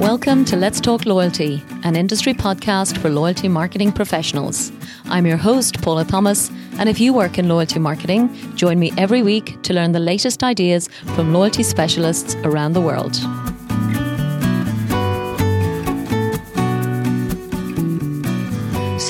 Welcome 0.00 0.46
to 0.46 0.56
Let's 0.56 0.80
Talk 0.80 1.04
Loyalty, 1.04 1.62
an 1.84 1.94
industry 1.94 2.32
podcast 2.32 2.96
for 2.96 3.10
loyalty 3.10 3.48
marketing 3.48 3.92
professionals. 3.92 4.72
I'm 5.04 5.26
your 5.26 5.36
host, 5.36 5.82
Paula 5.82 6.06
Thomas, 6.06 6.50
and 6.78 6.88
if 6.88 6.98
you 6.98 7.12
work 7.12 7.38
in 7.38 7.50
loyalty 7.50 7.80
marketing, 7.80 8.34
join 8.56 8.78
me 8.78 8.94
every 8.96 9.22
week 9.22 9.60
to 9.60 9.74
learn 9.74 9.92
the 9.92 10.00
latest 10.00 10.42
ideas 10.42 10.88
from 11.14 11.34
loyalty 11.34 11.62
specialists 11.62 12.34
around 12.36 12.72
the 12.72 12.80
world. 12.80 13.14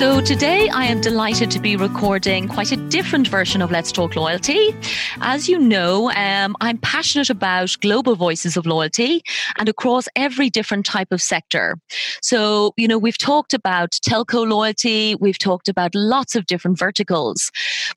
So, 0.00 0.18
today 0.22 0.70
I 0.70 0.86
am 0.86 1.02
delighted 1.02 1.50
to 1.50 1.60
be 1.60 1.76
recording 1.76 2.48
quite 2.48 2.72
a 2.72 2.76
different 2.88 3.28
version 3.28 3.60
of 3.60 3.70
Let's 3.70 3.92
Talk 3.92 4.16
Loyalty. 4.16 4.74
As 5.20 5.46
you 5.46 5.58
know, 5.58 6.10
um, 6.12 6.56
I'm 6.62 6.78
passionate 6.78 7.28
about 7.28 7.76
global 7.82 8.16
voices 8.16 8.56
of 8.56 8.64
loyalty 8.64 9.22
and 9.58 9.68
across 9.68 10.08
every 10.16 10.48
different 10.48 10.86
type 10.86 11.08
of 11.12 11.20
sector. 11.20 11.78
So, 12.22 12.72
you 12.78 12.88
know, 12.88 12.96
we've 12.96 13.18
talked 13.18 13.52
about 13.52 13.90
telco 13.90 14.48
loyalty, 14.48 15.16
we've 15.16 15.38
talked 15.38 15.68
about 15.68 15.94
lots 15.94 16.34
of 16.34 16.46
different 16.46 16.78
verticals. 16.78 17.50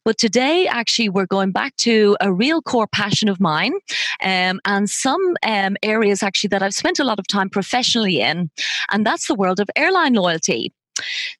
But 0.03 0.17
today, 0.17 0.67
actually, 0.67 1.07
we're 1.07 1.25
going 1.25 1.53
back 1.53 1.73
to 1.77 2.17
a 2.19 2.33
real 2.33 2.61
core 2.61 2.87
passion 2.87 3.29
of 3.29 3.39
mine 3.39 3.75
um, 4.21 4.59
and 4.65 4.89
some 4.89 5.37
um, 5.47 5.77
areas 5.83 6.21
actually 6.21 6.49
that 6.49 6.61
I've 6.61 6.75
spent 6.75 6.99
a 6.99 7.05
lot 7.05 7.17
of 7.17 7.27
time 7.27 7.49
professionally 7.49 8.19
in, 8.19 8.51
and 8.91 9.05
that's 9.05 9.27
the 9.27 9.35
world 9.35 9.61
of 9.61 9.69
airline 9.77 10.15
loyalty. 10.15 10.73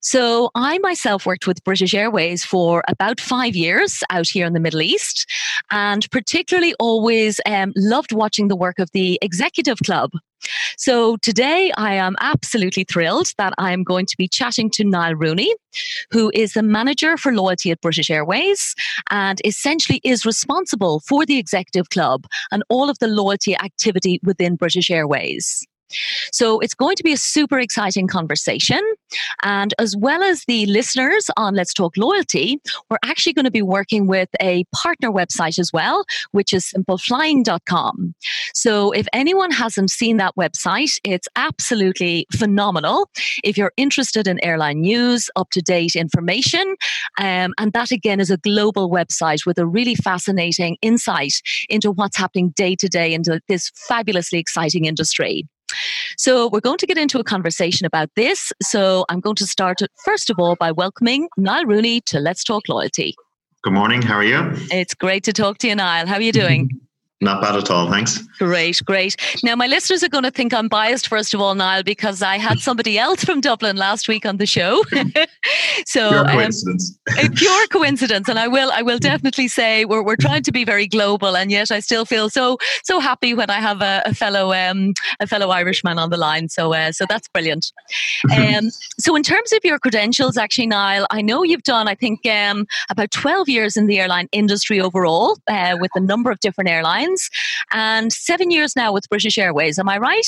So, 0.02 0.50
I 0.56 0.80
myself 0.80 1.26
worked 1.26 1.48
with 1.48 1.64
British 1.64 1.94
Airways 1.94 2.44
for 2.44 2.84
about 2.88 3.20
five 3.20 3.56
years 3.56 4.04
out 4.10 4.28
here 4.28 4.46
in 4.46 4.54
the 4.54 4.60
Middle 4.60 4.82
East, 4.82 5.30
and 5.72 6.10
particularly 6.12 6.74
always 6.80 7.40
um, 7.46 7.72
loved 7.76 8.12
watching 8.12 8.48
the 8.48 8.56
work 8.56 8.80
of 8.80 8.90
the 8.92 9.20
Executive 9.22 9.80
Club. 9.80 10.12
So, 10.78 11.18
today 11.18 11.72
I 11.78 11.94
am 11.94 12.16
absolutely 12.20 12.84
thrilled 12.84 13.32
that 13.38 13.54
I'm 13.58 13.84
going 13.84 14.06
to 14.08 14.18
be 14.18 14.28
chatting 14.28 14.70
to 14.72 14.84
Niall 14.84 15.16
Rooney, 15.16 15.54
who 16.12 16.32
is 16.34 16.54
the 16.54 16.64
manager 16.64 17.16
for 17.16 17.34
loyalty 17.34 17.72
at 17.72 17.82
British 17.82 18.10
Airways 18.10 18.76
and 19.10 19.40
essentially 19.46 20.02
is 20.04 20.26
responsible 20.26 21.00
for 21.02 21.26
the 21.26 21.38
Executive 21.38 21.90
Club 21.90 22.26
and 22.52 22.64
all 22.70 22.90
of 22.90 23.00
the 23.00 23.08
loyalty 23.08 23.56
activity 23.56 24.20
within 24.24 24.56
British 24.56 24.90
Airways. 24.90 25.66
So 26.32 26.60
it's 26.60 26.74
going 26.74 26.96
to 26.96 27.04
be 27.04 27.14
a 27.14 27.18
super 27.18 27.60
exciting 27.60 28.08
conversation. 28.08 28.82
And 29.44 29.74
as 29.80 29.96
well 29.96 30.24
as 30.24 30.44
the 30.48 30.66
listeners 30.66 31.30
on 31.38 31.56
Let's 31.56 31.74
Talk 31.74 31.96
Loyalty, 31.98 32.60
we're 32.90 32.98
actually 33.06 33.34
going 33.34 33.46
to 33.46 33.52
be 33.52 33.62
working 33.62 34.08
with 34.08 34.30
a 34.42 34.64
partner 34.76 35.12
website 35.12 35.60
as 35.60 35.72
well, 35.74 36.06
which 36.32 36.54
is 36.54 36.74
simpleflying.com. 36.76 38.16
So 38.54 38.92
if 38.92 39.08
anyone 39.14 39.52
hasn't 39.52 39.92
seen 39.92 40.18
that 40.18 40.36
website, 40.36 41.00
it's 41.04 41.28
absolutely 41.36 42.26
phenomenal. 42.32 43.10
If 43.44 43.58
you're 43.58 43.74
interested 43.78 44.28
in 44.28 44.44
airline 44.44 44.82
news, 44.82 45.30
up 45.36 45.50
to 45.52 45.62
date 45.62 45.96
information, 45.96 46.76
um, 47.20 47.54
and 47.58 47.74
that 47.74 47.92
again 47.92 48.20
is 48.20 48.32
a 48.32 48.38
global 48.38 48.90
website 48.90 49.46
with 49.46 49.58
a 49.58 49.66
really 49.66 49.96
fascinating 49.96 50.78
insight 50.82 51.34
into 51.70 51.92
what's 51.92 52.18
happening 52.18 52.50
day 52.56 52.76
to 52.76 52.88
day 52.88 53.14
into 53.14 53.42
this 53.48 53.72
fabulously 53.76 54.40
exciting 54.40 54.86
industry. 54.86 55.48
So, 56.18 56.50
we're 56.50 56.62
going 56.62 56.78
to 56.78 56.86
get 56.86 56.98
into 56.98 57.20
a 57.20 57.24
conversation 57.24 57.86
about 57.86 58.10
this. 58.16 58.52
So, 58.62 59.06
I'm 59.10 59.20
going 59.20 59.36
to 59.38 59.48
start, 59.48 59.80
first 60.06 60.30
of 60.30 60.40
all, 60.40 60.56
by 60.56 60.72
welcoming 60.72 61.28
Niall 61.38 61.66
Rooney 61.66 62.02
to 62.02 62.20
Let's 62.20 62.44
Talk 62.44 62.68
Loyalty. 62.70 63.16
Good 63.64 63.74
morning. 63.74 64.02
How 64.02 64.16
are 64.16 64.24
you? 64.24 64.52
It's 64.72 64.94
great 64.94 65.24
to 65.24 65.34
talk 65.34 65.58
to 65.60 65.68
you, 65.68 65.76
Niall. 65.76 66.06
How 66.06 66.16
are 66.16 66.22
you 66.22 66.34
doing? 66.34 66.70
Not 67.24 67.42
bad 67.42 67.56
at 67.56 67.72
all, 67.72 67.90
thanks. 67.90 68.20
Great, 68.38 68.82
great. 68.84 69.16
Now, 69.44 69.56
my 69.56 69.68
listeners 69.68 70.04
are 70.04 70.10
going 70.10 70.26
to 70.26 70.32
think 70.32 70.54
I'm 70.54 70.68
biased, 70.68 71.08
first 71.08 71.34
of 71.34 71.40
all, 71.40 71.56
Niall, 71.56 71.84
because 71.84 72.22
I 72.22 72.38
had 72.38 72.60
somebody 72.68 73.00
else 73.00 73.24
from 73.24 73.40
Dublin 73.40 73.78
last 73.78 74.10
week 74.10 74.26
on 74.26 74.38
the 74.38 74.46
show. 74.46 74.84
so, 75.86 76.10
pure 76.10 76.20
um, 76.20 76.28
coincidence. 76.28 76.98
Um, 77.24 77.32
pure 77.32 77.68
coincidence, 77.72 78.28
and 78.28 78.38
I 78.38 78.50
will, 78.50 78.72
I 78.74 78.82
will 78.82 79.00
definitely 79.00 79.48
say 79.48 79.86
we're, 79.86 80.04
we're 80.04 80.18
trying 80.18 80.44
to 80.44 80.52
be 80.52 80.66
very 80.66 80.86
global, 80.86 81.38
and 81.38 81.50
yet 81.50 81.72
I 81.72 81.80
still 81.80 82.04
feel 82.04 82.30
so 82.30 82.58
so 82.84 83.00
happy 83.00 83.34
when 83.34 83.50
I 83.50 83.60
have 83.60 83.82
a, 83.82 84.02
a 84.06 84.14
fellow 84.14 84.52
um, 84.52 84.94
a 85.22 85.28
fellow 85.28 85.50
Irishman 85.50 85.98
on 85.98 86.10
the 86.10 86.18
line. 86.18 86.50
So, 86.50 86.74
uh, 86.74 86.92
so 86.92 87.06
that's 87.08 87.30
brilliant. 87.30 87.72
Um, 88.36 88.70
so, 89.00 89.16
in 89.16 89.24
terms 89.24 89.54
of 89.54 89.60
your 89.64 89.80
credentials, 89.80 90.38
actually, 90.38 90.68
Niall, 90.68 91.08
I 91.10 91.22
know 91.22 91.44
you've 91.44 91.64
done, 91.64 91.88
I 91.88 91.96
think, 91.96 92.26
um, 92.26 92.68
about 92.90 93.12
12 93.12 93.48
years 93.48 93.78
in 93.78 93.88
the 93.88 94.00
airline 94.00 94.28
industry 94.34 94.82
overall, 94.82 95.38
uh, 95.48 95.78
with 95.80 95.92
a 95.96 96.02
number 96.02 96.30
of 96.30 96.40
different 96.42 96.70
airlines 96.70 97.13
and 97.72 98.12
seven 98.12 98.52
years 98.52 98.76
now 98.76 98.94
with 98.94 99.08
British 99.10 99.38
Airways. 99.38 99.80
Am 99.80 99.90
I 99.90 99.98
right? 99.98 100.28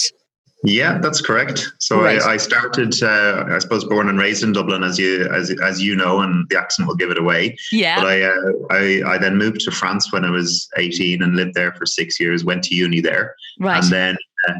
Yeah, 0.64 0.98
that's 0.98 1.22
correct. 1.22 1.72
So 1.80 2.02
right. 2.02 2.22
I, 2.22 2.34
I, 2.34 2.38
started, 2.38 3.02
uh, 3.04 3.46
I 3.48 3.60
suppose, 3.60 3.84
born 3.84 4.10
and 4.10 4.18
raised 4.18 4.44
in 4.44 4.52
Dublin, 4.52 4.84
as 4.84 4.98
you 4.98 5.28
as 5.32 5.54
as 5.62 5.82
you 5.82 5.96
know, 5.96 6.22
and 6.22 6.48
the 6.50 6.58
accent 6.58 6.88
will 6.88 6.96
give 6.96 7.12
it 7.12 7.20
away. 7.20 7.56
Yeah. 7.72 7.98
But 7.98 8.08
I, 8.08 8.22
uh, 8.24 8.52
I 8.72 9.14
I 9.14 9.18
then 9.18 9.38
moved 9.38 9.62
to 9.62 9.72
France 9.72 10.12
when 10.12 10.26
I 10.26 10.32
was 10.32 10.68
eighteen 10.78 11.22
and 11.22 11.36
lived 11.36 11.54
there 11.54 11.74
for 11.74 11.86
six 11.86 12.20
years. 12.20 12.44
Went 12.44 12.64
to 12.66 12.76
uni 12.76 13.00
there, 13.00 13.36
right. 13.60 13.84
and 13.84 13.92
then 13.92 14.18
uh, 14.48 14.54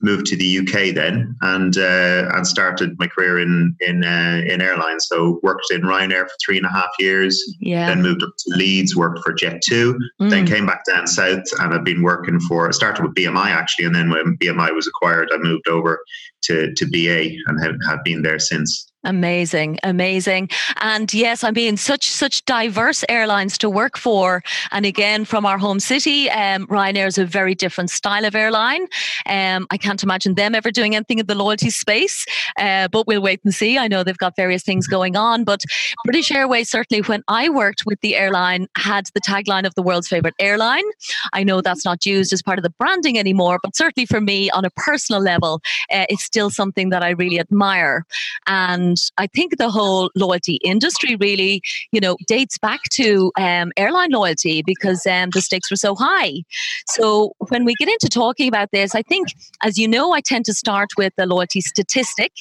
moved 0.00 0.26
to 0.26 0.36
the 0.36 0.58
UK 0.58 0.94
then 0.94 1.34
and 1.42 1.76
uh, 1.76 2.30
and 2.34 2.46
started 2.46 2.96
my 2.98 3.06
career 3.06 3.38
in 3.38 3.76
in 3.80 4.04
uh, 4.04 4.42
in 4.46 4.60
airlines. 4.60 5.06
So 5.08 5.40
worked 5.42 5.70
in 5.70 5.82
Ryanair 5.82 6.24
for 6.24 6.36
three 6.44 6.56
and 6.56 6.66
a 6.66 6.70
half 6.70 6.90
years. 6.98 7.40
Yeah. 7.60 7.88
Then 7.88 8.02
moved 8.02 8.22
up 8.22 8.30
to 8.38 8.56
Leeds, 8.56 8.94
worked 8.96 9.20
for 9.24 9.32
Jet2. 9.32 9.96
Mm. 10.20 10.30
Then 10.30 10.46
came 10.46 10.66
back 10.66 10.84
down 10.84 11.06
south, 11.06 11.44
and 11.60 11.74
I've 11.74 11.84
been 11.84 12.02
working 12.02 12.40
for. 12.40 12.72
Started 12.72 13.02
with 13.02 13.14
BMI 13.14 13.46
actually, 13.46 13.86
and 13.86 13.94
then 13.94 14.10
when 14.10 14.36
BMI 14.38 14.74
was 14.74 14.86
acquired, 14.86 15.30
I 15.32 15.38
moved 15.38 15.68
over 15.68 16.00
to 16.42 16.72
to 16.74 16.86
BA 16.86 17.36
and 17.46 17.62
have, 17.62 17.76
have 17.86 18.04
been 18.04 18.22
there 18.22 18.38
since. 18.38 18.84
Amazing, 19.08 19.78
amazing. 19.84 20.50
And 20.82 21.12
yes, 21.14 21.42
I 21.42 21.50
mean, 21.50 21.78
such 21.78 22.10
such 22.10 22.44
diverse 22.44 23.06
airlines 23.08 23.56
to 23.58 23.70
work 23.70 23.96
for. 23.96 24.42
And 24.70 24.84
again, 24.84 25.24
from 25.24 25.46
our 25.46 25.56
home 25.56 25.80
city, 25.80 26.28
um, 26.28 26.66
Ryanair 26.66 27.06
is 27.06 27.16
a 27.16 27.24
very 27.24 27.54
different 27.54 27.88
style 27.88 28.26
of 28.26 28.34
airline. 28.34 28.86
Um, 29.24 29.66
I 29.70 29.78
can't 29.78 30.02
imagine 30.02 30.34
them 30.34 30.54
ever 30.54 30.70
doing 30.70 30.94
anything 30.94 31.20
in 31.20 31.26
the 31.26 31.34
loyalty 31.34 31.70
space, 31.70 32.26
uh, 32.58 32.88
but 32.88 33.06
we'll 33.06 33.22
wait 33.22 33.40
and 33.44 33.54
see. 33.54 33.78
I 33.78 33.88
know 33.88 34.04
they've 34.04 34.18
got 34.18 34.36
various 34.36 34.62
things 34.62 34.86
going 34.86 35.16
on, 35.16 35.42
but 35.42 35.62
British 36.04 36.30
Airways 36.30 36.68
certainly, 36.68 37.00
when 37.00 37.22
I 37.28 37.48
worked 37.48 37.86
with 37.86 38.02
the 38.02 38.14
airline, 38.14 38.66
had 38.76 39.06
the 39.14 39.22
tagline 39.22 39.66
of 39.66 39.74
the 39.74 39.82
world's 39.82 40.08
favorite 40.08 40.34
airline. 40.38 40.84
I 41.32 41.44
know 41.44 41.62
that's 41.62 41.86
not 41.86 42.04
used 42.04 42.34
as 42.34 42.42
part 42.42 42.58
of 42.58 42.62
the 42.62 42.74
branding 42.78 43.18
anymore, 43.18 43.58
but 43.62 43.74
certainly 43.74 44.04
for 44.04 44.20
me, 44.20 44.50
on 44.50 44.66
a 44.66 44.70
personal 44.70 45.22
level, 45.22 45.62
uh, 45.90 46.04
it's 46.10 46.24
still 46.24 46.50
something 46.50 46.90
that 46.90 47.02
I 47.02 47.10
really 47.10 47.40
admire. 47.40 48.04
And 48.46 48.97
I 49.16 49.26
think 49.26 49.58
the 49.58 49.70
whole 49.70 50.10
loyalty 50.14 50.58
industry 50.64 51.16
really, 51.16 51.62
you 51.92 52.00
know, 52.00 52.16
dates 52.26 52.58
back 52.58 52.80
to 52.92 53.32
um, 53.38 53.72
airline 53.76 54.10
loyalty 54.10 54.62
because 54.64 55.06
um, 55.06 55.30
the 55.30 55.40
stakes 55.40 55.70
were 55.70 55.76
so 55.76 55.94
high. 55.94 56.42
So 56.86 57.32
when 57.48 57.64
we 57.64 57.74
get 57.78 57.88
into 57.88 58.08
talking 58.08 58.48
about 58.48 58.70
this, 58.72 58.94
I 58.94 59.02
think, 59.02 59.28
as 59.62 59.78
you 59.78 59.88
know, 59.88 60.12
I 60.12 60.20
tend 60.20 60.44
to 60.46 60.54
start 60.54 60.90
with 60.96 61.12
the 61.16 61.26
loyalty 61.26 61.60
statistic 61.60 62.32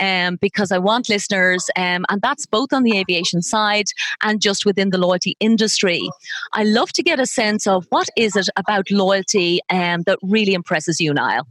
um, 0.00 0.36
because 0.40 0.72
I 0.72 0.78
want 0.78 1.08
listeners, 1.08 1.68
um, 1.76 2.04
and 2.08 2.20
that's 2.22 2.46
both 2.46 2.72
on 2.72 2.82
the 2.82 2.98
aviation 2.98 3.42
side 3.42 3.86
and 4.22 4.40
just 4.40 4.64
within 4.64 4.90
the 4.90 4.98
loyalty 4.98 5.36
industry. 5.40 6.08
I 6.52 6.64
love 6.64 6.92
to 6.92 7.02
get 7.02 7.20
a 7.20 7.26
sense 7.26 7.66
of 7.66 7.86
what 7.90 8.08
is 8.16 8.36
it 8.36 8.48
about 8.56 8.90
loyalty 8.90 9.60
um, 9.70 10.02
that 10.02 10.18
really 10.22 10.54
impresses 10.54 11.00
you, 11.00 11.12
Niall. 11.14 11.46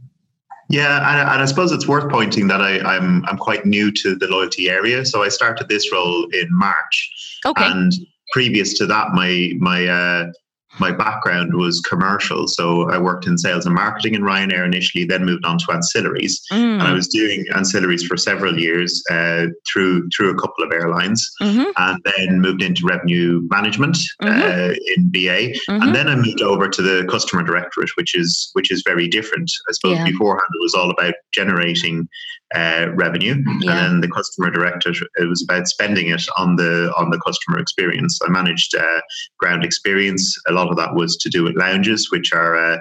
Yeah, 0.72 0.96
and, 1.06 1.28
and, 1.28 1.42
I 1.42 1.44
suppose 1.44 1.70
it's 1.70 1.86
worth 1.86 2.10
pointing 2.10 2.48
that 2.48 2.62
I, 2.62 2.78
am 2.78 2.86
I'm, 2.86 3.26
I'm 3.26 3.36
quite 3.36 3.66
new 3.66 3.92
to 3.92 4.16
the 4.16 4.26
loyalty 4.26 4.70
area. 4.70 5.04
So 5.04 5.22
I 5.22 5.28
started 5.28 5.68
this 5.68 5.92
role 5.92 6.26
in 6.32 6.48
March. 6.50 7.40
Okay. 7.44 7.62
And 7.62 7.92
previous 8.32 8.72
to 8.78 8.86
that, 8.86 9.12
my 9.12 9.52
my 9.58 9.86
uh, 9.86 10.32
my 10.78 10.90
background 10.90 11.54
was 11.54 11.80
commercial. 11.80 12.48
So 12.48 12.90
I 12.90 12.98
worked 12.98 13.26
in 13.26 13.36
sales 13.36 13.66
and 13.66 13.74
marketing 13.74 14.14
in 14.14 14.22
Ryanair 14.22 14.64
initially, 14.64 15.04
then 15.04 15.24
moved 15.24 15.44
on 15.44 15.58
to 15.58 15.66
ancillaries. 15.66 16.40
Mm. 16.50 16.80
And 16.80 16.82
I 16.82 16.92
was 16.92 17.08
doing 17.08 17.44
ancillaries 17.54 18.06
for 18.06 18.16
several 18.16 18.58
years 18.58 19.02
uh, 19.10 19.46
through 19.70 20.08
through 20.16 20.30
a 20.30 20.34
couple 20.34 20.64
of 20.64 20.72
airlines, 20.72 21.30
mm-hmm. 21.42 21.70
and 21.76 21.98
then 22.04 22.40
moved 22.40 22.62
into 22.62 22.86
revenue 22.86 23.42
management 23.50 23.98
mm-hmm. 24.22 24.28
uh, 24.28 24.74
in 24.96 25.10
BA. 25.10 25.58
Mm-hmm. 25.70 25.82
And 25.82 25.94
then 25.94 26.08
I 26.08 26.16
moved 26.16 26.40
over 26.40 26.68
to 26.68 26.82
the 26.82 27.06
customer 27.10 27.42
directorate, 27.42 27.90
which 27.96 28.16
is 28.16 28.50
which 28.54 28.70
is 28.70 28.82
very 28.86 29.08
different. 29.08 29.50
I 29.68 29.72
suppose 29.72 29.98
yeah. 29.98 30.04
beforehand 30.04 30.48
it 30.54 30.62
was 30.62 30.74
all 30.74 30.90
about 30.90 31.14
generating 31.32 32.08
uh, 32.54 32.88
revenue, 32.94 33.36
yeah. 33.36 33.52
and 33.52 33.68
then 33.68 34.00
the 34.00 34.08
customer 34.08 34.50
directorate 34.50 34.98
it 35.16 35.28
was 35.28 35.42
about 35.42 35.66
spending 35.68 36.08
it 36.08 36.22
on 36.36 36.56
the 36.56 36.92
on 36.96 37.10
the 37.10 37.20
customer 37.24 37.58
experience. 37.58 38.18
I 38.24 38.30
managed 38.30 38.74
uh, 38.74 39.00
ground 39.38 39.64
experience 39.64 40.34
a 40.48 40.52
lot 40.52 40.61
lot 40.62 40.70
of 40.70 40.76
that 40.76 40.94
was 40.94 41.16
to 41.16 41.28
do 41.28 41.42
with 41.42 41.56
lounges, 41.56 42.10
which 42.10 42.32
are 42.32 42.56
uh, 42.56 42.78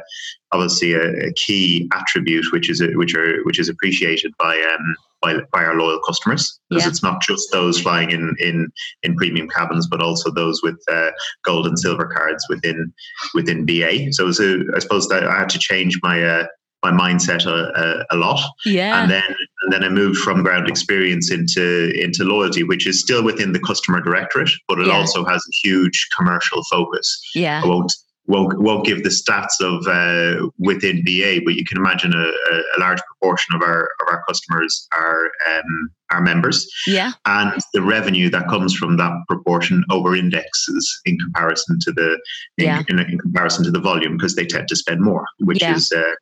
obviously 0.52 0.94
a, 0.94 1.28
a, 1.28 1.34
key 1.34 1.90
attribute, 1.94 2.46
which 2.52 2.70
is 2.70 2.82
a, 2.82 2.88
which 2.94 3.16
are 3.16 3.44
which 3.44 3.60
is 3.60 3.70
appreciated 3.70 4.32
by 4.38 4.56
um, 4.56 4.96
by, 5.22 5.36
by 5.52 5.64
our 5.64 5.76
loyal 5.76 6.00
customers 6.06 6.60
because 6.70 6.84
yeah. 6.84 6.90
it's 6.90 7.04
not 7.04 7.22
just 7.22 7.52
those 7.52 7.80
flying 7.80 8.12
in 8.12 8.36
in 8.40 8.68
in 9.04 9.16
premium 9.16 9.48
cabins, 9.48 9.88
but 9.88 10.02
also 10.02 10.32
those 10.32 10.62
with 10.64 10.82
uh, 10.92 11.12
gold 11.46 11.68
and 11.68 11.78
silver 11.78 12.08
cards 12.08 12.46
within 12.50 12.92
within 13.34 13.66
BA. 13.66 14.12
So, 14.14 14.32
so 14.32 14.62
I 14.76 14.80
suppose 14.80 15.08
that 15.10 15.24
I 15.24 15.40
had 15.40 15.50
to 15.50 15.60
change 15.60 16.00
my 16.02 16.24
uh, 16.24 16.46
my 16.84 16.92
mindset 16.92 17.46
a, 17.46 18.06
a, 18.12 18.16
a, 18.16 18.18
lot. 18.18 18.42
Yeah. 18.66 19.02
And 19.02 19.12
then 19.12 19.36
and 19.64 19.72
then 19.72 19.84
I 19.84 19.90
moved 19.90 20.18
from 20.20 20.44
ground 20.44 20.68
experience 20.68 21.32
into 21.32 21.92
into 22.00 22.24
loyalty, 22.24 22.64
which 22.64 22.88
is 22.88 23.00
still 23.00 23.24
within 23.24 23.54
the 23.54 23.60
customer 23.60 24.02
directorate, 24.02 24.50
but 24.68 24.80
it 24.80 24.88
yeah. 24.88 24.94
also 24.94 25.24
has 25.26 25.42
a 25.42 25.68
huge 25.68 26.08
commercial 26.18 26.64
focus. 26.72 27.22
Yeah. 27.36 27.62
I 27.64 27.68
won't 27.68 27.94
won't 28.28 28.60
won't 28.60 28.86
give 28.86 29.04
the 29.04 29.10
stats 29.10 29.60
of 29.62 29.86
uh, 29.88 30.48
within 30.58 31.04
BA, 31.04 31.42
but 31.46 31.56
you 31.56 31.66
can 31.66 31.78
imagine 31.78 32.14
a, 32.14 32.28
a, 32.28 32.80
large 32.80 33.02
proportion 33.02 33.56
of 33.56 33.62
our 33.62 33.90
of 34.02 34.08
our 34.08 34.24
customers 34.28 34.88
are 34.94 35.26
um, 35.50 35.92
our 36.12 36.22
members. 36.22 36.68
Yeah, 36.88 37.12
and 37.26 37.60
the 37.74 37.82
revenue 37.82 38.30
that 38.30 38.48
comes 38.48 38.76
from 38.76 38.98
that 38.98 39.12
proportion 39.28 39.84
over 39.92 40.16
indexes 40.16 41.02
in 41.06 41.18
comparison 41.20 41.80
to 41.82 41.92
the 41.92 42.14
in, 42.58 42.66
yeah. 42.66 42.84
in, 42.88 43.00
in 43.00 43.20
comparison 43.20 43.66
to 43.66 43.72
the 43.72 43.80
volume 43.80 44.18
because 44.18 44.36
they 44.36 44.46
tend 44.46 44.68
to 44.70 44.76
spend 44.76 45.02
more, 45.02 45.26
which 45.40 45.62
yeah. 45.62 45.76
is 45.76 45.92
uh, 45.92 46.16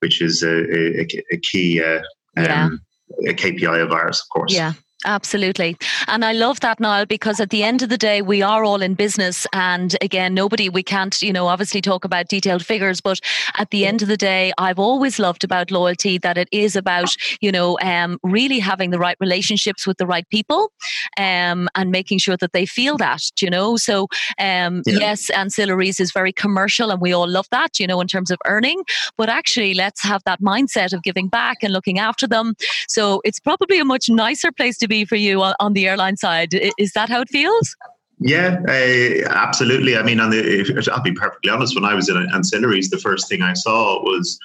which 0.00 0.20
is 0.20 0.42
a, 0.42 1.00
a, 1.00 1.06
a 1.32 1.38
key 1.38 1.82
uh, 1.82 2.00
um, 2.36 2.80
a 3.26 3.32
KPI 3.32 3.82
of 3.82 3.92
ours, 3.92 4.20
of 4.20 4.28
course. 4.28 4.52
Yeah, 4.52 4.74
Absolutely. 5.04 5.76
And 6.08 6.24
I 6.24 6.32
love 6.32 6.60
that, 6.60 6.80
Niall, 6.80 7.04
because 7.04 7.38
at 7.38 7.50
the 7.50 7.62
end 7.62 7.82
of 7.82 7.90
the 7.90 7.98
day, 7.98 8.22
we 8.22 8.40
are 8.40 8.64
all 8.64 8.80
in 8.80 8.94
business. 8.94 9.46
And 9.52 9.94
again, 10.00 10.32
nobody, 10.32 10.70
we 10.70 10.82
can't, 10.82 11.20
you 11.20 11.34
know, 11.34 11.48
obviously 11.48 11.82
talk 11.82 12.04
about 12.04 12.28
detailed 12.28 12.64
figures, 12.64 13.02
but 13.02 13.20
at 13.58 13.70
the 13.70 13.84
end 13.84 14.00
of 14.00 14.08
the 14.08 14.16
day, 14.16 14.52
I've 14.56 14.78
always 14.78 15.18
loved 15.18 15.44
about 15.44 15.70
loyalty 15.70 16.16
that 16.18 16.38
it 16.38 16.48
is 16.50 16.76
about, 16.76 17.14
you 17.42 17.52
know, 17.52 17.78
um, 17.82 18.18
really 18.22 18.58
having 18.58 18.90
the 18.90 18.98
right 18.98 19.18
relationships 19.20 19.86
with 19.86 19.98
the 19.98 20.06
right 20.06 20.26
people 20.30 20.72
um, 21.18 21.68
and 21.74 21.90
making 21.90 22.18
sure 22.18 22.38
that 22.38 22.54
they 22.54 22.64
feel 22.64 22.96
that, 22.96 23.20
you 23.42 23.50
know. 23.50 23.76
So, 23.76 24.08
um, 24.38 24.82
yeah. 24.86 24.98
yes, 24.98 25.30
ancillaries 25.30 26.00
is 26.00 26.10
very 26.10 26.32
commercial 26.32 26.90
and 26.90 27.02
we 27.02 27.12
all 27.12 27.28
love 27.28 27.46
that, 27.50 27.78
you 27.78 27.86
know, 27.86 28.00
in 28.00 28.06
terms 28.06 28.30
of 28.30 28.38
earning. 28.46 28.82
But 29.18 29.28
actually, 29.28 29.74
let's 29.74 30.02
have 30.02 30.22
that 30.24 30.40
mindset 30.40 30.94
of 30.94 31.02
giving 31.02 31.28
back 31.28 31.58
and 31.62 31.72
looking 31.74 31.98
after 31.98 32.26
them. 32.26 32.54
So 32.88 33.20
it's 33.24 33.38
probably 33.38 33.78
a 33.78 33.84
much 33.84 34.08
nicer 34.08 34.50
place 34.50 34.78
to 34.78 34.86
to 34.86 34.88
be 34.96 35.04
for 35.04 35.16
you 35.16 35.42
on, 35.42 35.54
on 35.60 35.72
the 35.72 35.86
airline 35.86 36.16
side. 36.16 36.50
Is 36.78 36.92
that 36.92 37.08
how 37.08 37.20
it 37.20 37.28
feels? 37.28 37.76
Yeah, 38.18 38.60
uh, 38.66 39.28
absolutely. 39.28 39.96
I 39.96 40.02
mean, 40.02 40.20
on 40.20 40.30
the, 40.30 40.90
I'll 40.92 41.02
be 41.02 41.12
perfectly 41.12 41.50
honest. 41.50 41.74
When 41.74 41.84
I 41.84 41.94
was 41.94 42.08
in 42.08 42.16
ancillaries, 42.16 42.88
the 42.90 42.98
first 42.98 43.28
thing 43.28 43.42
I 43.42 43.52
saw 43.52 44.02
was 44.02 44.38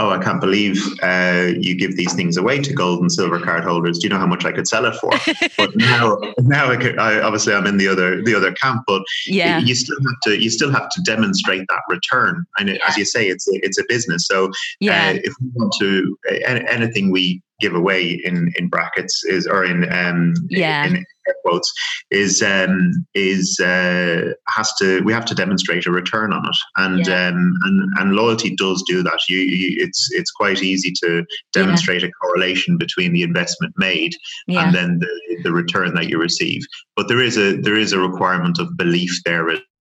oh, 0.00 0.10
I 0.10 0.22
can't 0.22 0.40
believe 0.40 0.82
uh, 1.02 1.52
you 1.56 1.76
give 1.76 1.96
these 1.96 2.12
things 2.14 2.36
away 2.36 2.60
to 2.60 2.72
gold 2.72 3.00
and 3.00 3.12
silver 3.12 3.38
card 3.38 3.64
holders. 3.64 3.98
Do 3.98 4.04
you 4.04 4.08
know 4.10 4.18
how 4.18 4.26
much 4.26 4.44
I 4.44 4.50
could 4.50 4.66
sell 4.66 4.86
it 4.86 4.94
for? 4.96 5.10
but 5.56 5.70
now, 5.76 6.18
now 6.38 6.70
I, 6.70 6.76
could, 6.76 6.98
I, 6.98 7.20
obviously 7.20 7.54
I'm 7.54 7.66
in 7.66 7.76
the 7.76 7.86
other 7.88 8.22
the 8.22 8.34
other 8.34 8.52
camp, 8.52 8.82
but 8.86 9.02
yeah. 9.26 9.58
you 9.58 9.74
still 9.74 9.96
have 9.96 10.20
to 10.24 10.42
you 10.42 10.50
still 10.50 10.72
have 10.72 10.88
to 10.90 11.02
demonstrate 11.02 11.64
that 11.68 11.82
return. 11.88 12.44
And 12.58 12.70
yeah. 12.70 12.78
as 12.88 12.96
you 12.96 13.04
say, 13.04 13.28
it's 13.28 13.46
a, 13.48 13.64
it's 13.64 13.78
a 13.78 13.84
business. 13.88 14.26
So 14.26 14.50
yeah. 14.80 15.12
Uh, 15.14 15.20
if 15.22 15.34
we 15.40 15.48
want 15.54 15.72
to 15.78 16.16
anything 16.46 17.10
we 17.10 17.40
give 17.64 17.74
away 17.74 18.20
in 18.28 18.52
in 18.58 18.68
brackets 18.68 19.24
is 19.24 19.46
or 19.46 19.64
in 19.64 19.78
um 19.92 20.34
yeah. 20.50 20.86
in, 20.86 21.04
quotes 21.44 21.72
is 22.10 22.42
um, 22.42 23.06
is 23.14 23.58
uh, 23.60 24.32
has 24.48 24.72
to 24.78 25.00
we 25.04 25.12
have 25.12 25.24
to 25.24 25.34
demonstrate 25.34 25.86
a 25.86 25.90
return 25.90 26.32
on 26.32 26.44
it 26.46 26.56
and 26.76 27.06
yeah. 27.06 27.28
um, 27.28 27.54
and 27.64 27.98
and 27.98 28.12
loyalty 28.12 28.54
does 28.56 28.82
do 28.86 29.02
that 29.02 29.18
you, 29.28 29.38
you 29.38 29.82
it's 29.82 30.08
it's 30.12 30.30
quite 30.30 30.62
easy 30.62 30.92
to 31.02 31.24
demonstrate 31.52 32.02
yeah. 32.02 32.08
a 32.08 32.12
correlation 32.12 32.76
between 32.76 33.12
the 33.12 33.22
investment 33.22 33.72
made 33.78 34.12
yeah. 34.46 34.64
and 34.64 34.74
then 34.74 34.98
the, 34.98 35.42
the 35.44 35.52
return 35.52 35.94
that 35.94 36.08
you 36.08 36.18
receive 36.18 36.62
but 36.96 37.08
there 37.08 37.20
is 37.20 37.38
a 37.38 37.56
there 37.56 37.76
is 37.76 37.92
a 37.92 37.98
requirement 37.98 38.58
of 38.58 38.76
belief 38.76 39.12
there 39.24 39.48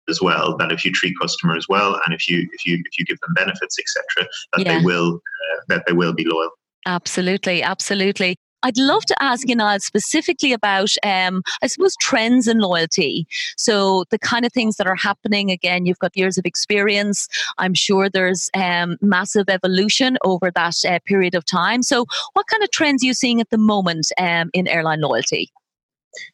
as 0.10 0.22
well 0.22 0.58
that 0.58 0.72
if 0.72 0.84
you 0.84 0.92
treat 0.92 1.14
customers 1.22 1.68
well 1.70 2.00
and 2.06 2.14
if 2.14 2.28
you 2.28 2.48
if 2.54 2.66
you 2.66 2.82
if 2.86 2.98
you 2.98 3.06
give 3.06 3.20
them 3.20 3.34
benefits 3.36 3.78
etc 3.80 4.28
that 4.54 4.66
they 4.66 4.84
will 4.84 5.16
uh, 5.16 5.60
that 5.68 5.84
they 5.86 5.94
will 5.94 6.14
be 6.14 6.26
loyal 6.26 6.50
Absolutely, 6.86 7.62
absolutely. 7.62 8.38
I'd 8.64 8.78
love 8.78 9.06
to 9.06 9.24
ask 9.24 9.48
you 9.48 9.56
now 9.56 9.78
specifically 9.78 10.54
about, 10.54 10.90
um, 11.04 11.42
I 11.62 11.68
suppose, 11.68 11.96
trends 12.02 12.48
in 12.48 12.60
loyalty. 12.60 13.26
So 13.58 14.04
the 14.12 14.20
kind 14.20 14.46
of 14.46 14.52
things 14.52 14.76
that 14.78 14.88
are 14.88 14.96
happening. 14.96 15.50
Again, 15.50 15.86
you've 15.86 16.00
got 16.00 16.16
years 16.16 16.38
of 16.38 16.46
experience. 16.46 17.28
I'm 17.58 17.74
sure 17.74 18.10
there's 18.10 18.50
um, 18.54 18.98
massive 19.02 19.50
evolution 19.50 20.18
over 20.24 20.52
that 20.52 20.76
uh, 20.86 21.00
period 21.06 21.36
of 21.36 21.46
time. 21.46 21.84
So, 21.84 22.06
what 22.34 22.48
kind 22.48 22.64
of 22.64 22.72
trends 22.72 23.04
are 23.04 23.08
you 23.08 23.14
seeing 23.14 23.40
at 23.40 23.50
the 23.50 23.58
moment 23.58 24.12
um, 24.18 24.50
in 24.54 24.68
airline 24.68 25.02
loyalty? 25.02 25.52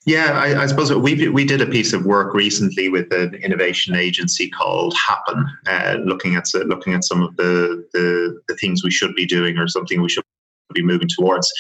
Yeah, 0.06 0.31
I, 0.31 0.63
I, 0.63 0.65
suppose 0.68 0.92
we 0.94 1.27
we 1.27 1.44
did 1.44 1.62
a 1.62 1.65
piece 1.65 1.92
of 1.92 2.06
work 2.06 2.33
recently 2.33 2.88
with 2.88 3.12
an 3.12 3.36
innovation 3.36 3.94
agency 3.94 4.50
called 4.50 4.95
Happen, 4.95 5.45
uh, 5.68 5.97
looking 6.06 6.36
at 6.36 6.47
looking 6.65 6.94
at 6.94 7.03
some 7.03 7.21
of 7.21 7.36
the, 7.36 7.86
the 7.92 8.39
the 8.47 8.56
things 8.56 8.83
we 8.83 8.92
should 8.92 9.13
be 9.15 9.25
doing 9.25 9.57
or 9.57 9.68
something 9.68 10.01
we 10.01 10.09
should 10.09 10.24
be 10.75 10.83
moving 10.83 11.10
towards. 11.10 11.51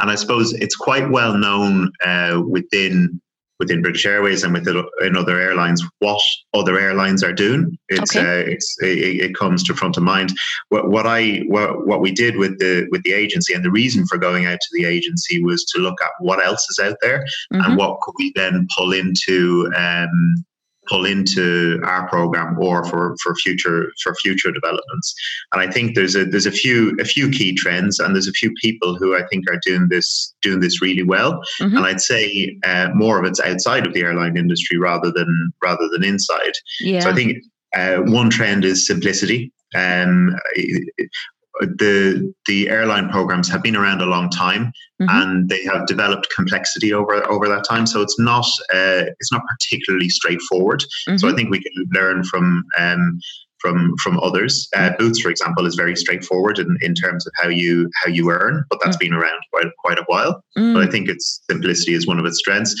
And 0.00 0.10
I 0.10 0.14
suppose 0.14 0.52
it's 0.54 0.76
quite 0.76 1.10
well 1.10 1.36
known 1.36 1.92
uh, 2.04 2.42
within 2.48 3.20
within 3.60 3.82
British 3.82 4.06
Airways 4.06 4.42
and 4.42 4.54
within 4.54 4.82
in 5.02 5.16
other 5.16 5.38
airlines 5.38 5.84
what 5.98 6.20
other 6.54 6.80
airlines 6.80 7.22
are 7.22 7.32
doing. 7.32 7.78
It's 7.90 8.16
okay. 8.16 8.26
uh, 8.26 8.50
it's 8.50 8.74
it, 8.80 9.20
it, 9.20 9.34
comes 9.36 9.62
to 9.64 9.74
front 9.74 9.98
of 9.98 10.02
mind. 10.02 10.32
What, 10.70 10.88
what 10.88 11.06
I 11.06 11.42
what, 11.46 11.86
what 11.86 12.00
we 12.00 12.10
did 12.10 12.36
with 12.36 12.58
the 12.58 12.88
with 12.90 13.02
the 13.02 13.12
agency 13.12 13.52
and 13.52 13.64
the 13.64 13.70
reason 13.70 14.06
for 14.06 14.16
going 14.16 14.46
out 14.46 14.58
to 14.60 14.68
the 14.72 14.86
agency 14.86 15.44
was 15.44 15.64
to 15.66 15.78
look 15.78 16.00
at 16.02 16.10
what 16.20 16.44
else 16.44 16.66
is 16.70 16.80
out 16.82 16.96
there 17.02 17.22
mm-hmm. 17.52 17.60
and 17.62 17.76
what 17.76 18.00
could 18.00 18.14
we 18.18 18.32
then 18.34 18.66
pull 18.76 18.92
into 18.92 19.70
um, 19.76 20.44
pull 20.88 21.04
into 21.04 21.80
our 21.84 22.08
program 22.08 22.58
or 22.58 22.84
for, 22.84 23.14
for 23.22 23.34
future 23.34 23.92
for 24.02 24.14
future 24.16 24.50
developments. 24.50 25.14
And 25.52 25.62
I 25.62 25.70
think 25.70 25.94
there's 25.94 26.16
a 26.16 26.24
there's 26.24 26.46
a 26.46 26.52
few 26.52 26.96
a 27.00 27.04
few 27.04 27.30
key 27.30 27.54
trends 27.54 27.98
and 27.98 28.14
there's 28.14 28.28
a 28.28 28.32
few 28.32 28.52
people 28.60 28.96
who 28.96 29.16
I 29.16 29.22
think 29.26 29.44
are 29.50 29.60
doing 29.64 29.88
this 29.88 30.34
doing 30.42 30.60
this 30.60 30.82
really 30.82 31.02
well. 31.02 31.40
Mm-hmm. 31.60 31.76
And 31.76 31.86
I'd 31.86 32.00
say 32.00 32.56
uh, 32.66 32.88
more 32.94 33.18
of 33.18 33.24
it's 33.24 33.40
outside 33.40 33.86
of 33.86 33.94
the 33.94 34.02
airline 34.02 34.36
industry 34.36 34.78
rather 34.78 35.12
than 35.12 35.52
rather 35.62 35.88
than 35.92 36.04
inside. 36.04 36.52
Yeah. 36.80 37.00
So 37.00 37.10
I 37.10 37.14
think 37.14 37.38
uh, 37.74 37.98
one 37.98 38.30
trend 38.30 38.64
is 38.64 38.86
simplicity. 38.86 39.52
Um, 39.74 40.34
the 41.60 42.32
the 42.46 42.68
airline 42.68 43.08
programs 43.08 43.48
have 43.48 43.62
been 43.62 43.76
around 43.76 44.00
a 44.00 44.06
long 44.06 44.30
time 44.30 44.72
mm-hmm. 45.00 45.06
and 45.08 45.48
they 45.48 45.62
have 45.64 45.86
developed 45.86 46.28
complexity 46.34 46.92
over 46.92 47.28
over 47.30 47.48
that 47.48 47.64
time 47.68 47.86
so 47.86 48.00
it's 48.00 48.18
not 48.18 48.46
uh, 48.72 49.04
it's 49.18 49.32
not 49.32 49.42
particularly 49.48 50.08
straightforward 50.08 50.80
mm-hmm. 50.80 51.16
so 51.16 51.28
i 51.28 51.32
think 51.32 51.50
we 51.50 51.62
can 51.62 51.72
learn 51.92 52.24
from 52.24 52.64
um, 52.78 53.18
from 53.58 53.94
from 54.02 54.18
others 54.20 54.68
uh, 54.74 54.80
mm-hmm. 54.80 54.96
boots 54.98 55.20
for 55.20 55.30
example 55.30 55.66
is 55.66 55.74
very 55.74 55.96
straightforward 55.96 56.58
in, 56.58 56.78
in 56.80 56.94
terms 56.94 57.26
of 57.26 57.32
how 57.36 57.48
you 57.48 57.90
how 58.02 58.08
you 58.08 58.30
earn 58.30 58.64
but 58.70 58.78
that's 58.82 58.96
mm-hmm. 58.96 59.12
been 59.12 59.20
around 59.20 59.40
quite 59.52 59.66
quite 59.78 59.98
a 59.98 60.04
while 60.06 60.42
but 60.54 60.82
i 60.82 60.86
mm. 60.86 60.90
think 60.90 61.08
its 61.08 61.42
simplicity 61.50 61.94
is 61.94 62.06
one 62.06 62.18
of 62.18 62.24
its 62.24 62.38
strengths 62.38 62.74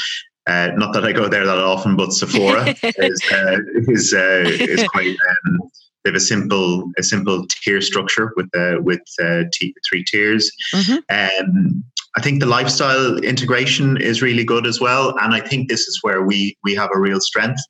uh, 0.46 0.70
not 0.74 0.92
that 0.92 1.04
I 1.04 1.12
go 1.12 1.28
there 1.28 1.46
that 1.46 1.58
often, 1.58 1.96
but 1.96 2.12
Sephora 2.12 2.74
is 2.82 3.22
uh, 3.30 3.58
is 3.88 4.14
uh, 4.14 4.42
is 4.46 4.82
quite 4.88 5.16
um, 5.46 5.69
they 6.04 6.10
have 6.10 6.16
a 6.16 6.20
simple 6.20 6.90
a 6.98 7.02
simple 7.02 7.46
tier 7.48 7.80
structure 7.80 8.32
with 8.36 8.48
uh, 8.56 8.76
with 8.82 9.00
uh, 9.22 9.44
t- 9.52 9.74
three 9.88 10.04
tiers. 10.04 10.50
Mm-hmm. 10.74 11.46
Um, 11.48 11.84
I 12.16 12.22
think 12.22 12.40
the 12.40 12.46
lifestyle 12.46 13.18
integration 13.18 13.96
is 13.96 14.20
really 14.20 14.44
good 14.44 14.66
as 14.66 14.80
well, 14.80 15.14
and 15.20 15.32
I 15.32 15.40
think 15.40 15.68
this 15.68 15.86
is 15.86 16.00
where 16.02 16.22
we 16.22 16.56
we 16.64 16.74
have 16.74 16.90
a 16.94 16.98
real 16.98 17.20
strength. 17.20 17.60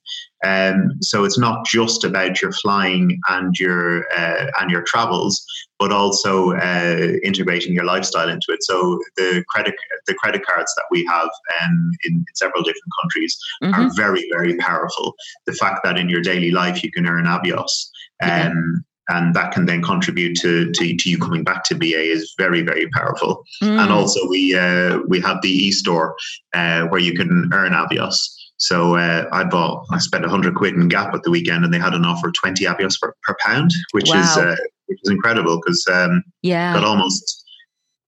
Um, 0.42 0.92
so 1.02 1.24
it's 1.24 1.38
not 1.38 1.66
just 1.66 2.02
about 2.02 2.40
your 2.40 2.52
flying 2.52 3.20
and 3.28 3.54
your 3.58 4.06
uh, 4.16 4.46
and 4.58 4.70
your 4.70 4.82
travels, 4.82 5.44
but 5.78 5.92
also 5.92 6.52
uh, 6.52 7.12
integrating 7.22 7.74
your 7.74 7.84
lifestyle 7.84 8.30
into 8.30 8.46
it. 8.48 8.62
So 8.62 8.98
the 9.16 9.44
credit 9.48 9.74
the 10.06 10.14
credit 10.14 10.46
cards 10.46 10.72
that 10.76 10.86
we 10.90 11.04
have 11.04 11.28
um, 11.62 11.90
in, 12.04 12.14
in, 12.14 12.24
several 12.34 12.62
different 12.62 12.92
countries 13.02 13.38
mm-hmm. 13.62 13.74
are 13.74 13.90
very 13.94 14.26
very 14.32 14.56
powerful. 14.56 15.14
The 15.46 15.52
fact 15.52 15.80
that 15.84 15.98
in 15.98 16.08
your 16.08 16.22
daily 16.22 16.50
life 16.50 16.82
you 16.82 16.90
can 16.90 17.06
earn 17.06 17.26
Avios. 17.26 17.89
Um, 18.22 18.84
and 19.10 19.34
that 19.34 19.52
can 19.52 19.66
then 19.66 19.82
contribute 19.82 20.36
to, 20.36 20.70
to, 20.70 20.96
to, 20.96 21.10
you 21.10 21.18
coming 21.18 21.42
back 21.42 21.64
to 21.64 21.74
BA 21.74 22.00
is 22.00 22.32
very 22.38 22.62
very 22.62 22.88
powerful. 22.90 23.44
Mm. 23.62 23.82
And 23.82 23.92
also 23.92 24.26
we 24.28 24.54
uh, 24.54 25.00
we 25.08 25.20
have 25.20 25.42
the 25.42 25.50
e-store 25.50 26.16
uh, 26.54 26.82
where 26.86 27.00
you 27.00 27.14
can 27.14 27.50
earn 27.52 27.72
Avios. 27.72 28.16
So 28.58 28.96
uh, 28.96 29.26
I 29.32 29.44
bought 29.44 29.86
I 29.90 29.98
spent 29.98 30.24
hundred 30.26 30.54
quid 30.54 30.74
in 30.74 30.88
Gap 30.88 31.14
at 31.14 31.22
the 31.22 31.30
weekend, 31.30 31.64
and 31.64 31.74
they 31.74 31.78
had 31.78 31.94
an 31.94 32.04
offer 32.04 32.28
of 32.28 32.34
twenty 32.34 32.64
Avios 32.64 33.00
per, 33.00 33.14
per 33.22 33.36
pound, 33.44 33.70
which 33.92 34.08
wow. 34.08 34.20
is 34.20 34.36
uh, 34.36 34.56
which 34.86 35.00
is 35.02 35.10
incredible 35.10 35.56
because 35.56 35.84
um, 35.90 36.22
yeah, 36.42 36.72
got 36.74 36.84
almost 36.84 37.44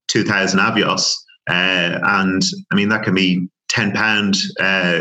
two 0.09 0.25
thousand 0.25 0.61
Avios, 0.61 1.15
uh, 1.49 1.99
and 2.03 2.43
I 2.71 2.75
mean 2.77 2.91
that 2.91 3.03
can 3.03 3.15
be 3.15 3.49
ten 3.73 3.91
pound, 3.93 4.37
uh, 4.61 5.01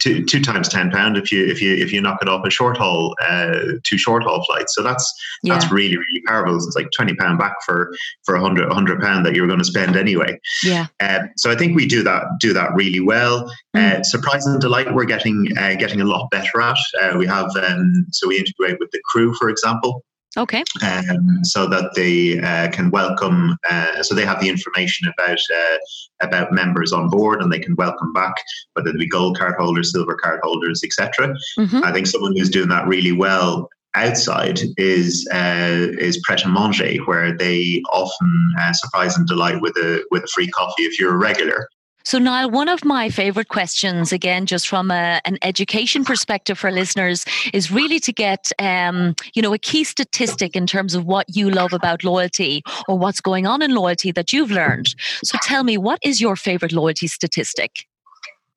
two, 0.00 0.24
two 0.24 0.40
times 0.42 0.68
ten 0.68 0.90
pound 0.90 1.16
if 1.16 1.30
you 1.30 1.46
if 1.46 1.62
you 1.62 1.74
if 1.74 1.92
you 1.92 2.00
knock 2.00 2.18
it 2.20 2.28
off 2.28 2.44
a 2.44 2.50
short 2.50 2.76
haul, 2.76 3.14
uh, 3.26 3.74
two 3.84 3.96
short 3.96 4.24
haul 4.24 4.44
flights. 4.44 4.74
So 4.74 4.82
that's 4.82 5.12
yeah. 5.42 5.54
that's 5.54 5.70
really 5.70 5.96
really 5.96 6.22
powerful. 6.26 6.56
It's 6.56 6.74
like 6.74 6.88
twenty 6.96 7.14
pound 7.14 7.38
back 7.38 7.54
for 7.64 7.94
for 8.24 8.34
a 8.34 8.40
hundred 8.40 8.70
hundred 8.72 9.00
pound 9.00 9.24
that 9.24 9.34
you 9.34 9.42
were 9.42 9.46
going 9.46 9.60
to 9.60 9.64
spend 9.64 9.96
anyway. 9.96 10.38
Yeah. 10.64 10.88
Uh, 10.98 11.20
so 11.36 11.50
I 11.50 11.54
think 11.54 11.76
we 11.76 11.86
do 11.86 12.02
that 12.02 12.24
do 12.40 12.52
that 12.52 12.74
really 12.74 13.00
well. 13.00 13.50
Mm. 13.76 14.00
Uh, 14.00 14.02
surprise 14.02 14.44
and 14.46 14.60
delight 14.60 14.92
we're 14.92 15.04
getting 15.04 15.46
uh, 15.56 15.74
getting 15.76 16.00
a 16.00 16.04
lot 16.04 16.28
better 16.30 16.60
at. 16.60 16.78
Uh, 17.00 17.16
we 17.16 17.26
have 17.26 17.50
um, 17.56 18.06
so 18.10 18.26
we 18.26 18.38
integrate 18.38 18.78
with 18.80 18.90
the 18.90 19.00
crew, 19.04 19.32
for 19.34 19.48
example. 19.48 20.04
Okay. 20.36 20.62
Um, 20.82 21.42
so 21.42 21.66
that 21.68 21.92
they 21.94 22.38
uh, 22.38 22.70
can 22.70 22.90
welcome, 22.90 23.56
uh, 23.70 24.02
so 24.02 24.14
they 24.14 24.26
have 24.26 24.40
the 24.40 24.48
information 24.48 25.08
about 25.08 25.38
uh, 25.54 25.78
about 26.20 26.52
members 26.52 26.92
on 26.92 27.08
board, 27.08 27.42
and 27.42 27.50
they 27.50 27.58
can 27.58 27.74
welcome 27.76 28.12
back 28.12 28.34
whether 28.74 28.90
it 28.90 28.98
be 28.98 29.08
gold 29.08 29.38
card 29.38 29.54
holders, 29.58 29.92
silver 29.92 30.14
card 30.14 30.40
holders, 30.42 30.82
etc. 30.84 31.34
Mm-hmm. 31.58 31.82
I 31.82 31.92
think 31.92 32.06
someone 32.06 32.36
who's 32.36 32.50
doing 32.50 32.68
that 32.68 32.86
really 32.86 33.12
well 33.12 33.68
outside 33.94 34.60
is 34.76 35.26
uh, 35.32 35.88
is 35.98 36.20
Pret 36.24 36.44
a 36.44 36.48
Manger, 36.48 36.96
where 37.06 37.36
they 37.36 37.82
often 37.90 38.52
uh, 38.60 38.72
surprise 38.74 39.16
and 39.16 39.26
delight 39.26 39.60
with 39.60 39.76
a 39.76 40.04
with 40.10 40.24
a 40.24 40.28
free 40.28 40.48
coffee 40.48 40.84
if 40.84 41.00
you're 41.00 41.14
a 41.14 41.18
regular. 41.18 41.68
So, 42.08 42.18
Niall, 42.18 42.48
one 42.48 42.70
of 42.70 42.86
my 42.86 43.10
favorite 43.10 43.48
questions, 43.48 44.14
again, 44.14 44.46
just 44.46 44.66
from 44.66 44.90
a, 44.90 45.20
an 45.26 45.36
education 45.42 46.06
perspective 46.06 46.58
for 46.58 46.70
listeners, 46.70 47.26
is 47.52 47.70
really 47.70 48.00
to 48.00 48.14
get, 48.14 48.50
um, 48.58 49.14
you 49.34 49.42
know, 49.42 49.52
a 49.52 49.58
key 49.58 49.84
statistic 49.84 50.56
in 50.56 50.66
terms 50.66 50.94
of 50.94 51.04
what 51.04 51.26
you 51.36 51.50
love 51.50 51.74
about 51.74 52.04
loyalty 52.04 52.62
or 52.88 52.96
what's 52.96 53.20
going 53.20 53.46
on 53.46 53.60
in 53.60 53.74
loyalty 53.74 54.10
that 54.12 54.32
you've 54.32 54.50
learned. 54.50 54.94
So, 55.22 55.36
tell 55.42 55.64
me, 55.64 55.76
what 55.76 55.98
is 56.02 56.18
your 56.18 56.34
favorite 56.34 56.72
loyalty 56.72 57.08
statistic? 57.08 57.84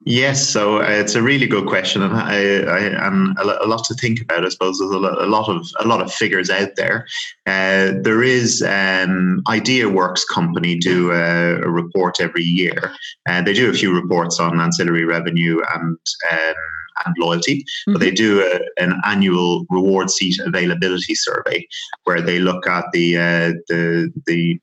Yes, 0.04 0.50
so 0.50 0.78
uh, 0.82 0.88
it's 0.88 1.14
a 1.14 1.22
really 1.22 1.46
good 1.46 1.68
question, 1.68 2.02
and 2.02 2.16
I, 2.16 2.62
I 2.64 2.80
and 3.08 3.38
a, 3.38 3.68
lot 3.68 3.84
to 3.86 3.94
think 3.94 4.20
about. 4.22 4.44
I 4.44 4.50
suppose 4.50 4.80
there's 4.80 4.90
a 4.90 4.98
lot, 4.98 5.22
a 5.22 5.28
lot 5.28 5.48
of 5.48 5.68
a 5.80 5.88
lot 5.88 6.02
of 6.02 6.12
figures 6.12 6.50
out 6.50 6.76
there. 6.76 7.06
Uh, 7.46 7.94
there 8.02 8.24
is 8.24 8.64
um, 8.64 9.44
Idea 9.48 9.90
Works 9.90 10.26
company 10.26 10.76
do 10.76 11.12
a, 11.12 11.62
a 11.62 11.70
report 11.70 12.20
every 12.20 12.44
year, 12.44 12.92
and 13.28 13.44
uh, 13.44 13.46
they 13.46 13.54
do 13.54 13.70
a 13.70 13.74
few 13.74 13.94
reports 13.94 14.40
on 14.40 14.60
ancillary 14.60 15.06
revenue 15.06 15.62
and. 15.74 15.98
Um, 16.32 16.58
and 17.06 17.16
loyalty, 17.18 17.64
mm-hmm. 17.64 17.94
but 17.94 18.00
they 18.00 18.12
do 18.12 18.42
a, 18.42 18.84
an 18.84 18.94
annual 19.06 19.66
reward 19.70 20.12
seat 20.12 20.38
availability 20.46 21.16
survey 21.16 21.66
where 22.04 22.22
they 22.22 22.38
look 22.38 22.68
at 22.68 22.86
the 22.94 23.18
uh, 23.18 23.54
the 23.70 24.12
the 24.28 24.60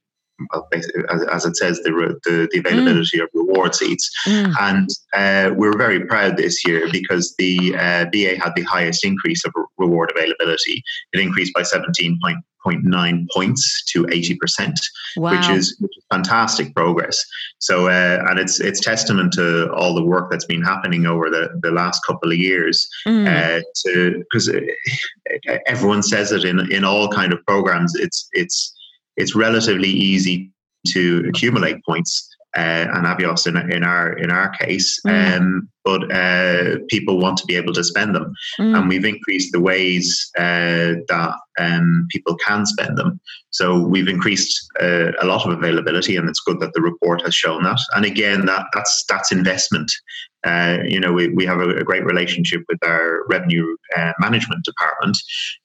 as, 1.10 1.22
as, 1.32 1.44
it 1.44 1.56
says, 1.56 1.80
the, 1.80 2.18
the, 2.24 2.48
the 2.52 2.58
availability 2.58 3.18
mm. 3.18 3.24
of 3.24 3.28
reward 3.34 3.74
seats. 3.74 4.10
Mm. 4.26 4.54
And 4.60 4.88
uh, 5.14 5.54
we 5.54 5.68
were 5.68 5.76
very 5.76 6.04
proud 6.06 6.36
this 6.36 6.66
year 6.66 6.88
because 6.90 7.34
the 7.38 7.74
uh, 7.76 8.04
BA 8.12 8.36
had 8.42 8.52
the 8.54 8.62
highest 8.62 9.04
increase 9.04 9.44
of 9.44 9.52
reward 9.78 10.12
availability. 10.14 10.82
It 11.12 11.20
increased 11.20 11.54
by 11.54 11.62
17.9 11.62 13.26
points 13.34 13.84
to 13.92 14.04
80%, 14.04 14.74
wow. 15.16 15.32
which 15.32 15.48
is 15.48 15.76
which 15.80 15.96
is 15.96 16.04
fantastic 16.10 16.74
progress. 16.74 17.22
So, 17.58 17.88
uh, 17.88 18.24
and 18.28 18.38
it's 18.38 18.60
it's 18.60 18.80
testament 18.80 19.32
to 19.34 19.72
all 19.72 19.94
the 19.94 20.04
work 20.04 20.30
that's 20.30 20.46
been 20.46 20.62
happening 20.62 21.06
over 21.06 21.30
the, 21.30 21.48
the 21.62 21.70
last 21.70 22.04
couple 22.06 22.30
of 22.30 22.38
years. 22.38 22.88
Mm. 23.06 23.26
Uh, 23.26 23.62
to 23.86 24.18
because 24.18 24.48
uh, 24.48 24.60
everyone 25.66 26.02
says 26.02 26.30
it 26.30 26.44
in 26.44 26.70
in 26.70 26.84
all 26.84 27.08
kind 27.08 27.32
of 27.32 27.44
programs. 27.46 27.94
It's 27.96 28.28
it's 28.32 28.74
it's 29.18 29.34
relatively 29.34 29.88
easy 29.88 30.50
to 30.88 31.24
accumulate 31.28 31.84
points. 31.84 32.28
Uh, 32.56 32.86
and 32.94 33.06
Avios 33.06 33.46
in, 33.46 33.56
in 33.70 33.84
our 33.84 34.14
in 34.14 34.30
our 34.30 34.48
case, 34.48 34.98
mm. 35.06 35.36
um, 35.36 35.68
but 35.84 36.10
uh, 36.10 36.78
people 36.88 37.18
want 37.18 37.36
to 37.36 37.46
be 37.46 37.56
able 37.56 37.74
to 37.74 37.84
spend 37.84 38.14
them, 38.14 38.32
mm. 38.58 38.74
and 38.74 38.88
we've 38.88 39.04
increased 39.04 39.52
the 39.52 39.60
ways 39.60 40.30
uh, 40.38 40.96
that 41.08 41.34
um, 41.60 42.06
people 42.10 42.34
can 42.36 42.64
spend 42.64 42.96
them. 42.96 43.20
So 43.50 43.86
we've 43.86 44.08
increased 44.08 44.66
uh, 44.80 45.12
a 45.20 45.26
lot 45.26 45.46
of 45.46 45.52
availability, 45.52 46.16
and 46.16 46.26
it's 46.26 46.40
good 46.40 46.58
that 46.60 46.72
the 46.72 46.80
report 46.80 47.20
has 47.22 47.34
shown 47.34 47.64
that. 47.64 47.80
And 47.94 48.06
again, 48.06 48.46
that 48.46 48.64
that's 48.72 49.04
that's 49.10 49.30
investment. 49.30 49.92
Uh, 50.44 50.78
you 50.86 50.98
know, 50.98 51.12
we, 51.12 51.28
we 51.28 51.44
have 51.44 51.60
a, 51.60 51.68
a, 51.76 51.84
great 51.84 52.04
relationship 52.04 52.62
with 52.68 52.78
our 52.84 53.26
revenue 53.28 53.76
uh, 53.96 54.12
management 54.20 54.64
department, 54.64 55.18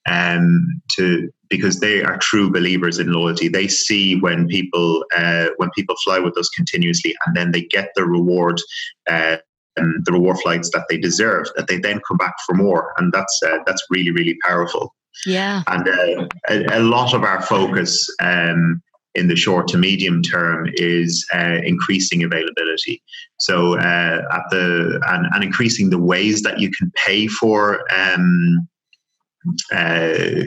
um, 0.10 0.82
to 0.90 1.30
because 1.56 1.80
they 1.80 2.02
are 2.02 2.18
true 2.18 2.50
believers 2.50 2.98
in 2.98 3.14
loyalty. 3.14 3.48
They 3.48 3.68
see 3.68 4.16
when 4.20 4.48
people 4.48 5.06
uh, 5.16 5.50
when 5.58 5.70
people 5.78 5.96
fly 6.04 6.18
with 6.18 6.36
us 6.36 6.50
continuously, 6.50 7.14
and 7.26 7.38
then 7.38 7.52
they 7.52 7.62
get 7.62 7.90
the 7.96 8.06
reward. 8.06 8.60
Uh, 9.08 9.38
and 9.76 10.06
the 10.06 10.12
reward 10.12 10.38
flights 10.40 10.70
that 10.72 10.86
they 10.88 10.98
deserve, 10.98 11.48
that 11.56 11.68
they 11.68 11.78
then 11.78 12.00
come 12.08 12.18
back 12.18 12.36
for 12.46 12.54
more, 12.54 12.94
and 12.98 13.12
that's 13.12 13.40
uh, 13.46 13.58
that's 13.66 13.84
really 13.92 14.12
really 14.12 14.38
powerful. 14.44 14.96
Yeah, 15.28 15.62
and 15.68 15.88
uh, 15.88 16.28
a, 16.50 16.80
a, 16.80 16.82
lot 16.82 17.14
of 17.14 17.24
our 17.24 17.42
focus 17.42 18.08
um, 18.20 18.82
in 19.16 19.28
the 19.28 19.36
short 19.36 19.68
to 19.70 19.78
medium 19.78 20.22
term 20.24 20.70
is 20.74 21.26
uh, 21.34 21.58
increasing 21.64 22.24
availability. 22.24 23.02
So 23.40 23.78
uh, 23.78 24.22
at 24.32 24.44
the 24.52 25.00
and, 25.08 25.28
and, 25.34 25.44
increasing 25.44 25.90
the 25.90 26.00
ways 26.00 26.42
that 26.44 26.60
you 26.60 26.70
can 26.72 26.92
pay 26.96 27.28
for 27.28 27.82
um, 27.92 28.68
uh, 29.72 30.46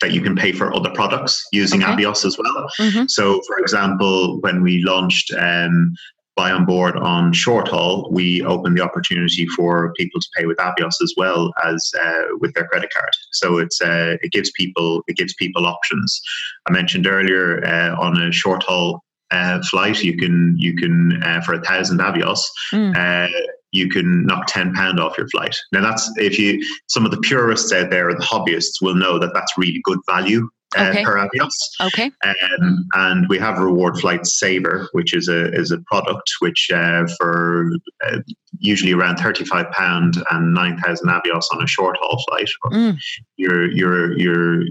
that 0.00 0.12
you 0.12 0.20
can 0.20 0.36
pay 0.36 0.52
for 0.52 0.74
other 0.74 0.90
products 0.90 1.46
using 1.52 1.82
okay. 1.82 1.92
Avios 1.92 2.24
as 2.24 2.36
well. 2.38 2.68
Mm-hmm. 2.78 3.06
So, 3.08 3.40
for 3.46 3.58
example, 3.58 4.38
when 4.40 4.62
we 4.62 4.82
launched 4.82 5.32
um, 5.38 5.94
buy 6.36 6.50
on 6.50 6.66
board 6.66 6.96
on 6.96 7.32
short 7.32 7.66
haul, 7.66 8.08
we 8.12 8.42
opened 8.42 8.76
the 8.76 8.82
opportunity 8.82 9.46
for 9.56 9.92
people 9.94 10.20
to 10.20 10.28
pay 10.36 10.44
with 10.44 10.58
Avios 10.58 11.02
as 11.02 11.14
well 11.16 11.52
as 11.64 11.90
uh, 12.00 12.22
with 12.40 12.52
their 12.54 12.66
credit 12.68 12.92
card. 12.92 13.10
So 13.32 13.58
it's 13.58 13.80
uh, 13.80 14.16
it 14.20 14.32
gives 14.32 14.50
people 14.52 15.02
it 15.08 15.16
gives 15.16 15.34
people 15.34 15.66
options. 15.66 16.20
I 16.68 16.72
mentioned 16.72 17.06
earlier 17.06 17.64
uh, 17.64 17.96
on 17.98 18.20
a 18.20 18.30
short 18.30 18.62
haul 18.62 19.02
uh, 19.30 19.62
flight, 19.70 20.02
you 20.02 20.16
can 20.16 20.54
you 20.58 20.76
can 20.76 21.22
uh, 21.22 21.40
for 21.40 21.54
a 21.54 21.62
thousand 21.62 21.98
Avios. 21.98 22.40
Mm. 22.72 22.94
Uh, 22.94 23.46
you 23.72 23.88
can 23.88 24.24
knock 24.26 24.46
10 24.46 24.74
pound 24.74 25.00
off 25.00 25.18
your 25.18 25.28
flight. 25.28 25.56
Now 25.72 25.80
that's 25.80 26.10
if 26.16 26.38
you 26.38 26.62
some 26.88 27.04
of 27.04 27.10
the 27.10 27.20
purists 27.20 27.72
out 27.72 27.90
there, 27.90 28.12
the 28.12 28.24
hobbyists 28.24 28.80
will 28.80 28.94
know 28.94 29.18
that 29.18 29.32
that's 29.34 29.58
really 29.58 29.80
good 29.84 29.98
value 30.08 30.48
uh, 30.76 30.88
okay. 30.90 31.04
per 31.04 31.16
Avios. 31.16 31.54
Okay. 31.80 32.10
Um, 32.24 32.86
and 32.94 33.28
we 33.28 33.38
have 33.38 33.58
Reward 33.58 33.98
Flight 33.98 34.26
Saver, 34.26 34.88
which 34.92 35.14
is 35.14 35.28
a 35.28 35.52
is 35.52 35.70
a 35.70 35.78
product 35.86 36.30
which 36.40 36.70
uh, 36.72 37.06
for 37.18 37.70
uh, 38.06 38.18
usually 38.58 38.92
around 38.92 39.18
thirty 39.18 39.44
five 39.44 39.70
pound 39.72 40.22
and 40.30 40.54
nine 40.54 40.78
thousand 40.78 41.08
Avios 41.08 41.44
on 41.52 41.62
a 41.62 41.66
short 41.66 41.96
haul 42.00 42.22
flight. 42.28 42.48
Mm. 42.66 42.98
You're 43.36 43.70
you're 43.70 44.18
you're 44.18 44.62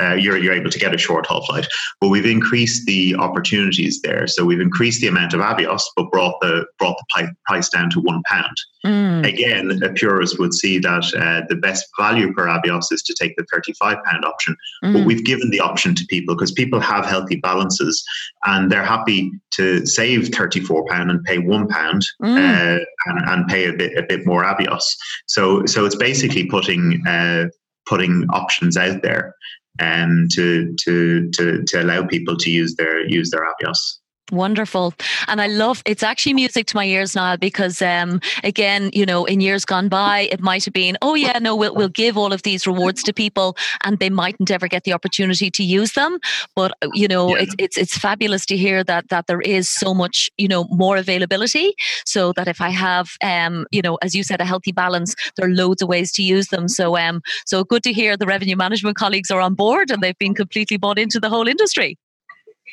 uh, 0.00 0.14
you're 0.14 0.36
you're 0.36 0.52
able 0.52 0.70
to 0.70 0.78
get 0.78 0.94
a 0.94 0.98
short 0.98 1.26
haul 1.26 1.44
flight. 1.44 1.66
But 2.00 2.08
we've 2.08 2.26
increased 2.26 2.86
the 2.86 3.14
opportunities 3.16 4.00
there, 4.02 4.26
so 4.26 4.44
we've 4.44 4.60
increased 4.60 5.00
the 5.00 5.08
amount 5.08 5.34
of 5.34 5.40
Avios, 5.40 5.82
but 5.96 6.10
brought 6.10 6.40
the 6.40 6.66
brought 6.78 6.96
the 6.98 7.32
price 7.46 7.68
down 7.68 7.90
to 7.90 8.00
one 8.00 8.22
pound. 8.26 8.56
Mm. 8.86 9.26
Again, 9.26 9.82
a 9.82 9.92
purist 9.92 10.38
would 10.38 10.54
see 10.54 10.78
that 10.78 11.04
uh, 11.14 11.44
the 11.48 11.56
best 11.56 11.86
value 11.98 12.32
per 12.32 12.46
Avios 12.46 12.92
is 12.92 13.02
to 13.02 13.14
take 13.14 13.36
the 13.36 13.44
thirty 13.52 13.72
five 13.74 13.98
pound 14.04 14.24
option, 14.24 14.56
mm. 14.84 14.92
but 14.92 15.04
we've 15.04 15.24
given 15.24 15.50
the 15.50 15.60
option 15.60 15.94
to 15.94 16.06
people 16.06 16.34
because 16.34 16.52
people 16.52 16.80
have 16.80 17.04
healthy 17.04 17.36
balances 17.36 18.04
and 18.44 18.70
they're 18.70 18.84
happy 18.84 19.30
to 19.52 19.84
save 19.86 20.28
thirty 20.28 20.60
four 20.60 20.84
pound 20.86 21.10
and 21.10 21.24
pay 21.24 21.38
one 21.38 21.66
pound 21.68 22.06
mm. 22.22 22.36
uh, 22.36 22.84
and, 23.06 23.28
and, 23.28 23.48
pay 23.48 23.66
a 23.66 23.72
bit 23.72 23.96
a 23.96 24.02
bit 24.02 24.24
more 24.26 24.44
Avios. 24.44 24.84
So 25.26 25.66
so 25.66 25.84
it's 25.84 25.96
basically 25.96 26.46
putting 26.46 27.04
uh, 27.06 27.46
putting 27.86 28.26
options 28.30 28.76
out 28.76 29.02
there 29.02 29.34
um, 29.80 30.28
to, 30.32 30.74
to, 30.84 31.30
to, 31.30 31.62
to 31.64 31.82
allow 31.82 32.06
people 32.06 32.36
to 32.36 32.50
use 32.50 32.74
their, 32.76 33.06
use 33.06 33.30
their 33.30 33.42
Avios. 33.42 33.97
Wonderful. 34.30 34.92
And 35.26 35.40
I 35.40 35.46
love 35.46 35.82
it's 35.86 36.02
actually 36.02 36.34
music 36.34 36.66
to 36.66 36.76
my 36.76 36.84
ears 36.84 37.14
now 37.14 37.36
because 37.36 37.80
um 37.80 38.20
again, 38.44 38.90
you 38.92 39.06
know, 39.06 39.24
in 39.24 39.40
years 39.40 39.64
gone 39.64 39.88
by, 39.88 40.28
it 40.30 40.40
might 40.40 40.64
have 40.66 40.74
been, 40.74 40.98
oh 41.00 41.14
yeah, 41.14 41.38
no, 41.38 41.56
we'll 41.56 41.74
we'll 41.74 41.88
give 41.88 42.18
all 42.18 42.32
of 42.32 42.42
these 42.42 42.66
rewards 42.66 43.02
to 43.04 43.12
people 43.12 43.56
and 43.84 43.98
they 43.98 44.10
mightn't 44.10 44.50
ever 44.50 44.68
get 44.68 44.84
the 44.84 44.92
opportunity 44.92 45.50
to 45.50 45.62
use 45.64 45.92
them. 45.92 46.18
But 46.54 46.72
uh, 46.82 46.88
you 46.92 47.08
know, 47.08 47.36
yeah. 47.36 47.42
it's 47.42 47.54
it's 47.58 47.78
it's 47.78 47.98
fabulous 47.98 48.44
to 48.46 48.56
hear 48.56 48.84
that 48.84 49.08
that 49.08 49.28
there 49.28 49.40
is 49.40 49.70
so 49.70 49.94
much, 49.94 50.30
you 50.36 50.48
know, 50.48 50.64
more 50.64 50.98
availability. 50.98 51.72
So 52.04 52.32
that 52.34 52.48
if 52.48 52.60
I 52.60 52.68
have 52.68 53.12
um, 53.22 53.66
you 53.70 53.80
know, 53.80 53.96
as 54.02 54.14
you 54.14 54.22
said, 54.22 54.42
a 54.42 54.44
healthy 54.44 54.72
balance, 54.72 55.14
there 55.36 55.46
are 55.46 55.54
loads 55.54 55.80
of 55.80 55.88
ways 55.88 56.12
to 56.12 56.22
use 56.22 56.48
them. 56.48 56.68
So 56.68 56.98
um 56.98 57.22
so 57.46 57.64
good 57.64 57.82
to 57.84 57.94
hear 57.94 58.16
the 58.16 58.26
revenue 58.26 58.56
management 58.56 58.96
colleagues 58.98 59.30
are 59.30 59.40
on 59.40 59.54
board 59.54 59.90
and 59.90 60.02
they've 60.02 60.18
been 60.18 60.34
completely 60.34 60.76
bought 60.76 60.98
into 60.98 61.18
the 61.18 61.30
whole 61.30 61.48
industry. 61.48 61.96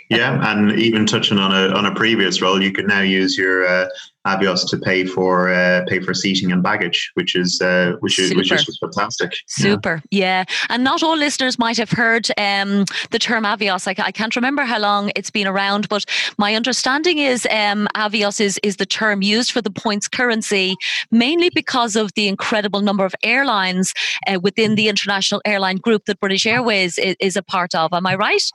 Yeah, 0.10 0.52
and 0.52 0.72
even 0.74 1.06
touching 1.06 1.40
on 1.40 1.52
a 1.52 1.74
on 1.76 1.86
a 1.86 1.96
previous 1.96 2.42
role, 2.42 2.62
you 2.62 2.72
can 2.72 2.86
now 2.86 3.02
use 3.02 3.38
your 3.38 3.66
uh, 3.66 3.88
Avios 4.28 4.68
to 4.70 4.78
pay 4.78 5.06
for 5.06 5.50
uh, 5.50 5.84
pay 5.88 6.00
for 6.00 6.14
seating 6.14 6.52
and 6.52 6.62
baggage, 6.62 7.12
which 7.16 7.36
is 7.36 7.60
uh, 7.62 7.94
which 8.02 8.20
is 8.20 8.30
Super. 8.30 8.40
which 8.40 8.52
is 8.52 8.78
fantastic. 8.80 9.34
Super, 9.48 10.02
yeah. 10.12 10.44
yeah. 10.48 10.56
And 10.70 10.84
not 10.84 11.02
all 11.02 11.18
listeners 11.18 11.58
might 11.58 11.78
have 11.78 11.92
heard 11.92 12.28
um, 12.38 12.86
the 13.10 13.20
term 13.20 13.44
Avios. 13.46 13.88
I, 13.88 13.96
I, 14.04 14.12
can't 14.12 14.36
remember 14.36 14.64
how 14.64 14.80
long 14.80 15.12
it's 15.16 15.32
been 15.32 15.48
around, 15.48 15.90
but 15.90 16.06
my 16.38 16.56
understanding 16.56 17.18
is 17.18 17.48
um, 17.52 17.88
Avios 17.96 18.40
is 18.40 18.60
is 18.62 18.78
the 18.78 18.86
term 18.86 19.24
used 19.24 19.52
for 19.52 19.62
the 19.62 19.72
points 19.72 20.08
currency, 20.08 20.76
mainly 21.12 21.50
because 21.54 21.96
of 21.96 22.12
the 22.16 22.28
incredible 22.28 22.82
number 22.82 23.06
of 23.06 23.16
airlines 23.24 23.94
uh, 24.28 24.40
within 24.40 24.76
the 24.76 24.88
international 24.88 25.42
airline 25.46 25.78
group 25.78 26.06
that 26.06 26.20
British 26.20 26.46
Airways 26.46 26.98
is, 27.00 27.16
is 27.20 27.36
a 27.36 27.44
part 27.44 27.74
of. 27.74 27.94
Am 27.94 28.06
I 28.06 28.16
right? 28.16 28.52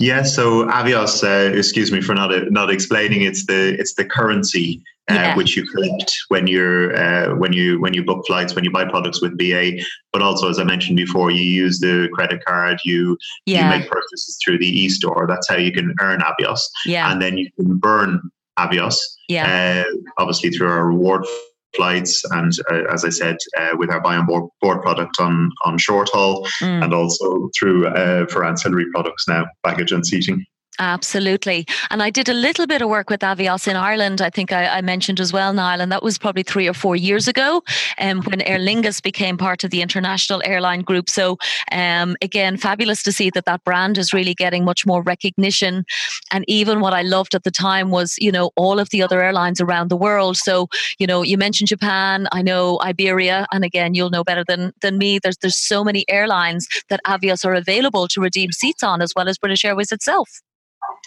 Yeah, 0.00 0.22
so 0.22 0.64
Avios, 0.64 1.22
uh, 1.22 1.54
excuse 1.54 1.92
me 1.92 2.00
for 2.00 2.14
not 2.14 2.32
uh, 2.32 2.46
not 2.48 2.70
explaining. 2.70 3.20
It's 3.20 3.44
the 3.44 3.78
it's 3.78 3.94
the 3.94 4.04
currency 4.06 4.82
uh, 5.10 5.14
yeah. 5.14 5.36
which 5.36 5.58
you 5.58 5.66
collect 5.66 6.16
when 6.28 6.46
you're 6.46 6.96
uh, 6.96 7.36
when 7.36 7.52
you 7.52 7.78
when 7.82 7.92
you 7.92 8.02
book 8.02 8.26
flights, 8.26 8.54
when 8.54 8.64
you 8.64 8.70
buy 8.70 8.86
products 8.86 9.20
with 9.20 9.36
BA. 9.36 9.72
But 10.10 10.22
also, 10.22 10.48
as 10.48 10.58
I 10.58 10.64
mentioned 10.64 10.96
before, 10.96 11.30
you 11.30 11.42
use 11.42 11.80
the 11.80 12.08
credit 12.14 12.42
card. 12.42 12.78
You 12.82 13.18
yeah. 13.44 13.64
you 13.74 13.78
make 13.78 13.90
purchases 13.90 14.38
through 14.42 14.58
the 14.58 14.68
e 14.68 14.88
store. 14.88 15.26
That's 15.28 15.46
how 15.46 15.56
you 15.56 15.70
can 15.70 15.94
earn 16.00 16.20
Avios. 16.20 16.60
Yeah, 16.86 17.12
and 17.12 17.20
then 17.20 17.36
you 17.36 17.50
can 17.52 17.76
burn 17.76 18.22
Avios. 18.58 18.96
Yeah, 19.28 19.84
uh, 19.86 19.96
obviously 20.16 20.48
through 20.48 20.70
our 20.70 20.86
reward 20.86 21.26
flights 21.74 22.24
and 22.30 22.52
uh, 22.70 22.92
as 22.92 23.04
I 23.04 23.10
said 23.10 23.36
uh, 23.58 23.70
with 23.76 23.90
our 23.90 24.00
buy 24.00 24.16
on 24.16 24.26
board, 24.26 24.50
board 24.60 24.82
product 24.82 25.16
on 25.20 25.50
on 25.64 25.78
short 25.78 26.08
haul 26.12 26.46
mm. 26.62 26.84
and 26.84 26.92
also 26.94 27.50
through 27.58 27.86
uh, 27.88 28.26
for 28.26 28.44
ancillary 28.44 28.86
products 28.92 29.28
now 29.28 29.46
baggage 29.62 29.92
and 29.92 30.06
seating. 30.06 30.44
Absolutely. 30.78 31.66
And 31.90 32.02
I 32.02 32.08
did 32.08 32.28
a 32.28 32.32
little 32.32 32.66
bit 32.66 32.80
of 32.80 32.88
work 32.88 33.10
with 33.10 33.20
Avios 33.20 33.68
in 33.68 33.76
Ireland, 33.76 34.22
I 34.22 34.30
think 34.30 34.50
I, 34.50 34.66
I 34.66 34.80
mentioned 34.80 35.20
as 35.20 35.30
well, 35.30 35.52
Niall, 35.52 35.80
and 35.80 35.92
that 35.92 36.02
was 36.02 36.16
probably 36.16 36.42
three 36.42 36.68
or 36.68 36.72
four 36.72 36.96
years 36.96 37.28
ago 37.28 37.62
um, 37.98 38.22
when 38.22 38.40
Aer 38.42 38.58
Lingus 38.58 39.02
became 39.02 39.36
part 39.36 39.62
of 39.62 39.70
the 39.70 39.82
international 39.82 40.40
airline 40.44 40.80
group. 40.80 41.10
So, 41.10 41.36
um, 41.70 42.16
again, 42.22 42.56
fabulous 42.56 43.02
to 43.02 43.12
see 43.12 43.28
that 43.30 43.44
that 43.44 43.62
brand 43.64 43.98
is 43.98 44.14
really 44.14 44.32
getting 44.32 44.64
much 44.64 44.86
more 44.86 45.02
recognition. 45.02 45.84
And 46.32 46.46
even 46.48 46.80
what 46.80 46.94
I 46.94 47.02
loved 47.02 47.34
at 47.34 47.44
the 47.44 47.50
time 47.50 47.90
was, 47.90 48.16
you 48.18 48.32
know, 48.32 48.50
all 48.56 48.78
of 48.78 48.88
the 48.90 49.02
other 49.02 49.22
airlines 49.22 49.60
around 49.60 49.90
the 49.90 49.98
world. 49.98 50.38
So, 50.38 50.68
you 50.98 51.06
know, 51.06 51.22
you 51.22 51.36
mentioned 51.36 51.68
Japan, 51.68 52.26
I 52.32 52.40
know 52.40 52.80
Iberia, 52.82 53.46
and 53.52 53.64
again, 53.64 53.92
you'll 53.92 54.10
know 54.10 54.24
better 54.24 54.44
than, 54.44 54.72
than 54.80 54.96
me. 54.96 55.18
There's, 55.22 55.36
there's 55.38 55.58
so 55.58 55.84
many 55.84 56.06
airlines 56.08 56.66
that 56.88 57.00
Avios 57.06 57.44
are 57.44 57.54
available 57.54 58.08
to 58.08 58.20
redeem 58.20 58.50
seats 58.52 58.82
on, 58.82 59.02
as 59.02 59.12
well 59.14 59.28
as 59.28 59.36
British 59.36 59.64
Airways 59.64 59.92
itself. 59.92 60.40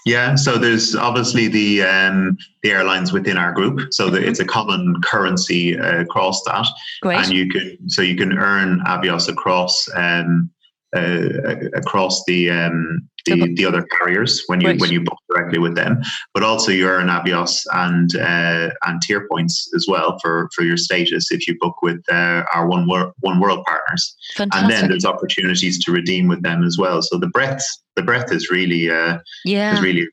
Yeah, 0.06 0.36
so 0.36 0.58
there's 0.58 0.96
obviously 0.96 1.48
the 1.48 1.84
um, 1.84 2.38
the 2.62 2.72
airlines 2.72 3.14
within 3.14 3.38
our 3.38 3.54
group, 3.54 3.94
so 3.94 4.10
that 4.10 4.24
it's 4.24 4.40
a 4.40 4.46
common 4.46 5.02
currency 5.02 5.80
uh, 5.80 6.02
across 6.02 6.44
that, 6.44 6.68
Great. 7.02 7.20
and 7.20 7.34
you 7.34 7.48
can 7.50 7.90
so 7.90 8.02
you 8.02 8.18
can 8.18 8.38
earn 8.38 8.82
Avios 8.82 9.30
across 9.30 9.88
um, 9.96 10.52
across 10.94 12.24
the 12.26 12.50
um, 12.50 13.08
the, 13.26 13.54
the 13.56 13.66
other 13.66 13.84
carriers 13.84 14.44
when 14.48 14.62
you 14.62 14.68
right. 14.68 14.80
when 14.80 14.92
you 14.92 15.02
book 15.02 15.18
directly 15.30 15.60
with 15.60 15.76
them, 15.76 16.02
but 16.34 16.44
also 16.44 16.72
you 16.72 16.88
earn 16.88 17.08
Avios 17.08 17.62
and 17.74 18.16
uh, 18.16 18.70
and 18.86 19.02
tier 19.02 19.28
points 19.30 19.72
as 19.76 19.86
well 19.88 20.18
for 20.22 20.50
for 20.56 20.64
your 20.64 20.78
status 20.78 21.32
if 21.32 21.48
you 21.48 21.58
book 21.60 21.76
with 21.82 22.02
uh, 22.12 22.44
our 22.54 22.68
oneworld 22.68 23.14
one 23.22 23.40
world 23.40 23.64
partners, 23.66 24.16
Fantastic. 24.36 24.64
and 24.64 24.72
then 24.72 24.90
there's 24.90 25.06
opportunities 25.06 25.84
to 25.86 25.92
redeem 25.92 26.28
with 26.28 26.44
them 26.44 26.64
as 26.64 26.78
well. 26.78 27.02
So 27.02 27.18
the 27.18 27.28
breadth 27.28 27.66
the 27.96 28.04
breadth 28.04 28.32
is 28.32 28.50
really 28.50 28.90
uh, 28.90 29.20
yeah 29.46 29.76
is 29.76 29.82
really 29.82 30.08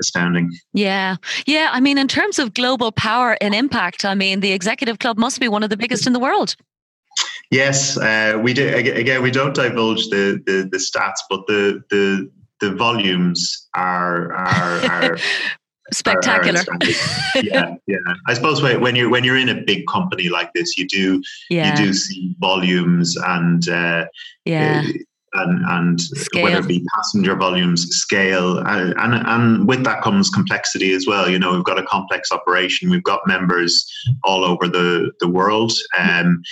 astounding. 0.00 0.50
Yeah. 0.74 1.16
Yeah. 1.46 1.70
I 1.72 1.80
mean, 1.80 1.98
in 1.98 2.08
terms 2.08 2.38
of 2.38 2.54
global 2.54 2.92
power 2.92 3.36
and 3.40 3.54
impact, 3.54 4.04
I 4.04 4.14
mean, 4.14 4.40
the 4.40 4.52
executive 4.52 4.98
club 4.98 5.18
must 5.18 5.40
be 5.40 5.48
one 5.48 5.62
of 5.62 5.70
the 5.70 5.76
biggest 5.76 6.06
in 6.06 6.12
the 6.12 6.18
world. 6.18 6.56
Yes, 7.50 7.96
uh, 7.96 8.38
we 8.42 8.52
do. 8.52 8.68
Again, 8.74 9.22
we 9.22 9.30
don't 9.30 9.54
divulge 9.54 10.08
the, 10.08 10.42
the, 10.46 10.68
the 10.70 10.76
stats, 10.76 11.20
but 11.30 11.46
the 11.46 11.82
the 11.88 12.30
the 12.60 12.74
volumes 12.74 13.68
are 13.74 14.32
are, 14.34 14.90
are 14.90 15.18
spectacular. 15.92 16.60
Are, 16.60 17.42
yeah, 17.42 17.74
yeah. 17.86 17.96
I 18.26 18.34
suppose 18.34 18.62
when 18.62 18.96
you're 18.96 19.08
when 19.08 19.24
you're 19.24 19.38
in 19.38 19.48
a 19.48 19.62
big 19.62 19.86
company 19.86 20.28
like 20.28 20.52
this, 20.52 20.76
you 20.76 20.86
do 20.86 21.22
yeah. 21.48 21.70
you 21.70 21.86
do 21.86 21.92
see 21.94 22.34
volumes 22.38 23.16
and 23.16 23.66
uh, 23.68 24.06
yeah. 24.44 24.84
Uh, 24.84 24.92
and, 25.34 25.62
and 25.66 26.00
whether 26.42 26.60
it 26.60 26.66
be 26.66 26.86
passenger 26.94 27.36
volumes, 27.36 27.86
scale, 27.90 28.58
and, 28.58 28.94
and 28.98 29.26
and 29.26 29.68
with 29.68 29.84
that 29.84 30.02
comes 30.02 30.30
complexity 30.30 30.94
as 30.94 31.06
well. 31.06 31.28
You 31.28 31.38
know, 31.38 31.52
we've 31.52 31.64
got 31.64 31.78
a 31.78 31.82
complex 31.82 32.32
operation. 32.32 32.88
We've 32.88 33.02
got 33.02 33.26
members 33.26 33.86
all 34.24 34.42
over 34.42 34.66
the 34.66 35.12
the 35.20 35.28
world. 35.28 35.72
Um, 35.98 36.42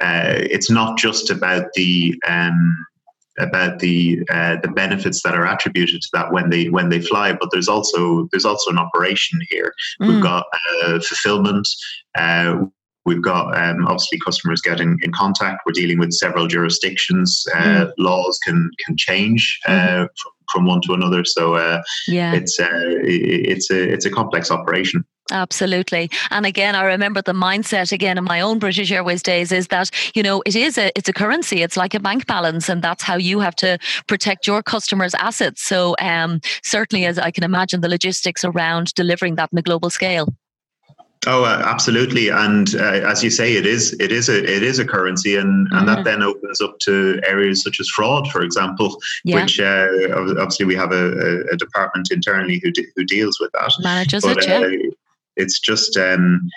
uh, 0.00 0.34
it's 0.38 0.70
not 0.70 0.98
just 0.98 1.30
about 1.30 1.66
the 1.74 2.14
um, 2.26 2.86
about 3.38 3.78
the 3.78 4.22
uh, 4.30 4.56
the 4.62 4.68
benefits 4.68 5.22
that 5.22 5.34
are 5.34 5.46
attributed 5.46 6.00
to 6.02 6.08
that 6.12 6.32
when 6.32 6.50
they 6.50 6.68
when 6.68 6.88
they 6.88 7.00
fly, 7.00 7.32
but 7.32 7.50
there's 7.52 7.68
also 7.68 8.28
there's 8.30 8.44
also 8.44 8.70
an 8.70 8.78
operation 8.78 9.40
here. 9.50 9.72
Mm. 10.00 10.08
We've 10.08 10.22
got 10.22 10.46
uh, 10.84 11.00
fulfillment. 11.00 11.68
Uh, 12.16 12.64
we've 13.04 13.22
got 13.22 13.56
um, 13.56 13.86
obviously 13.86 14.18
customers 14.24 14.60
getting 14.60 14.98
in 15.02 15.12
contact. 15.12 15.62
We're 15.66 15.72
dealing 15.72 15.98
with 15.98 16.12
several 16.12 16.46
jurisdictions. 16.46 17.44
Uh, 17.54 17.86
mm. 17.86 17.92
Laws 17.98 18.38
can 18.44 18.70
can 18.84 18.96
change 18.96 19.58
mm. 19.66 20.08
from, 20.22 20.32
from 20.52 20.66
one 20.66 20.80
to 20.82 20.94
another, 20.94 21.24
so 21.24 21.54
uh, 21.54 21.82
yeah, 22.08 22.34
it's 22.34 22.56
it's 22.60 23.70
a 23.70 23.92
it's 23.92 24.06
a 24.06 24.10
complex 24.10 24.50
operation. 24.50 25.04
Absolutely. 25.30 26.10
And 26.30 26.46
again, 26.46 26.74
I 26.74 26.82
remember 26.84 27.22
the 27.22 27.32
mindset 27.32 27.92
again 27.92 28.18
in 28.18 28.24
my 28.24 28.40
own 28.40 28.58
British 28.58 28.90
Airways 28.90 29.22
days 29.22 29.52
is 29.52 29.68
that, 29.68 29.90
you 30.14 30.22
know, 30.22 30.42
it 30.46 30.56
is 30.56 30.78
a 30.78 30.90
it's 30.96 31.08
a 31.08 31.12
currency. 31.12 31.62
It's 31.62 31.76
like 31.76 31.94
a 31.94 32.00
bank 32.00 32.26
balance 32.26 32.68
and 32.68 32.82
that's 32.82 33.02
how 33.02 33.16
you 33.16 33.40
have 33.40 33.56
to 33.56 33.78
protect 34.06 34.46
your 34.46 34.62
customers' 34.62 35.14
assets. 35.14 35.62
So 35.62 35.94
um, 36.00 36.40
certainly 36.62 37.06
as 37.06 37.18
I 37.18 37.30
can 37.30 37.44
imagine 37.44 37.80
the 37.80 37.88
logistics 37.88 38.44
around 38.44 38.94
delivering 38.94 39.36
that 39.36 39.50
on 39.52 39.58
a 39.58 39.62
global 39.62 39.90
scale. 39.90 40.28
Oh, 41.26 41.44
uh, 41.44 41.62
absolutely, 41.66 42.30
and 42.30 42.74
uh, 42.76 43.06
as 43.06 43.22
you 43.22 43.28
say, 43.28 43.54
it 43.54 43.66
is 43.66 43.92
it 44.00 44.10
is 44.10 44.30
a 44.30 44.38
it 44.38 44.62
is 44.62 44.78
a 44.78 44.86
currency, 44.86 45.36
and 45.36 45.68
and 45.70 45.86
that 45.86 45.98
mm. 45.98 46.04
then 46.04 46.22
opens 46.22 46.62
up 46.62 46.78
to 46.78 47.20
areas 47.26 47.62
such 47.62 47.78
as 47.78 47.90
fraud, 47.90 48.30
for 48.30 48.40
example, 48.40 48.96
yeah. 49.22 49.42
which 49.42 49.60
uh, 49.60 49.88
obviously 50.16 50.64
we 50.64 50.74
have 50.74 50.92
a, 50.92 51.42
a, 51.52 51.58
department 51.58 52.10
internally 52.10 52.58
who 52.64 52.70
de- 52.70 52.86
who 52.96 53.04
deals 53.04 53.38
with 53.38 53.52
that. 53.52 53.70
Manages 53.80 54.22
but, 54.22 54.38
it, 54.38 54.48
yeah 54.48 54.60
uh, 54.60 54.90
it's 55.40 55.58
just 55.58 55.96
um, 55.96 56.48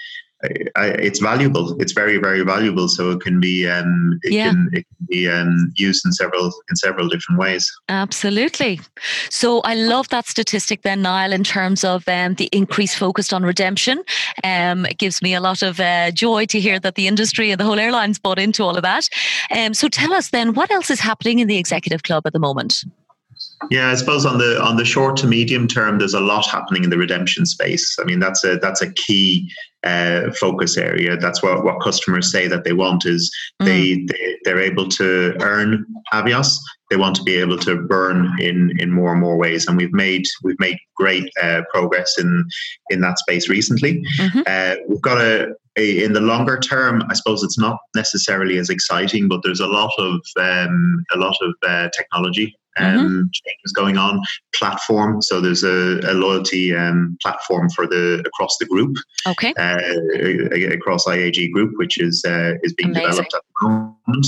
I, 0.76 0.88
it's 1.00 1.20
valuable. 1.20 1.80
It's 1.82 1.94
very 1.94 2.18
very 2.18 2.42
valuable. 2.44 2.88
So 2.88 3.12
it 3.12 3.22
can 3.22 3.40
be 3.40 3.68
um, 3.68 4.20
it 4.24 4.34
yeah. 4.34 4.50
can 4.50 4.70
it 4.74 4.86
can 4.88 5.08
be 5.08 5.30
um, 5.30 5.72
used 5.76 6.06
in 6.06 6.12
several 6.12 6.52
in 6.70 6.76
several 6.76 7.08
different 7.08 7.40
ways. 7.40 7.72
Absolutely. 7.88 8.82
So 9.30 9.62
I 9.62 9.76
love 9.76 10.10
that 10.10 10.28
statistic 10.28 10.82
then, 10.82 11.02
Niall, 11.02 11.32
in 11.32 11.44
terms 11.44 11.84
of 11.84 12.08
um, 12.10 12.36
the 12.36 12.50
increase 12.52 12.94
focused 12.94 13.34
on 13.34 13.44
redemption. 13.44 14.04
Um, 14.44 14.86
it 14.86 14.98
gives 14.98 15.22
me 15.22 15.34
a 15.34 15.40
lot 15.40 15.62
of 15.62 15.80
uh, 15.80 16.12
joy 16.12 16.46
to 16.48 16.60
hear 16.60 16.80
that 16.80 16.96
the 16.96 17.08
industry 17.08 17.52
and 17.52 17.60
the 17.60 17.66
whole 17.66 17.80
airlines 17.80 18.20
bought 18.20 18.40
into 18.40 18.64
all 18.64 18.76
of 18.76 18.84
that. 18.84 19.08
Um, 19.50 19.74
so 19.74 19.88
tell 19.88 20.14
us 20.14 20.30
then, 20.30 20.54
what 20.54 20.72
else 20.72 20.90
is 20.90 21.00
happening 21.00 21.40
in 21.40 21.48
the 21.48 21.58
executive 21.58 22.04
club 22.04 22.24
at 22.26 22.34
the 22.34 22.40
moment? 22.40 22.84
Yeah, 23.70 23.92
I 23.92 23.96
suppose 23.96 24.26
on 24.26 24.38
the 24.38 24.62
on 24.62 24.78
the 24.78 24.86
short 24.86 25.18
to 25.18 25.28
medium 25.28 25.68
term, 25.68 26.00
there's 26.00 26.14
a 26.14 26.20
lot 26.20 26.46
happening 26.46 26.84
in 26.84 26.90
the 26.90 26.98
redemption 26.98 27.46
space. 27.46 27.98
I 28.00 28.04
mean, 28.04 28.20
that's 28.20 28.44
a 28.44 28.58
that's 28.58 28.82
a 28.82 28.92
key 28.94 29.50
uh, 29.84 30.32
focus 30.32 30.78
area. 30.78 31.18
That's 31.18 31.44
what, 31.44 31.64
what 31.64 31.82
customers 31.82 32.32
say 32.32 32.48
that 32.48 32.64
they 32.64 32.74
want 32.74 33.06
is 33.06 33.32
mm. 33.62 33.66
they, 33.66 34.06
they 34.06 34.38
they're 34.44 34.62
able 34.62 34.88
to 34.90 35.36
earn 35.42 35.86
Avios. 36.14 36.56
They 36.90 36.98
want 36.98 37.16
to 37.18 37.24
be 37.24 37.36
able 37.36 37.58
to 37.60 37.76
burn 37.76 38.32
in 38.40 38.72
in 38.80 38.92
more 38.92 39.12
and 39.12 39.22
more 39.22 39.38
ways, 39.38 39.68
and 39.68 39.78
we've 39.78 39.94
made 39.94 40.24
we've 40.44 40.60
made 40.60 40.78
great 40.96 41.30
uh, 41.42 41.62
progress 41.74 42.20
in 42.20 42.46
in 42.90 43.02
that 43.02 43.20
space 43.20 43.50
recently. 43.50 44.04
Mm-hmm. 44.20 44.42
Uh, 44.46 44.76
we've 44.88 45.02
got 45.02 45.20
a, 45.20 45.54
a, 45.78 46.04
in 46.04 46.14
the 46.14 46.22
longer 46.22 46.60
term. 46.60 47.04
I 47.10 47.14
suppose 47.14 47.44
it's 47.44 47.58
not 47.58 47.78
necessarily 47.96 48.58
as 48.58 48.70
exciting, 48.70 49.28
but 49.28 49.42
there's 49.44 49.60
a 49.60 49.68
lot 49.68 49.94
of 49.98 50.22
um, 50.38 51.04
a 51.14 51.18
lot 51.18 51.36
of 51.42 51.54
uh, 51.66 51.90
technology 51.96 52.56
um, 52.78 52.86
mm-hmm. 52.86 53.22
changes 53.32 53.72
going 53.74 53.98
on. 53.98 54.22
Platform, 54.56 55.22
so 55.22 55.42
there's 55.42 55.64
a, 55.64 56.00
a 56.04 56.14
loyalty 56.14 56.76
um, 56.76 57.18
platform 57.22 57.70
for 57.70 57.88
the 57.88 58.24
across 58.26 58.58
the 58.60 58.66
group. 58.66 58.96
Okay. 59.28 59.54
Uh, 59.58 59.80
across 60.74 61.06
IAG 61.06 61.52
Group, 61.52 61.74
which 61.78 62.00
is 62.00 62.24
uh, 62.26 62.54
is 62.64 62.74
being 62.74 62.92
Amazing. 62.92 63.10
developed 63.10 63.34
at 63.34 63.42
the 63.42 63.68
moment, 63.68 64.28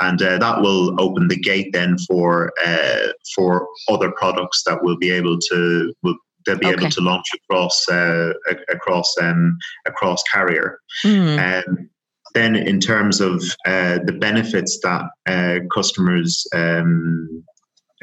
and 0.00 0.22
uh, 0.22 0.38
that 0.38 0.60
will 0.60 1.00
open 1.00 1.28
the 1.28 1.36
gate 1.36 1.72
then 1.72 1.96
for 2.06 2.52
uh, 2.64 3.08
for 3.34 3.66
other 3.88 4.10
products 4.12 4.62
that 4.66 4.82
will 4.82 4.96
be 4.96 5.10
able 5.10 5.38
to 5.38 5.92
will 6.02 6.16
they'll 6.44 6.58
be 6.58 6.66
okay. 6.66 6.74
able 6.80 6.90
to 6.90 7.00
launch 7.00 7.26
across 7.34 7.88
uh, 7.88 8.32
across 8.68 9.14
um, 9.20 9.58
across 9.86 10.22
carrier. 10.24 10.78
Mm. 11.04 11.66
Um, 11.66 11.90
then, 12.34 12.56
in 12.56 12.80
terms 12.80 13.20
of 13.20 13.42
uh, 13.66 13.98
the 14.04 14.16
benefits 14.18 14.80
that 14.82 15.04
uh, 15.26 15.58
customers 15.72 16.46
um, 16.54 17.44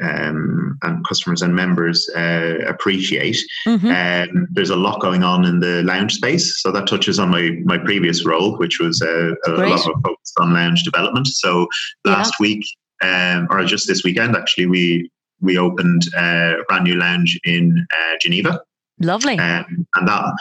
um, 0.02 0.78
and 0.82 1.06
customers 1.06 1.42
and 1.42 1.54
members 1.54 2.08
uh, 2.16 2.58
appreciate. 2.66 3.38
Mm-hmm. 3.66 3.86
Um, 3.86 4.48
there's 4.50 4.70
a 4.70 4.76
lot 4.76 5.00
going 5.00 5.22
on 5.22 5.44
in 5.44 5.60
the 5.60 5.82
lounge 5.82 6.14
space, 6.14 6.60
so 6.60 6.70
that 6.72 6.86
touches 6.86 7.18
on 7.18 7.30
my 7.30 7.50
my 7.64 7.78
previous 7.78 8.24
role, 8.24 8.56
which 8.56 8.80
was 8.80 9.02
uh, 9.02 9.32
a 9.46 9.50
lot 9.50 9.86
of 9.86 9.94
focus 10.02 10.32
on 10.38 10.52
lounge 10.52 10.82
development. 10.82 11.26
So 11.28 11.68
last 12.04 12.34
yeah. 12.38 12.44
week, 12.44 12.64
um, 13.02 13.48
or 13.50 13.64
just 13.64 13.86
this 13.86 14.04
weekend, 14.04 14.36
actually, 14.36 14.66
we 14.66 15.10
we 15.40 15.58
opened 15.58 16.02
a 16.16 16.56
brand 16.68 16.84
new 16.84 16.94
lounge 16.94 17.38
in 17.44 17.86
uh, 17.92 18.14
Geneva. 18.20 18.60
Lovely, 19.00 19.38
um, 19.38 19.86
and 19.94 20.08
that 20.08 20.34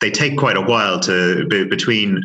they 0.00 0.10
take 0.10 0.38
quite 0.38 0.56
a 0.56 0.60
while 0.60 1.00
to 1.00 1.46
be, 1.48 1.64
between 1.64 2.22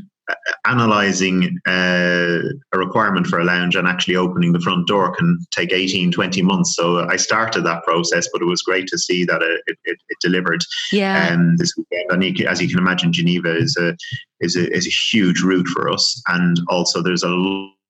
analyzing 0.66 1.60
uh, 1.68 2.40
a 2.72 2.78
requirement 2.78 3.28
for 3.28 3.40
a 3.40 3.44
lounge 3.44 3.76
and 3.76 3.88
actually 3.88 4.16
opening 4.16 4.54
the 4.54 4.60
front 4.60 4.88
door 4.88 5.14
can 5.14 5.38
take 5.52 5.74
18 5.74 6.12
20 6.12 6.42
months. 6.42 6.76
So 6.76 7.08
i 7.10 7.16
started 7.16 7.66
that 7.66 7.84
process 7.84 8.28
but 8.32 8.42
it 8.42 8.46
was 8.46 8.62
great 8.62 8.88
to 8.88 8.98
see 8.98 9.26
that 9.26 9.42
it, 9.42 9.78
it, 9.86 9.98
it 10.08 10.18
delivered. 10.22 10.64
Yeah. 10.92 11.30
Um, 11.30 11.58
this 11.58 11.76
weekend. 11.78 12.12
And 12.12 12.40
you, 12.40 12.48
as 12.48 12.62
you 12.62 12.70
can 12.70 12.80
imagine 12.80 13.12
geneva 13.12 13.56
is 13.56 13.76
a, 13.78 13.96
is 14.40 14.56
a 14.56 14.72
is 14.74 14.88
a 14.88 14.90
huge 14.90 15.42
route 15.42 15.68
for 15.68 15.90
us. 15.90 16.22
And 16.28 16.60
also 16.68 17.02
there's 17.02 17.24
a 17.24 17.30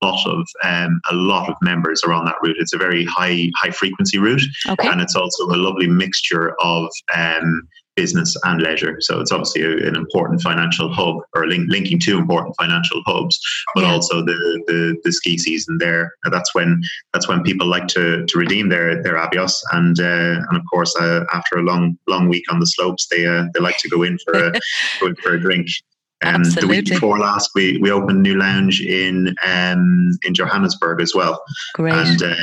lot 0.04 0.26
of 0.28 0.48
um, 0.64 1.02
a 1.10 1.16
lot 1.16 1.50
of 1.50 1.56
members 1.62 2.04
are 2.04 2.14
on 2.14 2.26
that 2.26 2.36
route. 2.42 2.58
It's 2.60 2.74
a 2.74 2.78
very 2.78 3.06
high 3.06 3.50
high 3.56 3.72
frequency 3.72 4.20
route, 4.20 4.44
okay. 4.68 4.88
and 4.88 5.02
it's 5.02 5.16
also 5.16 5.46
a 5.46 5.58
lovely 5.58 5.88
mixture 5.88 6.56
of 6.62 6.90
um, 7.16 7.68
business 7.96 8.36
and 8.44 8.62
leisure. 8.62 8.98
So 9.00 9.20
it's 9.20 9.32
obviously 9.32 9.62
a, 9.62 9.88
an 9.88 9.96
important 9.96 10.42
financial 10.42 10.92
hub 10.92 11.18
or 11.36 11.48
link, 11.48 11.70
linking 11.70 12.00
two 12.00 12.18
important 12.18 12.56
financial 12.60 13.02
hubs, 13.06 13.40
but 13.76 13.82
yeah. 13.82 13.92
also 13.92 14.24
the, 14.24 14.64
the, 14.68 14.98
the 15.04 15.12
ski 15.12 15.38
season 15.38 15.78
there. 15.80 16.14
That's 16.32 16.54
when 16.56 16.82
that's 17.14 17.28
when 17.28 17.44
people 17.44 17.68
like 17.68 17.88
to, 17.88 18.26
to 18.26 18.38
redeem 18.38 18.70
their 18.70 19.02
their 19.04 19.16
Avios, 19.16 19.54
and 19.72 20.00
uh, 20.00 20.42
and 20.50 20.58
of 20.58 20.64
course 20.72 20.96
uh, 21.00 21.26
after 21.34 21.58
a 21.58 21.64
long 21.64 21.98
long 22.08 22.28
week 22.28 22.46
on 22.52 22.60
the 22.60 22.68
slopes, 22.68 23.08
they 23.08 23.26
uh, 23.26 23.46
they 23.54 23.60
like 23.60 23.78
to 23.80 23.90
go 23.90 24.04
in 24.04 24.18
for 24.26 24.34
a 24.34 24.52
go 25.00 25.08
in 25.08 25.16
for 25.16 25.34
a 25.34 25.40
drink. 25.40 25.68
Um, 26.26 26.44
the 26.44 26.68
week 26.68 26.86
before 26.86 27.20
last, 27.20 27.52
we, 27.56 27.78
we 27.78 27.92
opened 27.92 28.20
a 28.20 28.22
new 28.22 28.36
lounge 28.38 28.82
in 28.82 29.36
um, 29.46 30.12
in 30.24 30.34
Johannesburg 30.34 31.02
as 31.02 31.14
well. 31.14 31.42
Great. 31.74 31.94
And, 31.94 32.22
um, 32.22 32.38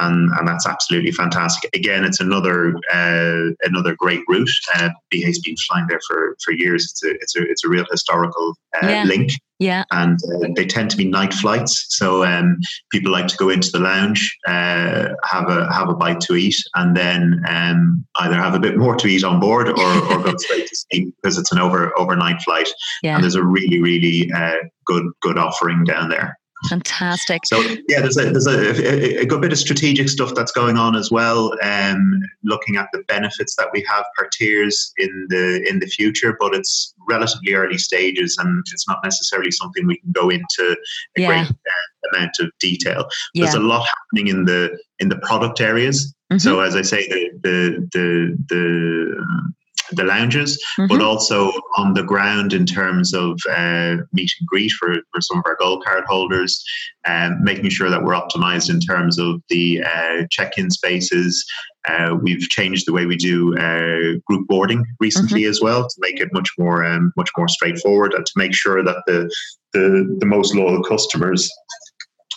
and 0.00 0.30
and 0.38 0.48
that's 0.48 0.66
absolutely 0.66 1.12
fantastic. 1.12 1.70
Again, 1.74 2.04
it's 2.04 2.20
another 2.20 2.76
uh, 2.92 3.50
another 3.62 3.94
great 3.96 4.22
route. 4.28 4.50
Uh, 4.74 4.90
BA's 5.10 5.38
been 5.40 5.56
flying 5.68 5.86
there 5.88 6.00
for, 6.06 6.36
for 6.44 6.52
years. 6.52 6.84
It's 6.84 7.04
a 7.04 7.10
it's 7.20 7.36
a 7.36 7.42
it's 7.42 7.64
a 7.64 7.68
real 7.68 7.86
historical 7.90 8.54
uh, 8.82 8.88
Yeah. 8.88 9.04
link. 9.04 9.30
Yeah. 9.58 9.84
And 9.90 10.18
uh, 10.34 10.48
they 10.54 10.66
tend 10.66 10.90
to 10.90 10.96
be 10.96 11.04
night 11.04 11.32
flights, 11.32 11.86
so 11.88 12.24
um, 12.24 12.58
people 12.90 13.10
like 13.10 13.26
to 13.28 13.36
go 13.36 13.48
into 13.48 13.70
the 13.70 13.78
lounge, 13.78 14.36
uh, 14.46 15.08
have 15.24 15.48
a 15.48 15.72
have 15.72 15.88
a 15.88 15.94
bite 15.94 16.20
to 16.22 16.36
eat, 16.36 16.56
and 16.74 16.96
then 16.96 17.42
um, 17.48 18.04
either 18.16 18.34
have 18.34 18.54
a 18.54 18.58
bit 18.58 18.76
more 18.76 18.96
to 18.96 19.08
eat 19.08 19.24
on 19.24 19.40
board, 19.40 19.68
or, 19.68 20.12
or 20.12 20.22
go 20.22 20.34
straight 20.38 20.66
to 20.66 20.76
sleep 20.76 21.14
because 21.22 21.38
it's 21.38 21.52
an 21.52 21.58
over 21.58 21.98
overnight 21.98 22.42
flight. 22.42 22.68
Yeah. 23.02 23.14
And 23.14 23.22
there's 23.24 23.34
a 23.34 23.44
really 23.44 23.80
really 23.80 24.30
uh, 24.32 24.56
good 24.84 25.06
good 25.22 25.38
offering 25.38 25.84
down 25.84 26.10
there. 26.10 26.38
Fantastic. 26.70 27.44
So 27.46 27.60
yeah, 27.88 28.00
there's 28.00 28.16
a 28.16 28.30
there's 28.30 28.46
a, 28.46 29.18
a, 29.18 29.22
a 29.22 29.26
good 29.26 29.40
bit 29.42 29.52
of 29.52 29.58
strategic 29.58 30.08
stuff 30.08 30.34
that's 30.34 30.52
going 30.52 30.76
on 30.76 30.96
as 30.96 31.10
well. 31.10 31.52
Um, 31.62 32.22
looking 32.44 32.76
at 32.76 32.88
the 32.92 33.02
benefits 33.08 33.56
that 33.56 33.68
we 33.72 33.84
have 33.88 34.04
per 34.16 34.28
tiers 34.32 34.92
in 34.98 35.26
the 35.28 35.62
in 35.68 35.80
the 35.80 35.86
future, 35.86 36.36
but 36.40 36.54
it's 36.54 36.94
relatively 37.08 37.54
early 37.54 37.78
stages, 37.78 38.36
and 38.38 38.64
it's 38.72 38.88
not 38.88 39.00
necessarily 39.04 39.50
something 39.50 39.86
we 39.86 39.98
can 39.98 40.12
go 40.12 40.30
into 40.30 40.76
a 41.16 41.20
Yeah. 41.20 41.28
great 41.28 41.50
uh, 41.50 42.16
amount 42.16 42.32
of 42.40 42.50
detail. 42.58 43.06
Yeah. 43.34 43.44
There's 43.44 43.54
a 43.54 43.60
lot 43.60 43.86
happening 43.86 44.28
in 44.34 44.44
the 44.46 44.76
in 44.98 45.08
the 45.10 45.18
product 45.18 45.60
areas. 45.60 46.14
Mhm. 46.32 46.40
So 46.40 46.60
as 46.60 46.74
I 46.74 46.82
say, 46.82 47.06
the 47.08 47.30
the 47.42 47.86
the 47.92 48.36
the 48.48 49.46
the 49.92 50.04
lounges, 50.04 50.62
but 50.76 51.00
Mhm. 51.00 51.02
also 51.02 51.52
on 51.76 51.94
the 51.94 52.02
ground 52.02 52.52
in 52.52 52.66
terms 52.66 53.14
of 53.14 53.38
uh, 53.50 53.96
meet 54.12 54.30
and 54.38 54.46
greet 54.46 54.72
for, 54.72 54.94
for 55.12 55.20
some 55.20 55.38
of 55.38 55.44
our 55.46 55.56
gold 55.58 55.84
card 55.84 56.04
holders, 56.06 56.62
um, 57.06 57.42
making 57.42 57.70
sure 57.70 57.90
that 57.90 58.02
we're 58.02 58.14
optimized 58.14 58.70
in 58.70 58.80
terms 58.80 59.18
of 59.18 59.40
the 59.48 59.82
uh, 59.82 60.24
check-in 60.30 60.70
spaces. 60.70 61.44
Uh, 61.88 62.16
we've 62.20 62.48
changed 62.48 62.86
the 62.86 62.92
way 62.92 63.06
we 63.06 63.16
do 63.16 63.56
uh, 63.58 64.18
group 64.26 64.46
boarding 64.48 64.84
recently 65.00 65.44
as 65.44 65.60
well 65.60 65.86
to 65.88 65.94
make 65.98 66.18
it 66.20 66.28
much 66.32 66.48
more 66.58 66.84
um, 66.84 67.12
much 67.16 67.30
more 67.38 67.48
straightforward 67.48 68.12
and 68.12 68.26
to 68.26 68.32
make 68.36 68.54
sure 68.54 68.82
that 68.82 69.02
the 69.06 69.30
the, 69.72 70.16
the 70.20 70.26
most 70.26 70.54
loyal 70.54 70.82
customers 70.82 71.50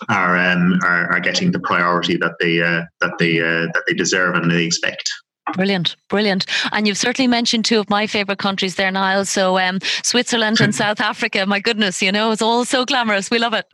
are, 0.08 0.38
um, 0.38 0.80
are 0.84 1.12
are 1.12 1.20
getting 1.20 1.52
the 1.52 1.60
priority 1.60 2.16
that 2.18 2.34
they 2.40 2.62
uh, 2.62 2.84
that 3.02 3.18
they 3.18 3.40
uh, 3.40 3.68
that 3.74 3.84
they 3.88 3.94
deserve 3.94 4.36
and 4.36 4.52
they 4.52 4.66
expect. 4.66 5.10
Brilliant, 5.54 5.96
brilliant. 6.10 6.46
And 6.72 6.88
you've 6.88 6.98
certainly 6.98 7.28
mentioned 7.28 7.66
two 7.66 7.80
of 7.80 7.90
my 7.90 8.08
favorite 8.08 8.40
countries 8.40 8.76
there, 8.76 8.92
Niall. 8.92 9.26
So 9.26 9.58
um, 9.58 9.80
Switzerland 10.04 10.60
and 10.62 10.74
South 10.84 11.00
Africa. 11.00 11.46
My 11.46 11.60
goodness, 11.60 12.02
you 12.02 12.12
know, 12.12 12.32
it's 12.32 12.42
all 12.42 12.66
so 12.66 12.86
glamorous. 12.86 13.32
We 13.32 13.40
love 13.40 13.54
it. 13.54 13.66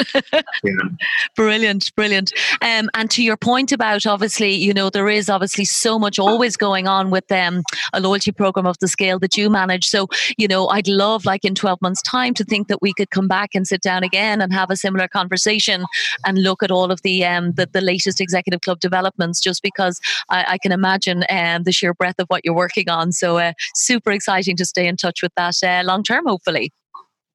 Yeah. 0.63 0.73
brilliant, 1.35 1.93
brilliant. 1.95 2.33
Um, 2.61 2.89
and 2.93 3.09
to 3.11 3.23
your 3.23 3.37
point 3.37 3.71
about 3.71 4.05
obviously, 4.05 4.51
you 4.51 4.73
know, 4.73 4.89
there 4.89 5.09
is 5.09 5.29
obviously 5.29 5.65
so 5.65 5.99
much 5.99 6.19
always 6.19 6.57
going 6.57 6.87
on 6.87 7.11
with 7.11 7.29
um, 7.31 7.63
a 7.93 7.99
loyalty 7.99 8.31
program 8.31 8.65
of 8.65 8.77
the 8.79 8.87
scale 8.87 9.19
that 9.19 9.37
you 9.37 9.49
manage. 9.49 9.87
So, 9.87 10.07
you 10.37 10.47
know, 10.47 10.67
I'd 10.69 10.87
love, 10.87 11.25
like 11.25 11.45
in 11.45 11.55
12 11.55 11.81
months' 11.81 12.01
time, 12.01 12.33
to 12.35 12.43
think 12.43 12.67
that 12.67 12.81
we 12.81 12.93
could 12.93 13.11
come 13.11 13.27
back 13.27 13.51
and 13.53 13.67
sit 13.67 13.81
down 13.81 14.03
again 14.03 14.41
and 14.41 14.53
have 14.53 14.69
a 14.69 14.77
similar 14.77 15.07
conversation 15.07 15.85
and 16.25 16.41
look 16.41 16.63
at 16.63 16.71
all 16.71 16.91
of 16.91 17.01
the 17.01 17.25
um, 17.25 17.51
the, 17.53 17.67
the 17.71 17.81
latest 17.81 18.21
executive 18.21 18.61
club 18.61 18.79
developments, 18.79 19.39
just 19.39 19.61
because 19.61 19.99
I, 20.29 20.45
I 20.49 20.57
can 20.57 20.71
imagine 20.71 21.23
um, 21.29 21.64
the 21.65 21.71
sheer 21.71 21.93
breadth 21.93 22.19
of 22.19 22.27
what 22.27 22.45
you're 22.45 22.55
working 22.55 22.89
on. 22.89 23.11
So, 23.11 23.37
uh, 23.37 23.53
super 23.73 24.11
exciting 24.11 24.55
to 24.57 24.65
stay 24.65 24.87
in 24.87 24.97
touch 24.97 25.21
with 25.21 25.33
that 25.35 25.55
uh, 25.63 25.83
long 25.85 26.03
term, 26.03 26.25
hopefully. 26.25 26.71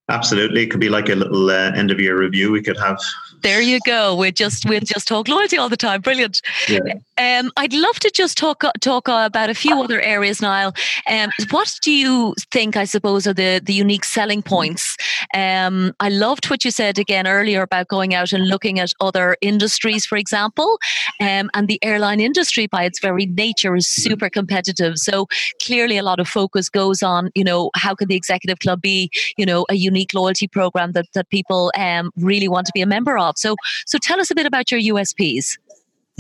Absolutely, 0.09 0.65
it 0.65 0.71
could 0.71 0.81
be 0.81 0.89
like 0.89 1.09
a 1.09 1.15
little 1.15 1.51
uh, 1.51 1.71
end 1.73 1.91
of 1.93 2.01
year 2.01 2.19
review. 2.19 2.51
We 2.51 2.63
could 2.63 2.79
have. 2.79 2.99
There 3.43 3.61
you 3.61 3.79
go. 3.87 4.17
We 4.17 4.33
just 4.33 4.69
we 4.69 4.81
just 4.81 5.07
talk 5.07 5.29
loyalty 5.29 5.57
all 5.57 5.69
the 5.69 5.77
time. 5.77 6.01
Brilliant. 6.01 6.41
Yeah. 6.69 6.81
Um, 7.21 7.53
I'd 7.59 7.75
love 7.75 7.99
to 8.01 8.11
just 8.11 8.39
talk 8.39 8.65
talk 8.81 9.07
about 9.07 9.51
a 9.51 9.55
few 9.55 9.83
other 9.83 10.01
areas, 10.01 10.41
Niall. 10.41 10.73
Um, 11.07 11.29
what 11.51 11.79
do 11.83 11.93
you 11.93 12.35
think? 12.51 12.77
I 12.79 12.85
suppose 12.85 13.27
are 13.27 13.35
the 13.35 13.61
the 13.63 13.75
unique 13.75 14.05
selling 14.05 14.43
points. 14.43 14.97
Um, 15.35 15.93
I 16.01 16.09
loved 16.09 16.49
what 16.49 16.65
you 16.65 16.71
said 16.71 16.99
again 16.99 17.27
earlier 17.27 17.61
about 17.61 17.89
going 17.89 18.15
out 18.15 18.33
and 18.33 18.49
looking 18.49 18.79
at 18.79 18.95
other 19.01 19.37
industries, 19.43 20.07
for 20.07 20.17
example, 20.17 20.79
um, 21.21 21.51
and 21.53 21.69
the 21.69 21.79
airline 21.85 22.21
industry 22.21 22.67
by 22.67 22.85
its 22.85 23.01
very 23.01 23.27
nature 23.27 23.77
is 23.77 23.87
super 23.87 24.31
competitive. 24.31 24.97
So 24.97 25.27
clearly, 25.63 25.99
a 25.99 26.03
lot 26.03 26.21
of 26.21 26.29
focus 26.29 26.71
goes 26.71 27.03
on, 27.03 27.31
you 27.35 27.45
know, 27.45 27.71
how 27.75 27.95
can 27.95 28.09
the 28.09 28.17
executive 28.17 28.61
club 28.61 28.81
be, 28.81 29.11
you 29.37 29.45
know, 29.45 29.67
a 29.69 29.75
unique 29.75 30.15
loyalty 30.15 30.49
program 30.49 30.93
that 30.93 31.07
that 31.13 31.29
people 31.29 31.71
um, 31.77 32.13
really 32.17 32.49
want 32.49 32.67
to 32.67 32.73
be 32.75 32.81
a 32.81 32.87
member 32.87 33.19
of. 33.19 33.37
So 33.37 33.57
so 33.85 33.99
tell 33.99 34.21
us 34.21 34.31
a 34.31 34.35
bit 34.35 34.47
about 34.47 34.71
your 34.71 34.81
USPs. 34.95 35.59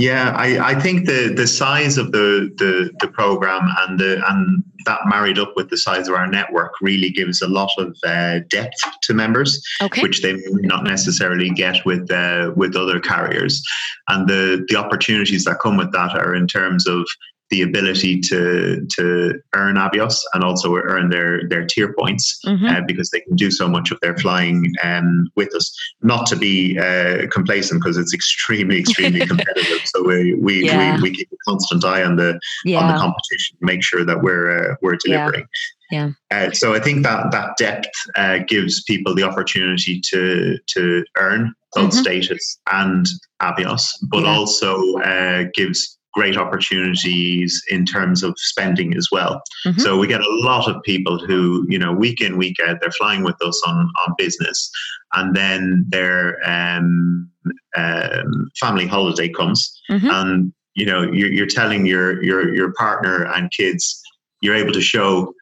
Yeah, 0.00 0.32
I, 0.36 0.70
I 0.70 0.80
think 0.80 1.06
the, 1.06 1.32
the 1.34 1.46
size 1.46 1.98
of 1.98 2.12
the, 2.12 2.50
the, 2.56 2.90
the 3.00 3.08
program 3.08 3.68
and 3.80 3.98
the 3.98 4.22
and 4.28 4.64
that 4.86 5.00
married 5.06 5.38
up 5.38 5.52
with 5.56 5.68
the 5.68 5.76
size 5.76 6.08
of 6.08 6.14
our 6.14 6.26
network 6.26 6.72
really 6.80 7.10
gives 7.10 7.42
a 7.42 7.48
lot 7.48 7.70
of 7.76 7.94
uh, 8.06 8.38
depth 8.48 8.78
to 9.02 9.12
members, 9.12 9.62
Okay. 9.82 10.00
which 10.02 10.22
they 10.22 10.32
may 10.32 10.42
not 10.62 10.84
necessarily 10.84 11.50
get 11.50 11.84
with 11.84 12.10
uh, 12.10 12.52
with 12.56 12.76
other 12.76 12.98
carriers. 12.98 13.62
And 14.08 14.26
the 14.26 14.64
the 14.68 14.76
opportunities 14.76 15.44
that 15.44 15.60
come 15.60 15.76
with 15.76 15.92
that 15.92 16.14
are 16.14 16.34
in 16.34 16.46
terms 16.46 16.86
of 16.86 17.06
the 17.50 17.62
ability 17.62 18.20
to 18.20 18.86
to 18.96 19.34
earn 19.54 19.74
Avios 19.76 20.16
and 20.34 20.44
also 20.44 20.74
earn 20.76 21.10
their 21.10 21.48
their 21.48 21.66
tier 21.66 21.92
points 21.98 22.40
Mhm. 22.46 22.70
uh, 22.70 22.80
because 22.86 23.10
they 23.10 23.20
can 23.20 23.36
do 23.36 23.50
so 23.50 23.68
much 23.68 23.90
of 23.90 23.98
their 24.00 24.16
flying 24.18 24.72
um, 24.84 25.28
with 25.36 25.54
us. 25.54 25.72
Not 26.02 26.26
to 26.26 26.36
be 26.36 26.78
uh, 26.78 27.26
complacent 27.30 27.80
because 27.82 27.96
it's 27.98 28.14
extremely 28.14 28.78
extremely 28.78 29.26
competitive. 29.32 29.80
So 29.84 30.02
we 30.06 30.34
we, 30.34 30.64
Yeah. 30.64 30.96
we 30.96 31.10
we 31.10 31.16
keep 31.16 31.28
a 31.32 31.36
constant 31.48 31.84
eye 31.84 32.04
on 32.04 32.16
the 32.16 32.38
on 32.76 32.86
the 32.92 32.98
competition 32.98 33.56
make 33.60 33.82
sure 33.82 34.04
that 34.04 34.22
we're 34.22 34.72
uh, 34.72 34.76
we're 34.82 34.96
delivering. 35.04 35.46
Yeah. 35.90 36.10
Uh, 36.30 36.52
so 36.52 36.72
I 36.72 36.78
think 36.78 37.02
that 37.02 37.32
that 37.32 37.56
depth 37.58 37.90
uh, 38.14 38.38
gives 38.46 38.82
people 38.84 39.12
the 39.14 39.24
opportunity 39.24 40.00
to 40.10 40.56
to 40.74 41.04
earn 41.18 41.52
both 41.74 41.90
Mhm. 41.92 42.00
status 42.00 42.58
and 42.72 43.06
Avios, 43.42 43.82
but 44.08 44.22
Yeah. 44.22 44.34
also 44.36 44.98
uh, 44.98 45.44
gives 45.54 45.98
great 46.12 46.36
opportunities 46.36 47.62
in 47.70 47.84
terms 47.84 48.22
of 48.22 48.34
spending 48.36 48.96
as 48.96 49.08
well. 49.12 49.40
Mhm. 49.66 49.80
So 49.80 49.96
we 49.98 50.06
get 50.06 50.20
a 50.20 50.40
lot 50.42 50.68
of 50.68 50.82
people 50.82 51.18
who, 51.18 51.64
you 51.68 51.78
know, 51.78 51.92
week 51.92 52.20
in, 52.20 52.36
week 52.36 52.56
out, 52.66 52.78
they're 52.80 52.90
flying 52.90 53.22
with 53.22 53.40
us 53.42 53.62
on, 53.66 53.76
on 54.06 54.14
business. 54.18 54.70
And 55.14 55.34
then 55.36 55.84
their 55.88 56.38
um, 56.48 57.28
um, 57.76 58.50
family 58.58 58.86
holiday 58.86 59.28
comes 59.28 59.72
Mhm. 59.90 60.10
and, 60.10 60.52
you 60.74 60.86
know, 60.86 61.02
you're, 61.02 61.32
you're 61.32 61.46
telling 61.46 61.86
your, 61.86 62.22
your, 62.22 62.54
your 62.54 62.72
partner 62.72 63.24
and 63.34 63.50
kids, 63.50 64.00
you're 64.40 64.56
able 64.56 64.72
to 64.72 64.80
show 64.80 65.32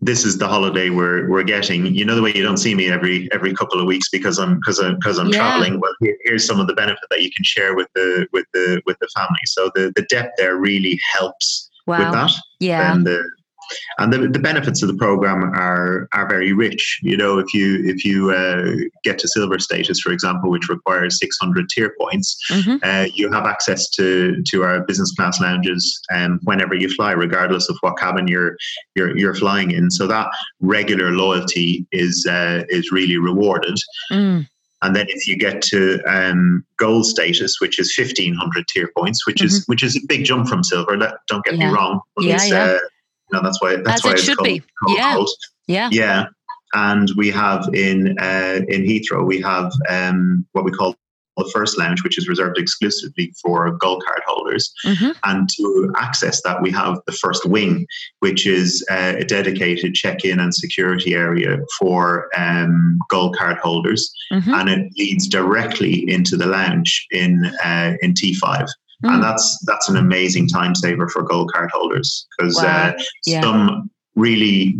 this 0.00 0.24
is 0.24 0.38
the 0.38 0.46
holiday 0.46 0.90
we're 0.90 1.28
we're 1.28 1.42
getting. 1.42 1.86
You 1.94 2.04
know 2.04 2.14
the 2.14 2.22
way 2.22 2.32
you 2.34 2.42
don't 2.42 2.58
see 2.58 2.74
me 2.74 2.90
every 2.90 3.28
every 3.32 3.54
couple 3.54 3.80
of 3.80 3.86
weeks 3.86 4.08
because 4.10 4.38
I'm 4.38 4.56
because 4.56 4.78
I'm 4.78 4.96
because 4.96 5.18
I'm 5.18 5.28
Yeah. 5.28 5.38
traveling. 5.38 5.80
Well, 5.80 5.94
here's 6.24 6.46
some 6.46 6.60
of 6.60 6.66
the 6.66 6.74
benefit 6.74 7.04
that 7.10 7.22
you 7.22 7.30
can 7.34 7.44
share 7.44 7.74
with 7.74 7.88
the 7.94 8.26
with 8.32 8.46
the 8.52 8.82
with 8.86 8.98
the 9.00 9.08
family. 9.16 9.38
So 9.46 9.70
the 9.74 9.92
the 9.96 10.02
depth 10.02 10.34
there 10.36 10.56
really 10.56 11.00
helps 11.14 11.70
Wow. 11.86 11.98
with 12.00 12.12
that. 12.12 12.32
Yeah. 12.60 12.92
And 12.92 13.06
the 13.06 13.22
and 13.98 14.12
the, 14.12 14.28
the 14.28 14.38
benefits 14.38 14.82
of 14.82 14.88
the 14.88 14.96
program 14.96 15.42
are 15.54 16.08
are 16.12 16.28
very 16.28 16.52
rich. 16.52 16.98
You 17.02 17.16
know, 17.16 17.38
if 17.38 17.52
you 17.54 17.82
if 17.84 18.04
you 18.04 18.30
uh, 18.30 18.74
get 19.04 19.18
to 19.20 19.28
silver 19.28 19.58
status, 19.58 20.00
for 20.00 20.12
example, 20.12 20.50
which 20.50 20.68
requires 20.68 21.18
600 21.18 21.68
tier 21.68 21.94
points, 22.00 22.36
mm-hmm. 22.50 22.76
uh, 22.82 23.06
you 23.14 23.30
have 23.32 23.46
access 23.46 23.88
to 23.90 24.42
to 24.44 24.62
our 24.62 24.80
business 24.84 25.12
class 25.12 25.40
lounges 25.40 26.00
um, 26.14 26.40
whenever 26.44 26.74
you 26.74 26.88
fly, 26.88 27.12
regardless 27.12 27.68
of 27.68 27.76
what 27.80 27.98
cabin 27.98 28.28
you're 28.28 28.56
you're 28.94 29.16
you're 29.16 29.34
flying 29.34 29.70
in. 29.70 29.90
So 29.90 30.06
that 30.06 30.28
regular 30.60 31.12
loyalty 31.12 31.86
is 31.92 32.26
uh, 32.26 32.64
is 32.68 32.92
really 32.92 33.18
rewarded. 33.18 33.78
Mm. 34.10 34.48
And 34.82 34.94
then 34.94 35.06
if 35.08 35.26
you 35.26 35.38
get 35.38 35.62
to 35.62 36.00
um, 36.06 36.64
gold 36.78 37.06
status, 37.06 37.60
which 37.60 37.78
is 37.78 37.94
fifteen 37.94 38.34
hundred 38.34 38.68
tier 38.68 38.90
points, 38.96 39.26
which 39.26 39.38
mm-hmm. 39.38 39.46
is 39.46 39.64
which 39.66 39.82
is 39.82 39.96
a 39.96 40.00
big 40.06 40.24
jump 40.24 40.48
from 40.48 40.62
silver. 40.62 40.96
Don't 41.28 41.44
get 41.44 41.56
yeah. 41.56 41.68
me 41.68 41.74
wrong. 41.74 42.00
yeah, 42.20 42.44
yeah. 42.44 42.64
Uh, 42.64 42.78
you 43.30 43.36
know, 43.38 43.42
that's 43.42 43.60
why 43.60 43.76
that's 43.76 44.00
As 44.00 44.04
why 44.04 44.10
it 44.10 44.14
it's 44.14 44.24
should 44.24 44.38
called, 44.38 44.48
be. 44.48 44.62
called 44.84 44.98
yeah. 44.98 45.24
Yeah. 45.66 45.88
Yeah. 45.92 46.24
And 46.74 47.10
we 47.16 47.30
have 47.30 47.68
in 47.74 48.16
uh, 48.18 48.60
in 48.68 48.82
Heathrow 48.82 49.26
we 49.26 49.40
have 49.40 49.72
um, 49.88 50.46
what 50.52 50.64
we 50.64 50.70
call 50.70 50.96
the 51.36 51.50
first 51.52 51.78
lounge, 51.78 52.02
which 52.02 52.18
is 52.18 52.28
reserved 52.28 52.58
exclusively 52.58 53.32
for 53.42 53.70
gold 53.72 54.02
card 54.04 54.22
holders. 54.26 54.72
Mm-hmm. 54.84 55.10
And 55.24 55.48
to 55.50 55.92
access 55.96 56.42
that, 56.42 56.62
we 56.62 56.70
have 56.72 56.98
the 57.06 57.12
first 57.12 57.44
wing, 57.46 57.86
which 58.20 58.46
is 58.46 58.84
uh, 58.90 59.14
a 59.18 59.24
dedicated 59.24 59.94
check 59.94 60.24
in 60.24 60.40
and 60.40 60.54
security 60.54 61.14
area 61.14 61.58
for 61.78 62.30
um, 62.36 62.98
gold 63.10 63.36
card 63.36 63.58
holders. 63.58 64.10
Mm-hmm. 64.32 64.54
And 64.54 64.68
it 64.68 64.92
leads 64.96 65.28
directly 65.28 66.10
into 66.10 66.36
the 66.36 66.46
lounge 66.46 67.06
in, 67.10 67.46
uh, 67.62 67.94
in 68.00 68.14
T5. 68.14 68.66
Mm. 69.04 69.14
And 69.14 69.22
that's 69.22 69.58
that's 69.66 69.88
an 69.88 69.96
amazing 69.96 70.48
time 70.48 70.74
saver 70.74 71.08
for 71.08 71.22
gold 71.22 71.52
card 71.52 71.70
holders 71.72 72.26
because 72.38 72.56
wow. 72.56 72.88
uh, 72.88 73.02
yeah. 73.26 73.42
some 73.42 73.90
really 74.14 74.78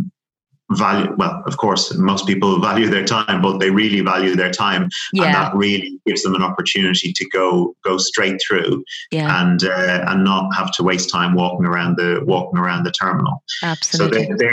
value 0.71 1.13
well 1.17 1.41
of 1.45 1.57
course 1.57 1.93
most 1.95 2.27
people 2.27 2.59
value 2.61 2.89
their 2.89 3.05
time 3.05 3.41
but 3.41 3.57
they 3.59 3.69
really 3.69 4.01
value 4.01 4.35
their 4.35 4.51
time 4.51 4.89
yeah. 5.13 5.25
and 5.25 5.33
that 5.33 5.55
really 5.55 5.99
gives 6.05 6.23
them 6.23 6.35
an 6.35 6.43
opportunity 6.43 7.13
to 7.13 7.25
go 7.29 7.73
go 7.85 7.97
straight 7.97 8.39
through 8.45 8.83
yeah. 9.11 9.41
and 9.41 9.63
uh, 9.63 10.03
and 10.07 10.23
not 10.23 10.53
have 10.53 10.71
to 10.73 10.83
waste 10.83 11.09
time 11.09 11.33
walking 11.35 11.65
around 11.65 11.95
the 11.95 12.21
walking 12.25 12.59
around 12.59 12.83
the 12.83 12.91
terminal 12.91 13.41
absolutely 13.63 14.25
so 14.25 14.35
they, 14.37 14.47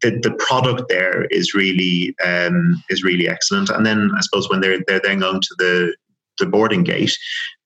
the, 0.00 0.18
the 0.22 0.34
product 0.38 0.88
there 0.88 1.24
is 1.26 1.54
really 1.54 2.14
um, 2.24 2.82
is 2.88 3.02
really 3.02 3.28
excellent 3.28 3.68
and 3.68 3.84
then 3.84 4.10
i 4.16 4.20
suppose 4.20 4.48
when 4.48 4.60
they're 4.60 4.82
they're 4.86 5.00
then 5.04 5.18
going 5.18 5.40
to 5.40 5.54
the 5.58 5.94
the 6.38 6.46
boarding 6.46 6.84
gate, 6.84 7.16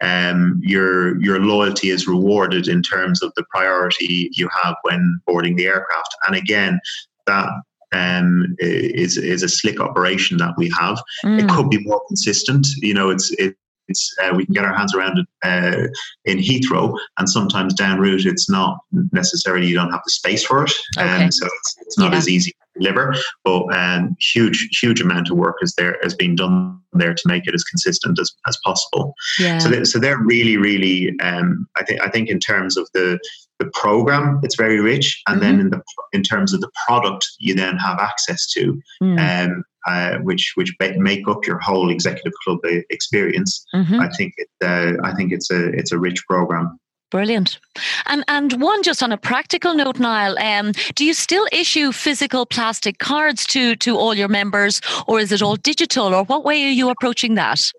um, 0.03 0.61
your 0.63 1.21
your 1.23 1.41
loyalty 1.41 1.91
is 1.91 2.07
rewarded 2.07 2.69
in 2.69 2.83
terms 2.83 3.23
of 3.23 3.33
the 3.37 3.45
priority 3.51 4.31
you 4.33 4.49
have 4.63 4.77
when 4.83 5.21
boarding 5.27 5.57
the 5.57 5.67
aircraft. 5.67 6.15
And 6.27 6.37
again, 6.37 6.81
that 7.27 7.49
um, 7.93 8.57
is 8.59 9.17
is 9.17 9.43
a 9.43 9.49
slick 9.49 9.81
operation 9.81 10.39
that 10.39 10.55
we 10.57 10.71
have. 10.79 11.03
Mm. 11.25 11.43
It 11.43 11.49
could 11.49 11.71
be 11.71 11.83
more 11.85 12.03
consistent. 12.09 12.67
You 12.79 12.95
know, 12.95 13.11
it's 13.11 13.31
it, 13.33 13.55
it's 13.89 14.15
uh, 14.23 14.35
we 14.35 14.47
can 14.47 14.55
get 14.55 14.65
our 14.65 14.75
hands 14.75 14.95
around 14.95 15.19
it 15.19 15.27
uh, 15.45 15.89
in 16.25 16.39
Heathrow, 16.39 16.97
and 17.19 17.29
sometimes 17.29 17.75
down 17.75 18.01
route 18.01 18.27
it's 18.27 18.49
not 18.49 18.79
necessarily 19.13 19.67
you 19.67 19.75
don't 19.75 19.91
have 19.91 20.03
the 20.05 20.11
space 20.11 20.45
for 20.45 20.65
it, 20.65 20.73
okay. 20.97 21.25
um, 21.25 21.33
so 21.33 21.47
it's, 21.47 21.77
it's 21.81 21.99
not 21.99 22.13
yeah. 22.13 22.19
as 22.19 22.29
easy 22.29 22.53
to 22.83 22.89
deliver. 22.89 23.15
But 23.45 23.75
um, 23.75 24.17
huge 24.21 24.69
huge 24.81 25.01
amount 25.01 25.31
of 25.31 25.37
work 25.37 25.57
is 25.63 25.75
there 25.75 25.99
has 26.03 26.15
been 26.15 26.35
done 26.35 26.79
there 26.93 27.15
to 27.15 27.23
make 27.29 27.47
it 27.47 27.55
as 27.55 27.65
consistent 27.65 28.19
as, 28.19 28.31
as 28.47 28.59
possible. 28.65 29.15
Yeah. 29.39 29.59
So 29.59 29.69
they, 29.69 29.85
so 29.85 29.99
they're 29.99 30.23
really 30.23 30.57
really 30.57 31.19
um, 31.21 31.67
I 31.77 31.85
think 31.85 32.01
I 32.03 32.09
think 32.09 32.29
in 32.29 32.39
terms 32.39 32.77
of 32.77 32.89
the 32.95 33.19
the 33.59 33.71
program 33.75 34.41
it's 34.43 34.57
very 34.57 34.81
rich 34.81 35.23
and 35.29 35.41
mm-hmm. 35.41 35.51
then 35.51 35.61
in 35.61 35.71
the 35.71 35.81
in 36.13 36.23
terms 36.23 36.53
of 36.53 36.61
the 36.61 36.71
product 36.87 37.27
you 37.39 37.55
then 37.55 37.77
have 37.77 37.99
access 37.99 38.47
to 38.53 38.81
mm. 39.03 39.19
um, 39.21 39.63
uh, 39.87 40.19
which 40.19 40.53
which 40.57 40.75
make 40.97 41.29
up 41.29 41.47
your 41.47 41.59
whole 41.59 41.91
executive 41.91 42.33
club 42.45 42.59
experience 42.91 43.65
mm-hmm. 43.75 44.01
i 44.01 44.09
think 44.17 44.33
it, 44.37 44.49
uh, 44.65 44.95
i 45.05 45.15
think 45.15 45.33
it's 45.33 45.51
a 45.51 45.69
it's 45.69 45.93
a 45.93 45.99
rich 45.99 46.25
program 46.27 46.79
Brilliant. 47.13 47.59
And 48.07 48.25
and 48.27 48.59
one 48.59 48.83
just 48.83 49.03
on 49.03 49.13
a 49.13 49.19
practical 49.19 49.75
note, 49.75 49.99
Niall, 49.99 50.39
um, 50.39 50.73
do 50.95 51.05
you 51.05 51.13
still 51.13 51.47
issue 51.53 51.93
physical 51.93 52.47
plastic 52.47 52.99
cards 52.99 53.45
to 53.49 53.77
to 53.77 53.99
all 53.99 54.15
your 54.15 54.29
members, 54.29 54.81
or 55.07 55.21
is 55.21 55.31
it 55.31 55.43
all 55.43 55.57
digital, 55.57 56.15
or 56.15 56.25
what 56.25 56.43
way 56.43 56.65
are 56.65 56.71
you 56.71 56.89
approaching 56.89 57.35
that? 57.35 57.71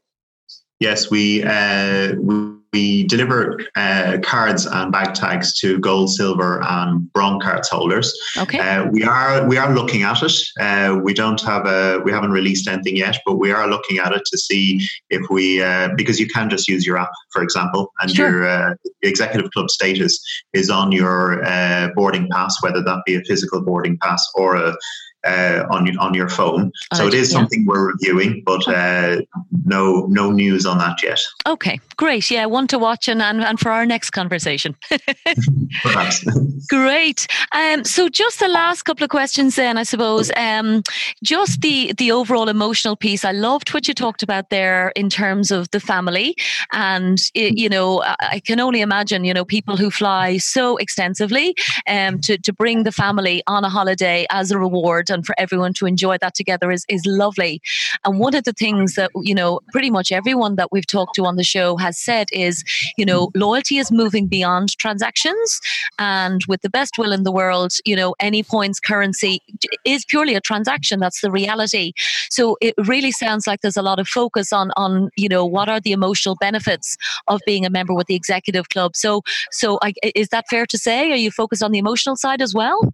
Yes, 0.84 1.10
we 1.10 1.41
uh, 1.43 2.15
we 2.19 2.54
we 2.74 3.04
deliver 3.04 3.58
uh, 3.76 4.17
cards 4.24 4.65
and 4.65 4.91
bag 4.91 5.13
tags 5.13 5.58
to 5.60 5.80
gold, 5.80 6.10
silver, 6.10 6.62
and 6.63 7.12
bronze 7.13 7.43
cards 7.43 7.69
holders. 7.69 8.12
Okay. 8.38 8.60
Uh, 8.60 8.89
we 8.91 9.04
are 9.04 9.48
we 9.48 9.58
are 9.58 9.74
looking 9.74 10.02
at 10.02 10.22
it. 10.22 10.34
Uh, 10.60 11.00
we 11.02 11.13
don't 11.13 11.39
have 11.41 11.65
a 11.67 12.02
we 12.04 12.12
haven't 12.12 12.32
released 12.32 12.67
anything 12.67 12.98
yet, 12.98 13.17
but 13.26 13.36
we 13.36 13.52
are 13.52 13.67
looking 13.67 14.00
at 14.00 14.12
it 14.12 14.24
to 14.26 14.38
see 14.38 14.86
if 15.10 15.22
we 15.30 15.62
uh, 15.62 15.89
because 15.96 16.19
you 16.19 16.28
can 16.28 16.50
just 16.50 16.67
use 16.67 16.86
your 16.86 16.98
app, 16.98 17.12
for 17.32 17.43
example, 17.43 17.93
and 18.02 18.12
sure. 18.12 18.30
your 18.30 18.48
uh, 18.48 18.74
executive 19.04 19.50
club 19.52 19.69
status 19.69 20.19
is 20.54 20.69
on 20.69 20.91
your 20.91 21.46
uh, 21.46 21.89
boarding 21.96 22.28
pass, 22.30 22.62
whether 22.62 22.84
that 22.84 23.04
be 23.06 23.15
a 23.15 23.22
physical 23.22 23.62
boarding 23.62 23.98
pass 24.00 24.28
or 24.36 24.56
a 24.56 24.76
uh, 25.25 25.65
on 25.69 25.97
on 25.97 26.13
your 26.13 26.29
phone. 26.29 26.71
So 26.93 27.07
it 27.07 27.13
is 27.13 27.31
yeah. 27.31 27.39
something 27.39 27.65
we're 27.65 27.91
reviewing, 27.93 28.43
but 28.45 28.67
uh, 28.67 29.21
no 29.65 30.05
no 30.07 30.31
news 30.31 30.65
on 30.65 30.77
that 30.79 31.01
yet. 31.01 31.19
Okay, 31.45 31.79
great. 31.97 32.29
Yeah, 32.29 32.45
one 32.45 32.67
to 32.67 32.79
watch 32.79 33.07
and 33.07 33.21
and, 33.21 33.41
and 33.41 33.59
for 33.59 33.71
our 33.71 33.86
next 33.86 34.12
conversation. 34.12 34.75
Perhaps. 35.83 36.23
great. 36.67 37.27
Um, 37.53 37.83
so 37.83 38.09
just 38.09 38.39
the 38.39 38.47
last 38.47 38.83
couple 38.83 39.03
of 39.03 39.09
questions, 39.09 39.55
then 39.55 39.77
I 39.77 39.83
suppose. 39.83 40.31
Um, 40.36 40.83
just 41.23 41.62
the 41.62 41.93
the 41.93 42.12
overall 42.12 42.49
emotional 42.49 42.95
piece. 42.95 43.23
I 43.25 43.31
loved 43.31 43.73
what 43.73 43.88
you 43.88 43.93
talked 43.93 44.23
about 44.23 44.49
there 44.49 44.91
in 44.95 45.09
terms 45.09 45.51
of 45.51 45.69
the 45.71 45.79
family, 45.79 46.36
and 46.71 47.19
it, 47.33 47.57
you 47.57 47.69
know 47.69 48.03
I 48.21 48.39
can 48.39 48.59
only 48.59 48.81
imagine 48.81 49.23
you 49.23 49.33
know 49.33 49.45
people 49.45 49.77
who 49.77 49.89
fly 49.89 50.38
so 50.38 50.77
extensively 50.77 51.55
um, 51.88 52.19
to 52.21 52.38
to 52.38 52.53
bring 52.53 52.83
the 52.83 52.91
family 52.91 53.41
on 53.47 53.63
a 53.63 53.69
holiday 53.69 54.25
as 54.29 54.51
a 54.51 54.59
reward 54.59 55.09
and 55.13 55.26
for 55.26 55.36
everyone 55.38 55.73
to 55.76 55.86
enjoy 55.86 56.17
that 56.17 56.36
together 56.36 56.71
is, 56.71 56.86
is 56.89 57.06
lovely. 57.06 57.62
And 58.04 58.19
one 58.19 58.36
of 58.36 58.43
the 58.43 58.54
things 58.54 58.95
that, 58.95 59.12
you 59.15 59.36
know, 59.36 59.62
pretty 59.71 59.89
much 59.89 60.12
everyone 60.12 60.56
that 60.56 60.71
we've 60.71 60.86
talked 60.86 61.15
to 61.15 61.26
on 61.26 61.38
the 61.38 61.43
show 61.43 61.78
has 61.78 61.97
said 61.97 62.28
is, 62.34 62.63
you 62.97 63.06
know, 63.06 63.32
loyalty 63.36 63.78
is 63.78 63.91
moving 63.91 64.28
beyond 64.28 64.78
transactions. 64.78 65.62
And 65.99 66.41
with 66.47 66.62
the 66.62 66.69
best 66.69 66.97
will 66.97 67.13
in 67.13 67.23
the 67.23 67.32
world, 67.32 67.73
you 67.86 67.95
know, 67.95 68.15
any 68.19 68.43
points 68.43 68.80
currency 68.80 69.39
is 69.86 70.06
purely 70.06 70.36
a 70.36 70.41
transaction. 70.41 70.99
That's 70.99 71.21
the 71.21 71.32
reality. 71.32 71.93
So 72.30 72.58
it 72.62 72.73
really 72.86 73.12
sounds 73.12 73.47
like 73.47 73.62
there's 73.62 73.78
a 73.78 73.82
lot 73.82 73.99
of 73.99 74.08
focus 74.08 74.52
on, 74.52 74.71
on 74.76 75.10
you 75.15 75.30
know, 75.30 75.45
what 75.45 75.69
are 75.69 75.80
the 75.80 75.91
emotional 75.91 76.36
benefits 76.39 76.97
of 77.28 77.39
being 77.45 77.65
a 77.65 77.69
member 77.69 77.93
with 77.93 78.08
the 78.08 78.15
executive 78.15 78.69
club. 78.69 78.95
So, 78.95 79.21
so 79.52 79.80
I, 79.82 79.93
is 80.15 80.30
that 80.30 80.45
fair 80.49 80.65
to 80.65 80.78
say? 80.78 81.12
Are 81.12 81.17
you 81.17 81.32
focused 81.32 81.63
on 81.63 81.71
the 81.71 81.80
emotional 81.80 82.15
side 82.15 82.41
as 82.41 82.54
well? 82.54 82.93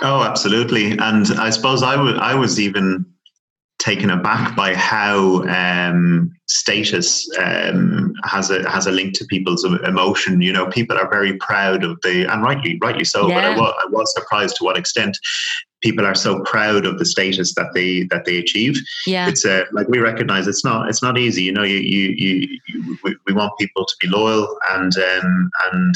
Oh, 0.00 0.22
absolutely. 0.22 0.92
And 0.98 1.26
I 1.38 1.50
suppose 1.50 1.82
I, 1.82 1.96
w- 1.96 2.16
I 2.16 2.34
was 2.34 2.58
even 2.58 3.04
taken 3.78 4.10
aback 4.10 4.54
by 4.54 4.74
how 4.74 5.42
um, 5.48 6.32
status 6.46 7.28
um, 7.38 8.14
has 8.24 8.50
a 8.50 8.68
has 8.70 8.86
a 8.86 8.92
link 8.92 9.12
to 9.14 9.24
people's 9.24 9.64
emotion. 9.64 10.40
You 10.40 10.52
know, 10.52 10.66
people 10.66 10.96
are 10.96 11.10
very 11.10 11.36
proud 11.38 11.82
of 11.84 12.00
the, 12.02 12.24
and 12.32 12.42
rightly 12.42 12.78
rightly 12.80 13.04
so. 13.04 13.28
Yeah. 13.28 13.34
But 13.34 13.44
I 13.44 13.56
was, 13.58 13.74
I 13.84 13.90
was 13.90 14.14
surprised 14.14 14.56
to 14.56 14.64
what 14.64 14.78
extent 14.78 15.18
people 15.82 16.06
are 16.06 16.14
so 16.14 16.40
proud 16.44 16.86
of 16.86 16.98
the 16.98 17.04
status 17.04 17.54
that 17.54 17.72
they 17.74 18.04
that 18.04 18.24
they 18.24 18.38
achieve. 18.38 18.80
Yeah, 19.06 19.28
it's 19.28 19.44
a 19.44 19.62
uh, 19.62 19.64
like 19.72 19.88
we 19.88 19.98
recognize 19.98 20.46
it's 20.46 20.64
not 20.64 20.88
it's 20.88 21.02
not 21.02 21.18
easy. 21.18 21.42
You 21.42 21.52
know, 21.52 21.64
you 21.64 21.78
you, 21.78 22.14
you, 22.16 22.58
you 22.68 22.98
we, 23.02 23.16
we 23.26 23.32
want 23.32 23.52
people 23.58 23.84
to 23.84 23.94
be 24.00 24.06
loyal 24.06 24.56
and 24.70 24.96
um, 24.96 25.50
and 25.72 25.94